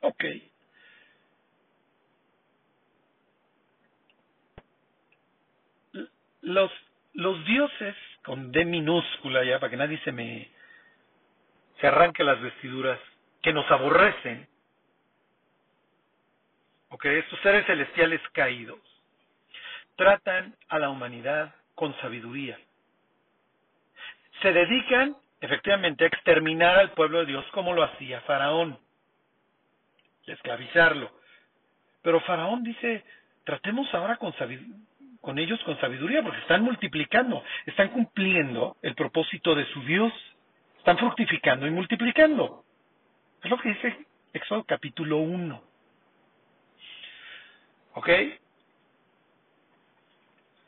Ok. 0.01 0.25
Los, 6.41 6.71
los 7.13 7.45
dioses 7.45 7.95
con 8.23 8.51
D 8.51 8.65
minúscula 8.65 9.43
ya, 9.43 9.59
para 9.59 9.69
que 9.69 9.77
nadie 9.77 9.99
se 9.99 10.11
me 10.11 10.49
se 11.83 11.87
arranque 11.87 12.23
las 12.23 12.39
vestiduras, 12.39 12.97
que 13.41 13.51
nos 13.51 13.69
aborrecen, 13.69 14.47
ok, 16.87 17.03
estos 17.07 17.37
seres 17.41 17.65
celestiales 17.65 18.21
caídos, 18.31 18.79
tratan 19.97 20.55
a 20.69 20.79
la 20.79 20.89
humanidad 20.89 21.53
con 21.75 21.93
sabiduría. 21.99 22.57
Se 24.41 24.53
dedican, 24.53 25.17
efectivamente, 25.41 26.05
a 26.05 26.07
exterminar 26.07 26.79
al 26.79 26.91
pueblo 26.91 27.19
de 27.19 27.25
Dios 27.25 27.45
como 27.51 27.73
lo 27.73 27.83
hacía 27.83 28.21
Faraón, 28.21 28.79
y 30.25 30.31
esclavizarlo. 30.31 31.11
Pero 32.01 32.21
Faraón 32.21 32.63
dice, 32.63 33.03
tratemos 33.43 33.93
ahora 33.93 34.15
con 34.15 34.33
con 35.19 35.37
ellos 35.37 35.61
con 35.65 35.77
sabiduría, 35.81 36.23
porque 36.23 36.39
están 36.39 36.63
multiplicando, 36.63 37.43
están 37.65 37.89
cumpliendo 37.89 38.77
el 38.81 38.95
propósito 38.95 39.53
de 39.53 39.65
su 39.73 39.81
Dios, 39.81 40.13
están 40.83 40.97
fructificando 40.97 41.65
y 41.65 41.71
multiplicando. 41.71 42.65
Es 43.41 43.49
lo 43.49 43.57
que 43.57 43.69
dice 43.69 44.05
Éxodo 44.33 44.65
capítulo 44.65 45.19
1. 45.19 45.63
¿Ok? 47.93 48.09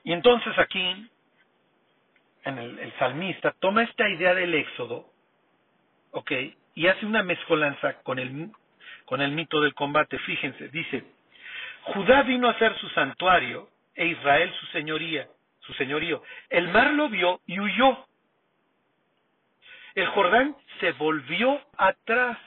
Y 0.05 0.13
entonces 0.13 0.57
aquí, 0.57 1.09
en 2.45 2.57
el, 2.57 2.93
salmista, 2.97 3.53
toma 3.59 3.84
esta 3.84 4.07
idea 4.07 4.34
del 4.34 4.53
Éxodo, 4.53 5.11
¿ok? 6.11 6.32
Y 6.76 6.88
hace 6.88 7.05
una 7.05 7.22
mezcolanza 7.22 8.01
con 8.03 8.18
el, 8.18 8.51
con 9.03 9.22
el 9.22 9.32
mito 9.32 9.59
del 9.59 9.74
combate. 9.74 10.18
Fíjense, 10.20 10.70
dice, 10.70 11.03
Judá 11.82 12.22
vino 12.22 12.47
a 12.47 12.57
ser 12.57 12.74
su 12.78 12.88
santuario 12.89 13.68
e 13.93 14.05
Israel 14.05 14.53
su 14.61 14.66
señoría, 14.68 15.28
su 15.59 15.74
señorío. 15.74 16.24
El 16.49 16.70
mar 16.70 16.93
lo 16.93 17.09
vio 17.09 17.41
y 17.45 17.59
huyó. 17.59 18.07
El 19.95 20.07
Jordán 20.07 20.55
se 20.81 20.91
volvió 20.93 21.59
atrás. 21.77 22.37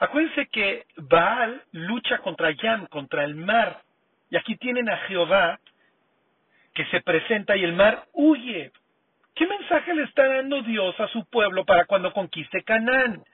Acuérdense 0.00 0.48
que 0.48 0.84
Baal 0.96 1.62
lucha 1.72 2.18
contra 2.18 2.50
Yam, 2.50 2.86
contra 2.86 3.24
el 3.24 3.36
mar. 3.36 3.82
Y 4.30 4.36
aquí 4.36 4.56
tienen 4.56 4.88
a 4.88 4.96
Jehová 5.08 5.60
que 6.74 6.84
se 6.86 7.00
presenta 7.00 7.56
y 7.56 7.64
el 7.64 7.72
mar 7.72 8.04
huye. 8.12 8.72
¿Qué 9.34 9.46
mensaje 9.46 9.94
le 9.94 10.02
está 10.02 10.26
dando 10.26 10.62
Dios 10.62 10.98
a 10.98 11.08
su 11.08 11.24
pueblo 11.26 11.64
para 11.64 11.84
cuando 11.86 12.12
conquiste 12.12 12.62
Canaán? 12.62 13.24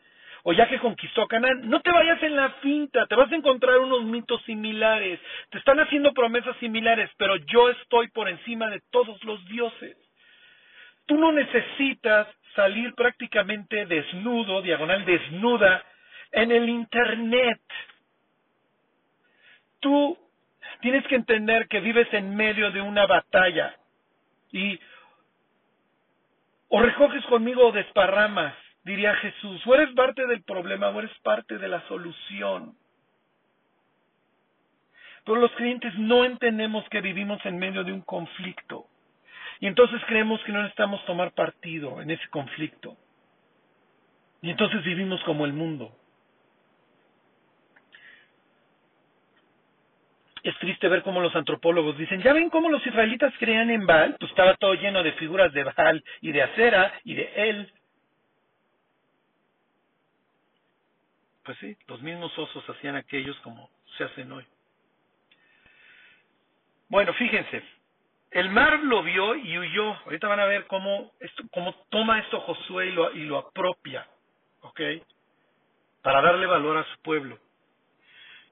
o 0.48 0.52
ya 0.52 0.68
que 0.68 0.78
conquistó 0.78 1.26
Canaán, 1.26 1.68
no 1.68 1.80
te 1.80 1.90
vayas 1.90 2.22
en 2.22 2.36
la 2.36 2.50
finta, 2.62 3.04
te 3.08 3.16
vas 3.16 3.32
a 3.32 3.34
encontrar 3.34 3.80
unos 3.80 4.04
mitos 4.04 4.40
similares, 4.44 5.18
te 5.50 5.58
están 5.58 5.80
haciendo 5.80 6.14
promesas 6.14 6.56
similares, 6.58 7.10
pero 7.16 7.34
yo 7.34 7.68
estoy 7.70 8.06
por 8.10 8.28
encima 8.28 8.70
de 8.70 8.80
todos 8.92 9.24
los 9.24 9.44
dioses. 9.46 9.96
Tú 11.06 11.16
no 11.16 11.32
necesitas 11.32 12.28
salir 12.54 12.94
prácticamente 12.94 13.86
desnudo, 13.86 14.62
diagonal 14.62 15.04
desnuda, 15.04 15.84
en 16.32 16.50
el 16.50 16.68
Internet. 16.68 17.60
Tú 19.80 20.18
tienes 20.80 21.06
que 21.06 21.14
entender 21.14 21.68
que 21.68 21.80
vives 21.80 22.12
en 22.12 22.34
medio 22.34 22.70
de 22.70 22.80
una 22.80 23.06
batalla 23.06 23.76
y 24.52 24.78
o 26.68 26.80
recoges 26.80 27.24
conmigo 27.26 27.68
o 27.68 27.72
desparramas 27.72 28.54
diría 28.86 29.14
Jesús, 29.16 29.60
o 29.66 29.74
eres 29.74 29.92
parte 29.94 30.26
del 30.26 30.42
problema 30.42 30.88
o 30.88 30.98
eres 31.00 31.16
parte 31.18 31.58
de 31.58 31.68
la 31.68 31.86
solución. 31.88 32.76
Pero 35.24 35.40
los 35.40 35.50
creyentes 35.52 35.92
no 35.98 36.24
entendemos 36.24 36.88
que 36.88 37.00
vivimos 37.00 37.44
en 37.44 37.58
medio 37.58 37.82
de 37.82 37.92
un 37.92 38.02
conflicto. 38.02 38.86
Y 39.60 39.66
entonces 39.66 40.00
creemos 40.06 40.42
que 40.44 40.52
no 40.52 40.60
necesitamos 40.62 41.04
tomar 41.06 41.32
partido 41.32 42.00
en 42.00 42.10
ese 42.10 42.28
conflicto. 42.28 42.96
Y 44.42 44.50
entonces 44.50 44.84
vivimos 44.84 45.22
como 45.24 45.44
el 45.46 45.52
mundo. 45.52 45.96
Es 50.42 50.56
triste 50.58 50.88
ver 50.88 51.02
cómo 51.02 51.20
los 51.20 51.34
antropólogos 51.34 51.98
dicen, 51.98 52.22
ya 52.22 52.32
ven 52.32 52.50
cómo 52.50 52.68
los 52.68 52.86
israelitas 52.86 53.34
creían 53.38 53.70
en 53.70 53.84
Baal, 53.84 54.16
pues 54.20 54.30
estaba 54.30 54.54
todo 54.54 54.74
lleno 54.74 55.02
de 55.02 55.12
figuras 55.14 55.52
de 55.52 55.64
Baal 55.64 56.04
y 56.20 56.30
de 56.30 56.42
acera 56.42 56.92
y 57.02 57.14
de 57.14 57.32
él. 57.34 57.72
Pues 61.44 61.58
sí, 61.58 61.76
los 61.88 62.00
mismos 62.02 62.36
osos 62.38 62.68
hacían 62.68 62.94
aquellos 62.94 63.36
como 63.38 63.70
se 63.96 64.04
hacen 64.04 64.30
hoy. 64.30 64.44
Bueno, 66.88 67.12
fíjense, 67.14 67.62
el 68.36 68.50
mar 68.50 68.80
lo 68.80 69.02
vio 69.02 69.34
y 69.34 69.58
huyó. 69.58 69.94
Ahorita 70.04 70.28
van 70.28 70.40
a 70.40 70.44
ver 70.44 70.66
cómo, 70.66 71.12
esto, 71.20 71.42
cómo 71.50 71.74
toma 71.88 72.18
esto 72.18 72.38
Josué 72.40 72.88
y 72.88 72.92
lo, 72.92 73.10
y 73.12 73.24
lo 73.24 73.38
apropia, 73.38 74.06
¿ok? 74.60 74.80
Para 76.02 76.20
darle 76.20 76.44
valor 76.44 76.76
a 76.76 76.84
su 76.84 77.00
pueblo. 77.00 77.38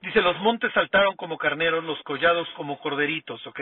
Dice, 0.01 0.23
los 0.23 0.39
montes 0.41 0.73
saltaron 0.73 1.17
como 1.17 1.37
carneros, 1.37 1.85
los 1.85 2.03
collados 2.03 2.49
como 2.57 2.79
corderitos, 2.79 3.47
¿ok? 3.47 3.61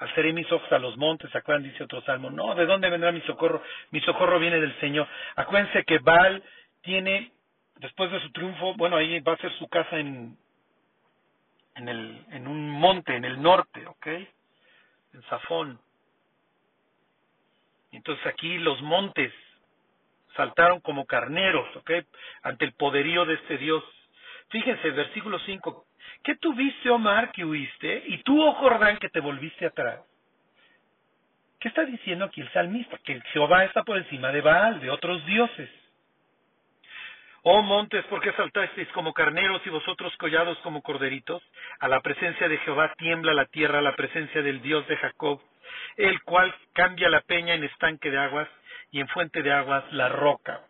Alceré 0.00 0.34
mis 0.34 0.50
ojos 0.52 0.70
a 0.70 0.78
los 0.78 0.98
montes, 0.98 1.30
¿se 1.30 1.38
acuerdan? 1.38 1.62
Dice 1.62 1.84
otro 1.84 2.02
salmo. 2.02 2.30
No, 2.30 2.54
¿de 2.54 2.66
dónde 2.66 2.90
vendrá 2.90 3.10
mi 3.10 3.22
socorro? 3.22 3.62
Mi 3.90 4.00
socorro 4.00 4.38
viene 4.38 4.60
del 4.60 4.78
Señor. 4.80 5.08
Acuérdense 5.36 5.84
que 5.84 5.98
Baal 5.98 6.42
tiene 6.82 7.32
después 7.76 8.10
de 8.10 8.20
su 8.20 8.30
triunfo, 8.32 8.74
bueno, 8.74 8.96
ahí 8.96 9.18
va 9.20 9.32
a 9.32 9.38
ser 9.38 9.52
su 9.58 9.66
casa 9.68 9.98
en, 9.98 10.36
en, 11.74 11.88
el, 11.88 12.22
en 12.32 12.46
un 12.46 12.68
monte, 12.68 13.16
en 13.16 13.24
el 13.24 13.40
norte, 13.40 13.86
¿ok? 13.86 14.06
En 15.12 15.22
Safón. 15.24 15.80
Entonces 17.92 18.26
aquí 18.26 18.58
los 18.58 18.80
montes 18.82 19.32
saltaron 20.36 20.80
como 20.80 21.06
carneros, 21.06 21.76
¿ok? 21.76 21.90
Ante 22.42 22.64
el 22.64 22.72
poderío 22.72 23.24
de 23.24 23.34
este 23.34 23.58
Dios. 23.58 23.84
Fíjense, 24.48 24.90
versículo 24.90 25.38
5. 25.40 25.86
¿Qué 26.22 26.36
tuviste, 26.36 26.90
Omar, 26.90 27.32
que 27.32 27.44
huiste? 27.44 28.04
Y 28.06 28.22
tú, 28.22 28.40
oh 28.42 28.54
Jordán, 28.54 28.98
que 28.98 29.08
te 29.08 29.20
volviste 29.20 29.66
atrás. 29.66 30.00
¿Qué 31.60 31.68
está 31.68 31.84
diciendo 31.84 32.24
aquí 32.24 32.40
el 32.40 32.52
salmista? 32.52 32.98
Que 32.98 33.20
Jehová 33.32 33.64
está 33.64 33.84
por 33.84 33.96
encima 33.96 34.32
de 34.32 34.40
Baal, 34.40 34.80
de 34.80 34.90
otros 34.90 35.24
dioses. 35.26 35.70
Oh 37.44 37.60
montes, 37.60 38.04
¿por 38.04 38.20
qué 38.20 38.32
saltasteis 38.34 38.86
como 38.90 39.12
carneros 39.12 39.60
y 39.66 39.70
vosotros 39.70 40.16
collados 40.16 40.56
como 40.58 40.80
corderitos? 40.80 41.42
A 41.80 41.88
la 41.88 42.00
presencia 42.00 42.48
de 42.48 42.58
Jehová 42.58 42.94
tiembla 42.96 43.34
la 43.34 43.46
tierra, 43.46 43.80
a 43.80 43.82
la 43.82 43.96
presencia 43.96 44.42
del 44.42 44.62
Dios 44.62 44.86
de 44.86 44.96
Jacob, 44.96 45.40
el 45.96 46.22
cual 46.22 46.54
cambia 46.72 47.08
la 47.08 47.20
peña 47.22 47.54
en 47.54 47.64
estanque 47.64 48.12
de 48.12 48.18
aguas 48.18 48.48
y 48.92 49.00
en 49.00 49.08
fuente 49.08 49.42
de 49.42 49.52
aguas 49.52 49.82
la 49.92 50.08
roca. 50.08 50.60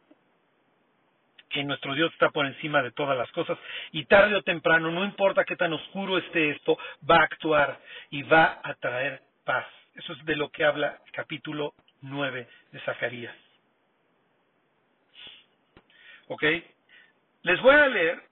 Que 1.50 1.62
nuestro 1.62 1.94
Dios 1.94 2.10
está 2.14 2.30
por 2.30 2.46
encima 2.46 2.82
de 2.82 2.92
todas 2.92 3.18
las 3.18 3.30
cosas 3.32 3.58
y 3.90 4.06
tarde 4.06 4.34
o 4.34 4.42
temprano, 4.42 4.90
no 4.90 5.04
importa 5.04 5.44
qué 5.44 5.56
tan 5.56 5.74
oscuro 5.74 6.16
esté 6.16 6.52
esto, 6.52 6.78
va 7.08 7.16
a 7.16 7.24
actuar 7.24 7.78
y 8.08 8.22
va 8.22 8.62
a 8.64 8.72
traer 8.76 9.20
paz. 9.44 9.66
Eso 9.94 10.14
es 10.14 10.24
de 10.24 10.36
lo 10.36 10.48
que 10.48 10.64
habla 10.64 11.02
el 11.04 11.12
capítulo 11.12 11.74
9 12.00 12.48
de 12.72 12.80
Zacarías. 12.80 13.41
¿Ok? 16.32 16.44
Les 17.42 17.60
voy 17.60 17.74
a 17.74 17.88
leer 17.88 18.22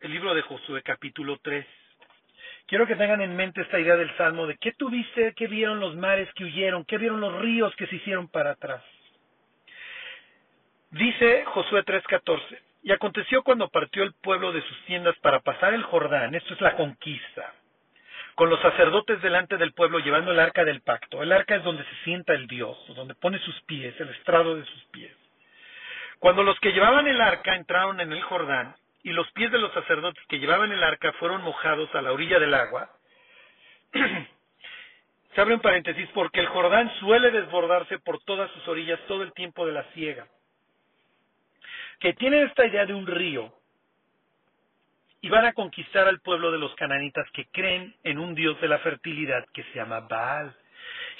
el 0.00 0.12
libro 0.12 0.34
de 0.34 0.42
Josué 0.42 0.82
capítulo 0.82 1.38
3. 1.42 1.64
Quiero 2.66 2.86
que 2.86 2.96
tengan 2.96 3.22
en 3.22 3.34
mente 3.34 3.62
esta 3.62 3.80
idea 3.80 3.96
del 3.96 4.14
Salmo 4.18 4.46
de 4.46 4.58
qué 4.58 4.72
tuviste, 4.72 5.32
qué 5.34 5.46
vieron 5.46 5.80
los 5.80 5.96
mares 5.96 6.28
que 6.34 6.44
huyeron, 6.44 6.84
qué 6.84 6.98
vieron 6.98 7.22
los 7.22 7.40
ríos 7.40 7.74
que 7.76 7.86
se 7.86 7.96
hicieron 7.96 8.28
para 8.28 8.50
atrás. 8.50 8.82
Dice 10.90 11.46
Josué 11.46 11.82
3:14, 11.82 12.60
y 12.82 12.92
aconteció 12.92 13.42
cuando 13.42 13.70
partió 13.70 14.02
el 14.02 14.12
pueblo 14.12 14.52
de 14.52 14.60
sus 14.60 14.84
tiendas 14.84 15.16
para 15.20 15.40
pasar 15.40 15.72
el 15.72 15.82
Jordán, 15.82 16.34
esto 16.34 16.52
es 16.52 16.60
la 16.60 16.76
conquista, 16.76 17.54
con 18.34 18.50
los 18.50 18.60
sacerdotes 18.60 19.22
delante 19.22 19.56
del 19.56 19.72
pueblo 19.72 19.98
llevando 19.98 20.32
el 20.32 20.40
arca 20.40 20.62
del 20.62 20.82
pacto. 20.82 21.22
El 21.22 21.32
arca 21.32 21.56
es 21.56 21.64
donde 21.64 21.84
se 21.84 22.04
sienta 22.04 22.34
el 22.34 22.46
Dios, 22.48 22.76
donde 22.94 23.14
pone 23.14 23.38
sus 23.38 23.58
pies, 23.62 23.98
el 23.98 24.10
estrado 24.10 24.56
de 24.56 24.66
sus 24.66 24.84
pies. 24.92 25.23
Cuando 26.24 26.42
los 26.42 26.58
que 26.60 26.72
llevaban 26.72 27.06
el 27.06 27.20
arca 27.20 27.54
entraron 27.54 28.00
en 28.00 28.10
el 28.10 28.22
Jordán, 28.22 28.74
y 29.02 29.10
los 29.10 29.30
pies 29.32 29.52
de 29.52 29.58
los 29.58 29.70
sacerdotes 29.74 30.24
que 30.26 30.38
llevaban 30.38 30.72
el 30.72 30.82
arca 30.82 31.12
fueron 31.20 31.42
mojados 31.42 31.94
a 31.94 32.00
la 32.00 32.12
orilla 32.12 32.38
del 32.38 32.54
agua, 32.54 32.88
se 35.34 35.40
abre 35.42 35.52
un 35.52 35.60
paréntesis 35.60 36.08
porque 36.14 36.40
el 36.40 36.46
Jordán 36.46 36.90
suele 36.98 37.30
desbordarse 37.30 37.98
por 37.98 38.24
todas 38.24 38.50
sus 38.52 38.66
orillas 38.68 38.98
todo 39.06 39.22
el 39.22 39.34
tiempo 39.34 39.66
de 39.66 39.72
la 39.72 39.84
siega. 39.92 40.26
Que 42.00 42.14
tienen 42.14 42.46
esta 42.46 42.64
idea 42.64 42.86
de 42.86 42.94
un 42.94 43.06
río 43.06 43.52
y 45.20 45.28
van 45.28 45.44
a 45.44 45.52
conquistar 45.52 46.08
al 46.08 46.20
pueblo 46.20 46.50
de 46.50 46.58
los 46.58 46.74
cananitas 46.76 47.30
que 47.32 47.48
creen 47.48 47.94
en 48.02 48.18
un 48.18 48.34
dios 48.34 48.58
de 48.62 48.68
la 48.68 48.78
fertilidad 48.78 49.44
que 49.52 49.62
se 49.64 49.74
llama 49.74 50.00
Baal. 50.00 50.56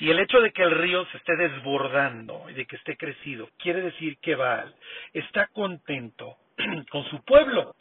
Y 0.00 0.10
el 0.10 0.18
hecho 0.18 0.40
de 0.40 0.52
que 0.52 0.62
el 0.62 0.72
río 0.72 1.06
se 1.06 1.18
esté 1.18 1.36
desbordando 1.36 2.46
y 2.50 2.54
de 2.54 2.66
que 2.66 2.76
esté 2.76 2.96
crecido, 2.96 3.48
quiere 3.58 3.80
decir 3.80 4.18
que 4.18 4.34
Baal 4.34 4.74
está 5.12 5.46
contento 5.48 6.36
con 6.90 7.04
su 7.10 7.22
pueblo. 7.24 7.74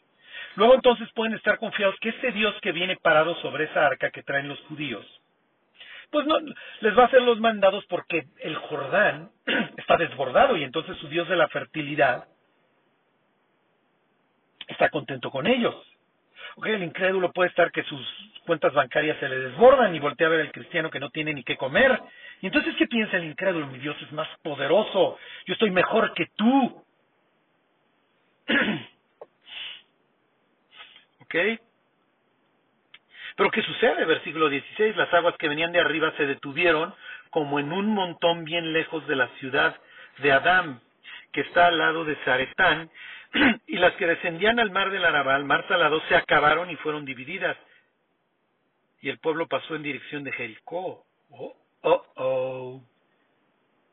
Luego 0.56 0.76
entonces 0.76 1.10
pueden 1.14 1.34
estar 1.34 1.58
confiados 1.58 1.96
que 2.00 2.10
ese 2.10 2.32
Dios 2.32 2.56
que 2.62 2.72
viene 2.72 2.98
parado 2.98 3.36
sobre 3.42 3.66
esa 3.66 3.86
arca 3.86 4.12
que 4.12 4.24
traen 4.24 4.48
los 4.48 4.60
judíos, 4.62 5.06
pues 6.12 6.28
no 6.28 6.38
les 6.82 6.98
va 6.98 7.04
a 7.04 7.08
hacer 7.08 7.24
los 7.24 7.40
mandados 7.40 7.84
porque 7.88 8.28
el 8.40 8.56
Jordán 8.56 9.32
está 9.78 9.98
desbordado 9.98 10.56
y 10.56 10.64
entonces 10.64 10.96
su 10.98 11.08
Dios 11.08 11.28
de 11.28 11.36
la 11.36 11.48
fertilidad 11.48 12.28
está 14.68 14.90
contento 14.90 15.32
con 15.32 15.48
ellos. 15.48 15.76
Ok, 16.56 16.68
el 16.68 16.84
incrédulo 16.84 17.32
puede 17.32 17.50
estar 17.50 17.72
que 17.72 17.84
sus 17.84 18.02
cuentas 18.46 18.74
bancarias 18.74 19.18
se 19.20 19.30
le 19.30 19.40
desbordan 19.40 19.96
y 19.96 20.00
voltea 20.00 20.28
a 20.28 20.32
ver 20.32 20.42
al 20.42 20.52
cristiano 20.52 20.90
que 20.92 21.00
no 21.00 21.10
tiene 21.10 21.34
ni 21.34 21.44
qué 21.44 21.58
comer. 21.58 22.00
Y 22.42 22.48
entonces, 22.48 22.76
¿qué 22.78 22.88
piensa 22.88 23.18
el 23.18 23.26
incrédulo? 23.26 23.68
Mi 23.68 23.80
Dios 23.80 23.96
es 24.02 24.12
más 24.12 24.28
poderoso, 24.44 25.18
yo 25.46 25.54
estoy 25.54 25.72
mejor 25.72 26.14
que 26.14 26.28
tú. 26.36 26.86
¿Ok? 31.22 31.36
Pero 33.36 33.50
¿qué 33.52 33.62
sucede? 33.64 34.06
Versículo 34.06 34.50
16, 34.50 34.96
las 34.96 35.12
aguas 35.14 35.36
que 35.38 35.50
venían 35.50 35.72
de 35.72 35.80
arriba 35.80 36.14
se 36.18 36.26
detuvieron 36.28 36.94
como 37.32 37.60
en 37.60 37.72
un 37.72 37.88
montón 37.88 38.44
bien 38.44 38.74
lejos 38.74 39.08
de 39.08 39.16
la 39.16 39.28
ciudad 39.40 39.76
de 40.20 40.32
Adán, 40.32 40.82
que 41.32 41.42
está 41.42 41.68
al 41.68 41.80
lado 41.80 42.06
de 42.06 42.16
Zaretán, 42.18 42.92
y 43.68 43.78
las 43.78 43.94
que 43.94 44.08
descendían 44.08 44.60
al 44.60 44.72
mar 44.72 44.92
del 44.92 45.06
Arabá, 45.06 45.36
al 45.36 45.46
mar 45.46 45.68
salado, 45.68 46.02
se 46.08 46.16
acabaron 46.16 46.70
y 46.70 46.76
fueron 46.78 47.06
divididas. 47.06 47.58
Y 49.02 49.10
el 49.10 49.20
pueblo 49.20 49.48
pasó 49.48 49.76
en 49.76 49.84
dirección 49.84 50.24
de 50.24 50.32
Jericó. 50.32 51.06
Oh, 51.32 51.56
oh, 51.82 52.06
oh. 52.16 52.82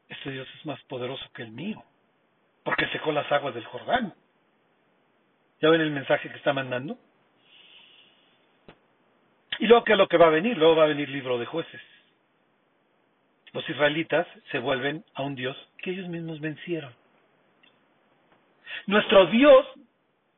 Este 0.08 0.30
Dios 0.30 0.48
es 0.58 0.66
más 0.66 0.82
poderoso 0.84 1.24
que 1.34 1.42
el 1.42 1.52
mío, 1.52 1.82
porque 2.64 2.86
secó 2.88 3.12
las 3.12 3.30
aguas 3.32 3.54
del 3.54 3.64
Jordán. 3.64 4.14
¿Ya 5.60 5.68
ven 5.68 5.80
el 5.80 5.90
mensaje 5.90 6.28
que 6.30 6.36
está 6.36 6.52
mandando? 6.52 6.98
Y 9.58 9.66
luego, 9.66 9.84
¿qué 9.84 9.92
es 9.92 9.98
lo 9.98 10.08
que 10.08 10.16
va 10.16 10.26
a 10.26 10.30
venir? 10.30 10.56
Luego 10.56 10.76
va 10.76 10.84
a 10.84 10.88
venir 10.88 11.08
libro 11.08 11.38
de 11.38 11.46
jueces. 11.46 11.80
Los 13.52 13.68
israelitas 13.68 14.26
se 14.50 14.58
vuelven 14.58 15.04
a 15.14 15.22
un 15.22 15.34
Dios 15.34 15.56
que 15.78 15.90
ellos 15.90 16.08
mismos 16.08 16.40
vencieron. 16.40 16.94
Nuestro 18.86 19.26
Dios 19.26 19.66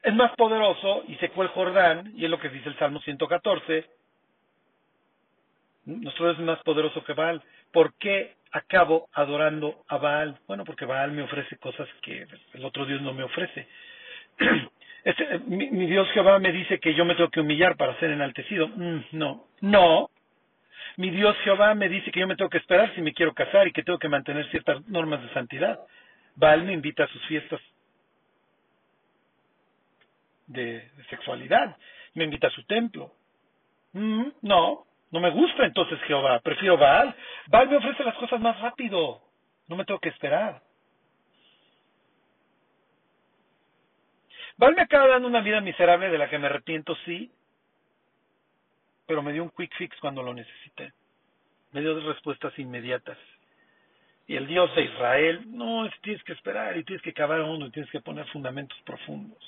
es 0.03 0.15
más 0.15 0.33
poderoso 0.37 1.05
y 1.09 1.15
secó 1.17 1.43
el 1.43 1.49
Jordán, 1.49 2.13
y 2.17 2.25
es 2.25 2.31
lo 2.31 2.41
que 2.41 2.49
dice 2.49 2.69
el 2.69 2.79
Salmo 2.79 3.01
114. 3.01 3.87
Nuestro 5.85 6.27
Dios 6.27 6.39
es 6.39 6.45
más 6.45 6.63
poderoso 6.63 7.05
que 7.05 7.13
Baal. 7.13 7.43
¿Por 7.73 7.95
qué 7.95 8.35
acabo 8.53 9.09
adorando 9.13 9.83
a 9.89 9.97
Baal? 9.97 10.39
Bueno, 10.47 10.65
porque 10.65 10.85
Baal 10.85 11.13
me 11.13 11.23
ofrece 11.23 11.57
cosas 11.57 11.89
que 12.03 12.27
el 12.55 12.65
otro 12.65 12.85
Dios 12.85 13.01
no 13.01 13.13
me 13.13 13.23
ofrece. 13.23 13.67
Este, 15.05 15.41
mi, 15.41 15.67
Dios 15.87 16.09
Jehová 16.13 16.39
me 16.39 16.53
dice 16.53 16.79
que 16.79 16.95
yo 16.95 17.05
me 17.05 17.17
tengo 17.17 17.29
que 17.29 17.41
humillar 17.41 17.77
para 17.77 17.99
ser 17.99 18.13
enaltecido. 18.13 18.69
Mm, 18.69 19.01
no, 19.11 19.49
no. 19.61 20.11
Mi 20.97 21.11
Dios 21.11 21.37
Jehová 21.39 21.75
me 21.75 21.89
dice 21.89 22.13
que 22.13 22.21
yo 22.21 22.29
me 22.29 22.37
tengo 22.37 22.49
que 22.49 22.59
esperar 22.59 22.95
si 22.95 23.03
me 23.03 23.13
quiero 23.13 23.35
casar 23.35 23.67
y 23.67 23.73
que 23.73 23.83
tengo 23.83 23.99
que 23.99 24.09
mantener 24.09 24.49
ciertas 24.53 24.87
normas 24.87 25.21
de 25.21 25.33
santidad. 25.33 25.81
Baal 26.37 26.63
me 26.63 26.73
invita 26.73 27.03
a 27.03 27.09
sus 27.09 27.21
fiestas 27.27 27.61
de, 30.53 30.91
sexualidad, 31.11 31.77
me 32.15 32.25
invita 32.25 32.49
a 32.49 32.51
su 32.51 32.65
templo. 32.65 33.13
Mm, 33.93 34.29
no, 34.43 34.87
no 35.11 35.21
me 35.21 35.31
gusta 35.31 35.65
entonces 35.65 36.01
Jehová, 36.07 36.41
prefiero 36.41 36.77
Baal. 36.77 37.15
Baal 37.49 37.69
me 37.69 37.77
ofrece 37.77 38.05
las 38.05 38.17
cosas 38.17 38.41
más 38.41 38.59
rápido, 38.61 39.21
no 39.69 39.77
me 39.77 39.85
tengo 39.85 40.01
que 40.01 40.09
esperar. 40.09 40.63
Baal 44.57 44.75
me 44.75 44.83
acaba 44.83 45.09
dando 45.09 45.29
una 45.29 45.41
vida 45.41 45.61
miserable 45.61 46.09
de 46.09 46.19
la 46.19 46.29
que 46.29 46.39
me 46.39 46.47
arrepiento, 46.47 46.95
sí, 47.05 47.31
pero 49.07 49.23
me 49.23 49.33
dio 49.33 49.43
un 49.43 49.51
quick 49.51 49.75
fix 49.77 49.99
cuando 50.01 50.23
lo 50.23 50.35
necesité. 50.35 50.93
Me 51.73 51.81
dio 51.81 51.99
respuestas 52.01 52.59
inmediatas. 52.59 53.19
Y 54.27 54.37
el 54.37 54.47
Dios 54.47 54.75
de 54.75 54.85
Israel, 54.85 55.43
no, 55.47 55.89
tienes 56.03 56.23
que 56.25 56.33
esperar 56.33 56.77
y 56.77 56.85
tienes 56.85 57.03
que 57.03 57.13
cavar 57.13 57.41
hondo 57.41 57.67
y 57.67 57.71
tienes 57.71 57.91
que 57.91 58.01
poner 58.01 58.27
fundamentos 58.29 58.79
profundos. 58.85 59.39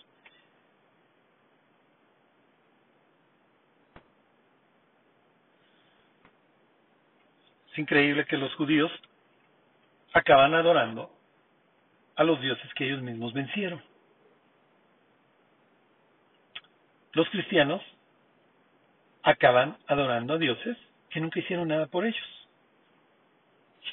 Es 7.75 7.79
increíble 7.81 8.25
que 8.27 8.37
los 8.37 8.55
judíos 8.55 8.93
acaban 10.13 10.55
adorando 10.55 11.11
a 12.15 12.23
los 12.23 12.41
dioses 12.41 12.73
que 12.75 12.87
ellos 12.87 13.03
mismos 13.03 13.33
vencieron. 13.33 13.83
Los 17.15 17.29
cristianos 17.31 17.83
acaban 19.25 19.77
adorando 19.89 20.35
a 20.35 20.39
dioses 20.39 20.79
que 21.11 21.19
nunca 21.19 21.41
hicieron 21.41 21.67
nada 21.67 21.89
por 21.89 22.07
ellos. 22.07 22.49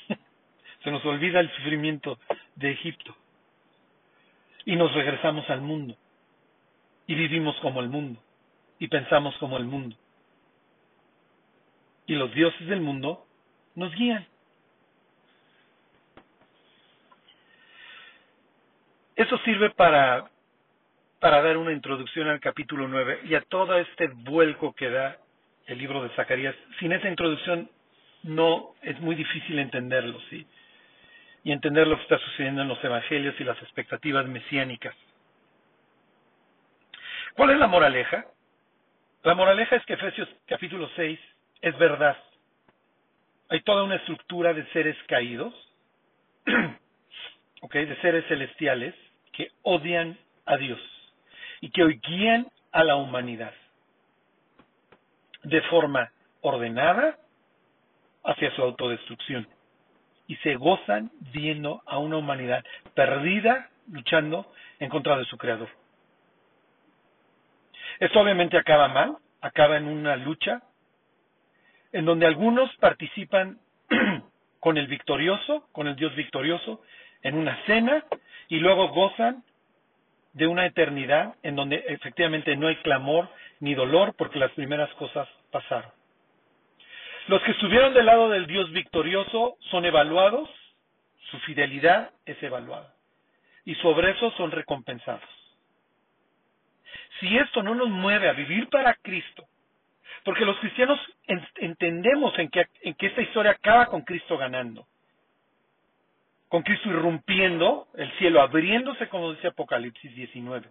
Se 0.83 0.91
nos 0.91 1.03
olvida 1.03 1.39
el 1.39 1.49
sufrimiento 1.55 2.19
de 2.57 2.73
Egipto 2.73 3.15
y 4.63 4.75
nos 4.75 4.93
regresamos 4.93 5.49
al 5.49 5.61
mundo 5.61 5.97
y 7.07 7.15
vivimos 7.15 7.55
como 7.61 7.81
el 7.81 7.89
mundo 7.89 8.21
y 8.77 8.87
pensamos 8.89 9.35
como 9.37 9.57
el 9.57 9.65
mundo. 9.65 9.95
Y 12.05 12.13
los 12.13 12.31
dioses 12.35 12.67
del 12.67 12.81
mundo 12.81 13.25
nos 13.75 13.93
guían. 13.95 14.25
Eso 19.15 19.37
sirve 19.39 19.69
para, 19.71 20.29
para 21.19 21.41
dar 21.41 21.57
una 21.57 21.73
introducción 21.73 22.27
al 22.27 22.39
capítulo 22.39 22.87
9 22.87 23.21
y 23.25 23.35
a 23.35 23.41
todo 23.41 23.77
este 23.77 24.07
vuelco 24.07 24.73
que 24.73 24.89
da 24.89 25.17
el 25.67 25.77
libro 25.77 26.01
de 26.03 26.09
Zacarías. 26.15 26.55
Sin 26.79 26.91
esa 26.91 27.07
introducción 27.07 27.69
no 28.23 28.73
es 28.81 28.99
muy 28.99 29.15
difícil 29.15 29.59
entenderlo, 29.59 30.19
¿sí? 30.29 30.45
y 31.43 31.51
entender 31.51 31.87
lo 31.87 31.95
que 31.97 32.03
está 32.03 32.19
sucediendo 32.19 32.61
en 32.61 32.67
los 32.67 32.83
evangelios 32.83 33.35
y 33.39 33.43
las 33.43 33.59
expectativas 33.61 34.25
mesiánicas. 34.27 34.95
¿Cuál 37.35 37.51
es 37.51 37.59
la 37.59 37.67
moraleja? 37.67 38.25
La 39.23 39.35
moraleja 39.35 39.75
es 39.75 39.85
que 39.85 39.93
Efesios 39.93 40.29
capítulo 40.45 40.89
6 40.95 41.19
es 41.61 41.77
verdad. 41.77 42.17
Hay 43.51 43.59
toda 43.63 43.83
una 43.83 43.95
estructura 43.95 44.53
de 44.53 44.65
seres 44.67 44.95
caídos, 45.09 45.53
okay, 47.61 47.83
de 47.83 47.99
seres 47.99 48.25
celestiales 48.29 48.95
que 49.33 49.51
odian 49.63 50.17
a 50.45 50.55
Dios 50.55 50.79
y 51.59 51.69
que 51.69 51.83
hoy 51.83 51.99
guían 52.01 52.47
a 52.71 52.85
la 52.85 52.95
humanidad 52.95 53.53
de 55.43 55.61
forma 55.63 56.13
ordenada 56.39 57.17
hacia 58.23 58.55
su 58.55 58.61
autodestrucción 58.61 59.45
y 60.27 60.37
se 60.37 60.55
gozan 60.55 61.11
viendo 61.33 61.83
a 61.87 61.97
una 61.97 62.15
humanidad 62.15 62.63
perdida 62.93 63.69
luchando 63.91 64.49
en 64.79 64.87
contra 64.87 65.17
de 65.17 65.25
su 65.25 65.37
creador. 65.37 65.67
Esto 67.99 68.21
obviamente 68.21 68.57
acaba 68.57 68.87
mal, 68.87 69.17
acaba 69.41 69.75
en 69.75 69.89
una 69.89 70.15
lucha 70.15 70.61
en 71.93 72.05
donde 72.05 72.25
algunos 72.25 72.73
participan 72.77 73.59
con 74.59 74.77
el 74.77 74.87
victorioso, 74.87 75.67
con 75.71 75.87
el 75.87 75.95
Dios 75.95 76.15
victorioso, 76.15 76.81
en 77.23 77.35
una 77.35 77.57
cena 77.65 78.03
y 78.47 78.57
luego 78.59 78.89
gozan 78.89 79.43
de 80.33 80.47
una 80.47 80.65
eternidad 80.65 81.35
en 81.43 81.55
donde 81.55 81.83
efectivamente 81.87 82.55
no 82.55 82.67
hay 82.67 82.77
clamor 82.77 83.29
ni 83.59 83.75
dolor 83.75 84.15
porque 84.17 84.39
las 84.39 84.51
primeras 84.51 84.89
cosas 84.95 85.27
pasaron. 85.51 85.91
Los 87.27 87.41
que 87.43 87.51
estuvieron 87.51 87.93
del 87.93 88.05
lado 88.05 88.29
del 88.29 88.47
Dios 88.47 88.71
victorioso 88.71 89.57
son 89.69 89.85
evaluados, 89.85 90.49
su 91.29 91.39
fidelidad 91.39 92.11
es 92.25 92.41
evaluada 92.41 92.93
y 93.65 93.75
sobre 93.75 94.11
eso 94.11 94.31
son 94.31 94.51
recompensados. 94.51 95.29
Si 97.19 97.37
esto 97.37 97.61
no 97.61 97.75
nos 97.75 97.89
mueve 97.89 98.29
a 98.29 98.33
vivir 98.33 98.67
para 98.69 98.95
Cristo, 98.95 99.45
porque 100.23 100.45
los 100.45 100.57
cristianos 100.59 100.99
entendemos 101.55 102.37
en 102.37 102.49
que, 102.49 102.67
en 102.81 102.93
que 102.93 103.07
esta 103.07 103.21
historia 103.21 103.51
acaba 103.51 103.87
con 103.87 104.01
Cristo 104.01 104.37
ganando, 104.37 104.85
con 106.47 106.63
Cristo 106.63 106.89
irrumpiendo, 106.89 107.87
el 107.95 108.11
cielo 108.17 108.41
abriéndose, 108.41 109.07
como 109.09 109.33
dice 109.33 109.47
Apocalipsis 109.47 110.13
19. 110.13 110.67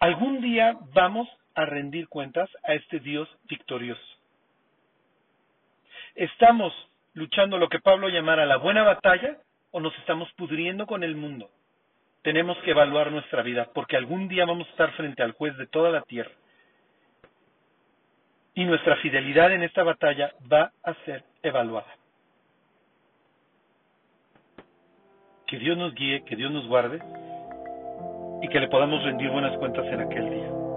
Algún 0.00 0.40
día 0.40 0.76
vamos 0.92 1.28
a 1.54 1.64
rendir 1.64 2.08
cuentas 2.08 2.48
a 2.62 2.74
este 2.74 3.00
Dios 3.00 3.28
victorioso. 3.48 4.00
¿Estamos 6.14 6.72
luchando 7.14 7.58
lo 7.58 7.68
que 7.68 7.80
Pablo 7.80 8.08
llamara 8.08 8.46
la 8.46 8.58
buena 8.58 8.82
batalla 8.82 9.38
o 9.72 9.80
nos 9.80 9.96
estamos 9.98 10.30
pudriendo 10.34 10.86
con 10.86 11.02
el 11.02 11.16
mundo? 11.16 11.50
Tenemos 12.22 12.56
que 12.58 12.72
evaluar 12.72 13.10
nuestra 13.10 13.42
vida 13.42 13.70
porque 13.74 13.96
algún 13.96 14.28
día 14.28 14.44
vamos 14.44 14.68
a 14.68 14.70
estar 14.70 14.92
frente 14.92 15.22
al 15.22 15.32
juez 15.32 15.56
de 15.56 15.66
toda 15.66 15.90
la 15.90 16.02
tierra. 16.02 16.32
Y 18.58 18.64
nuestra 18.64 18.96
fidelidad 18.96 19.52
en 19.52 19.62
esta 19.62 19.84
batalla 19.84 20.32
va 20.52 20.72
a 20.82 20.92
ser 21.04 21.22
evaluada. 21.44 21.94
Que 25.46 25.58
Dios 25.58 25.78
nos 25.78 25.94
guíe, 25.94 26.24
que 26.24 26.34
Dios 26.34 26.50
nos 26.50 26.66
guarde 26.66 26.98
y 28.42 28.48
que 28.48 28.58
le 28.58 28.66
podamos 28.66 29.04
rendir 29.04 29.30
buenas 29.30 29.56
cuentas 29.58 29.86
en 29.86 30.00
aquel 30.00 30.30
día. 30.30 30.67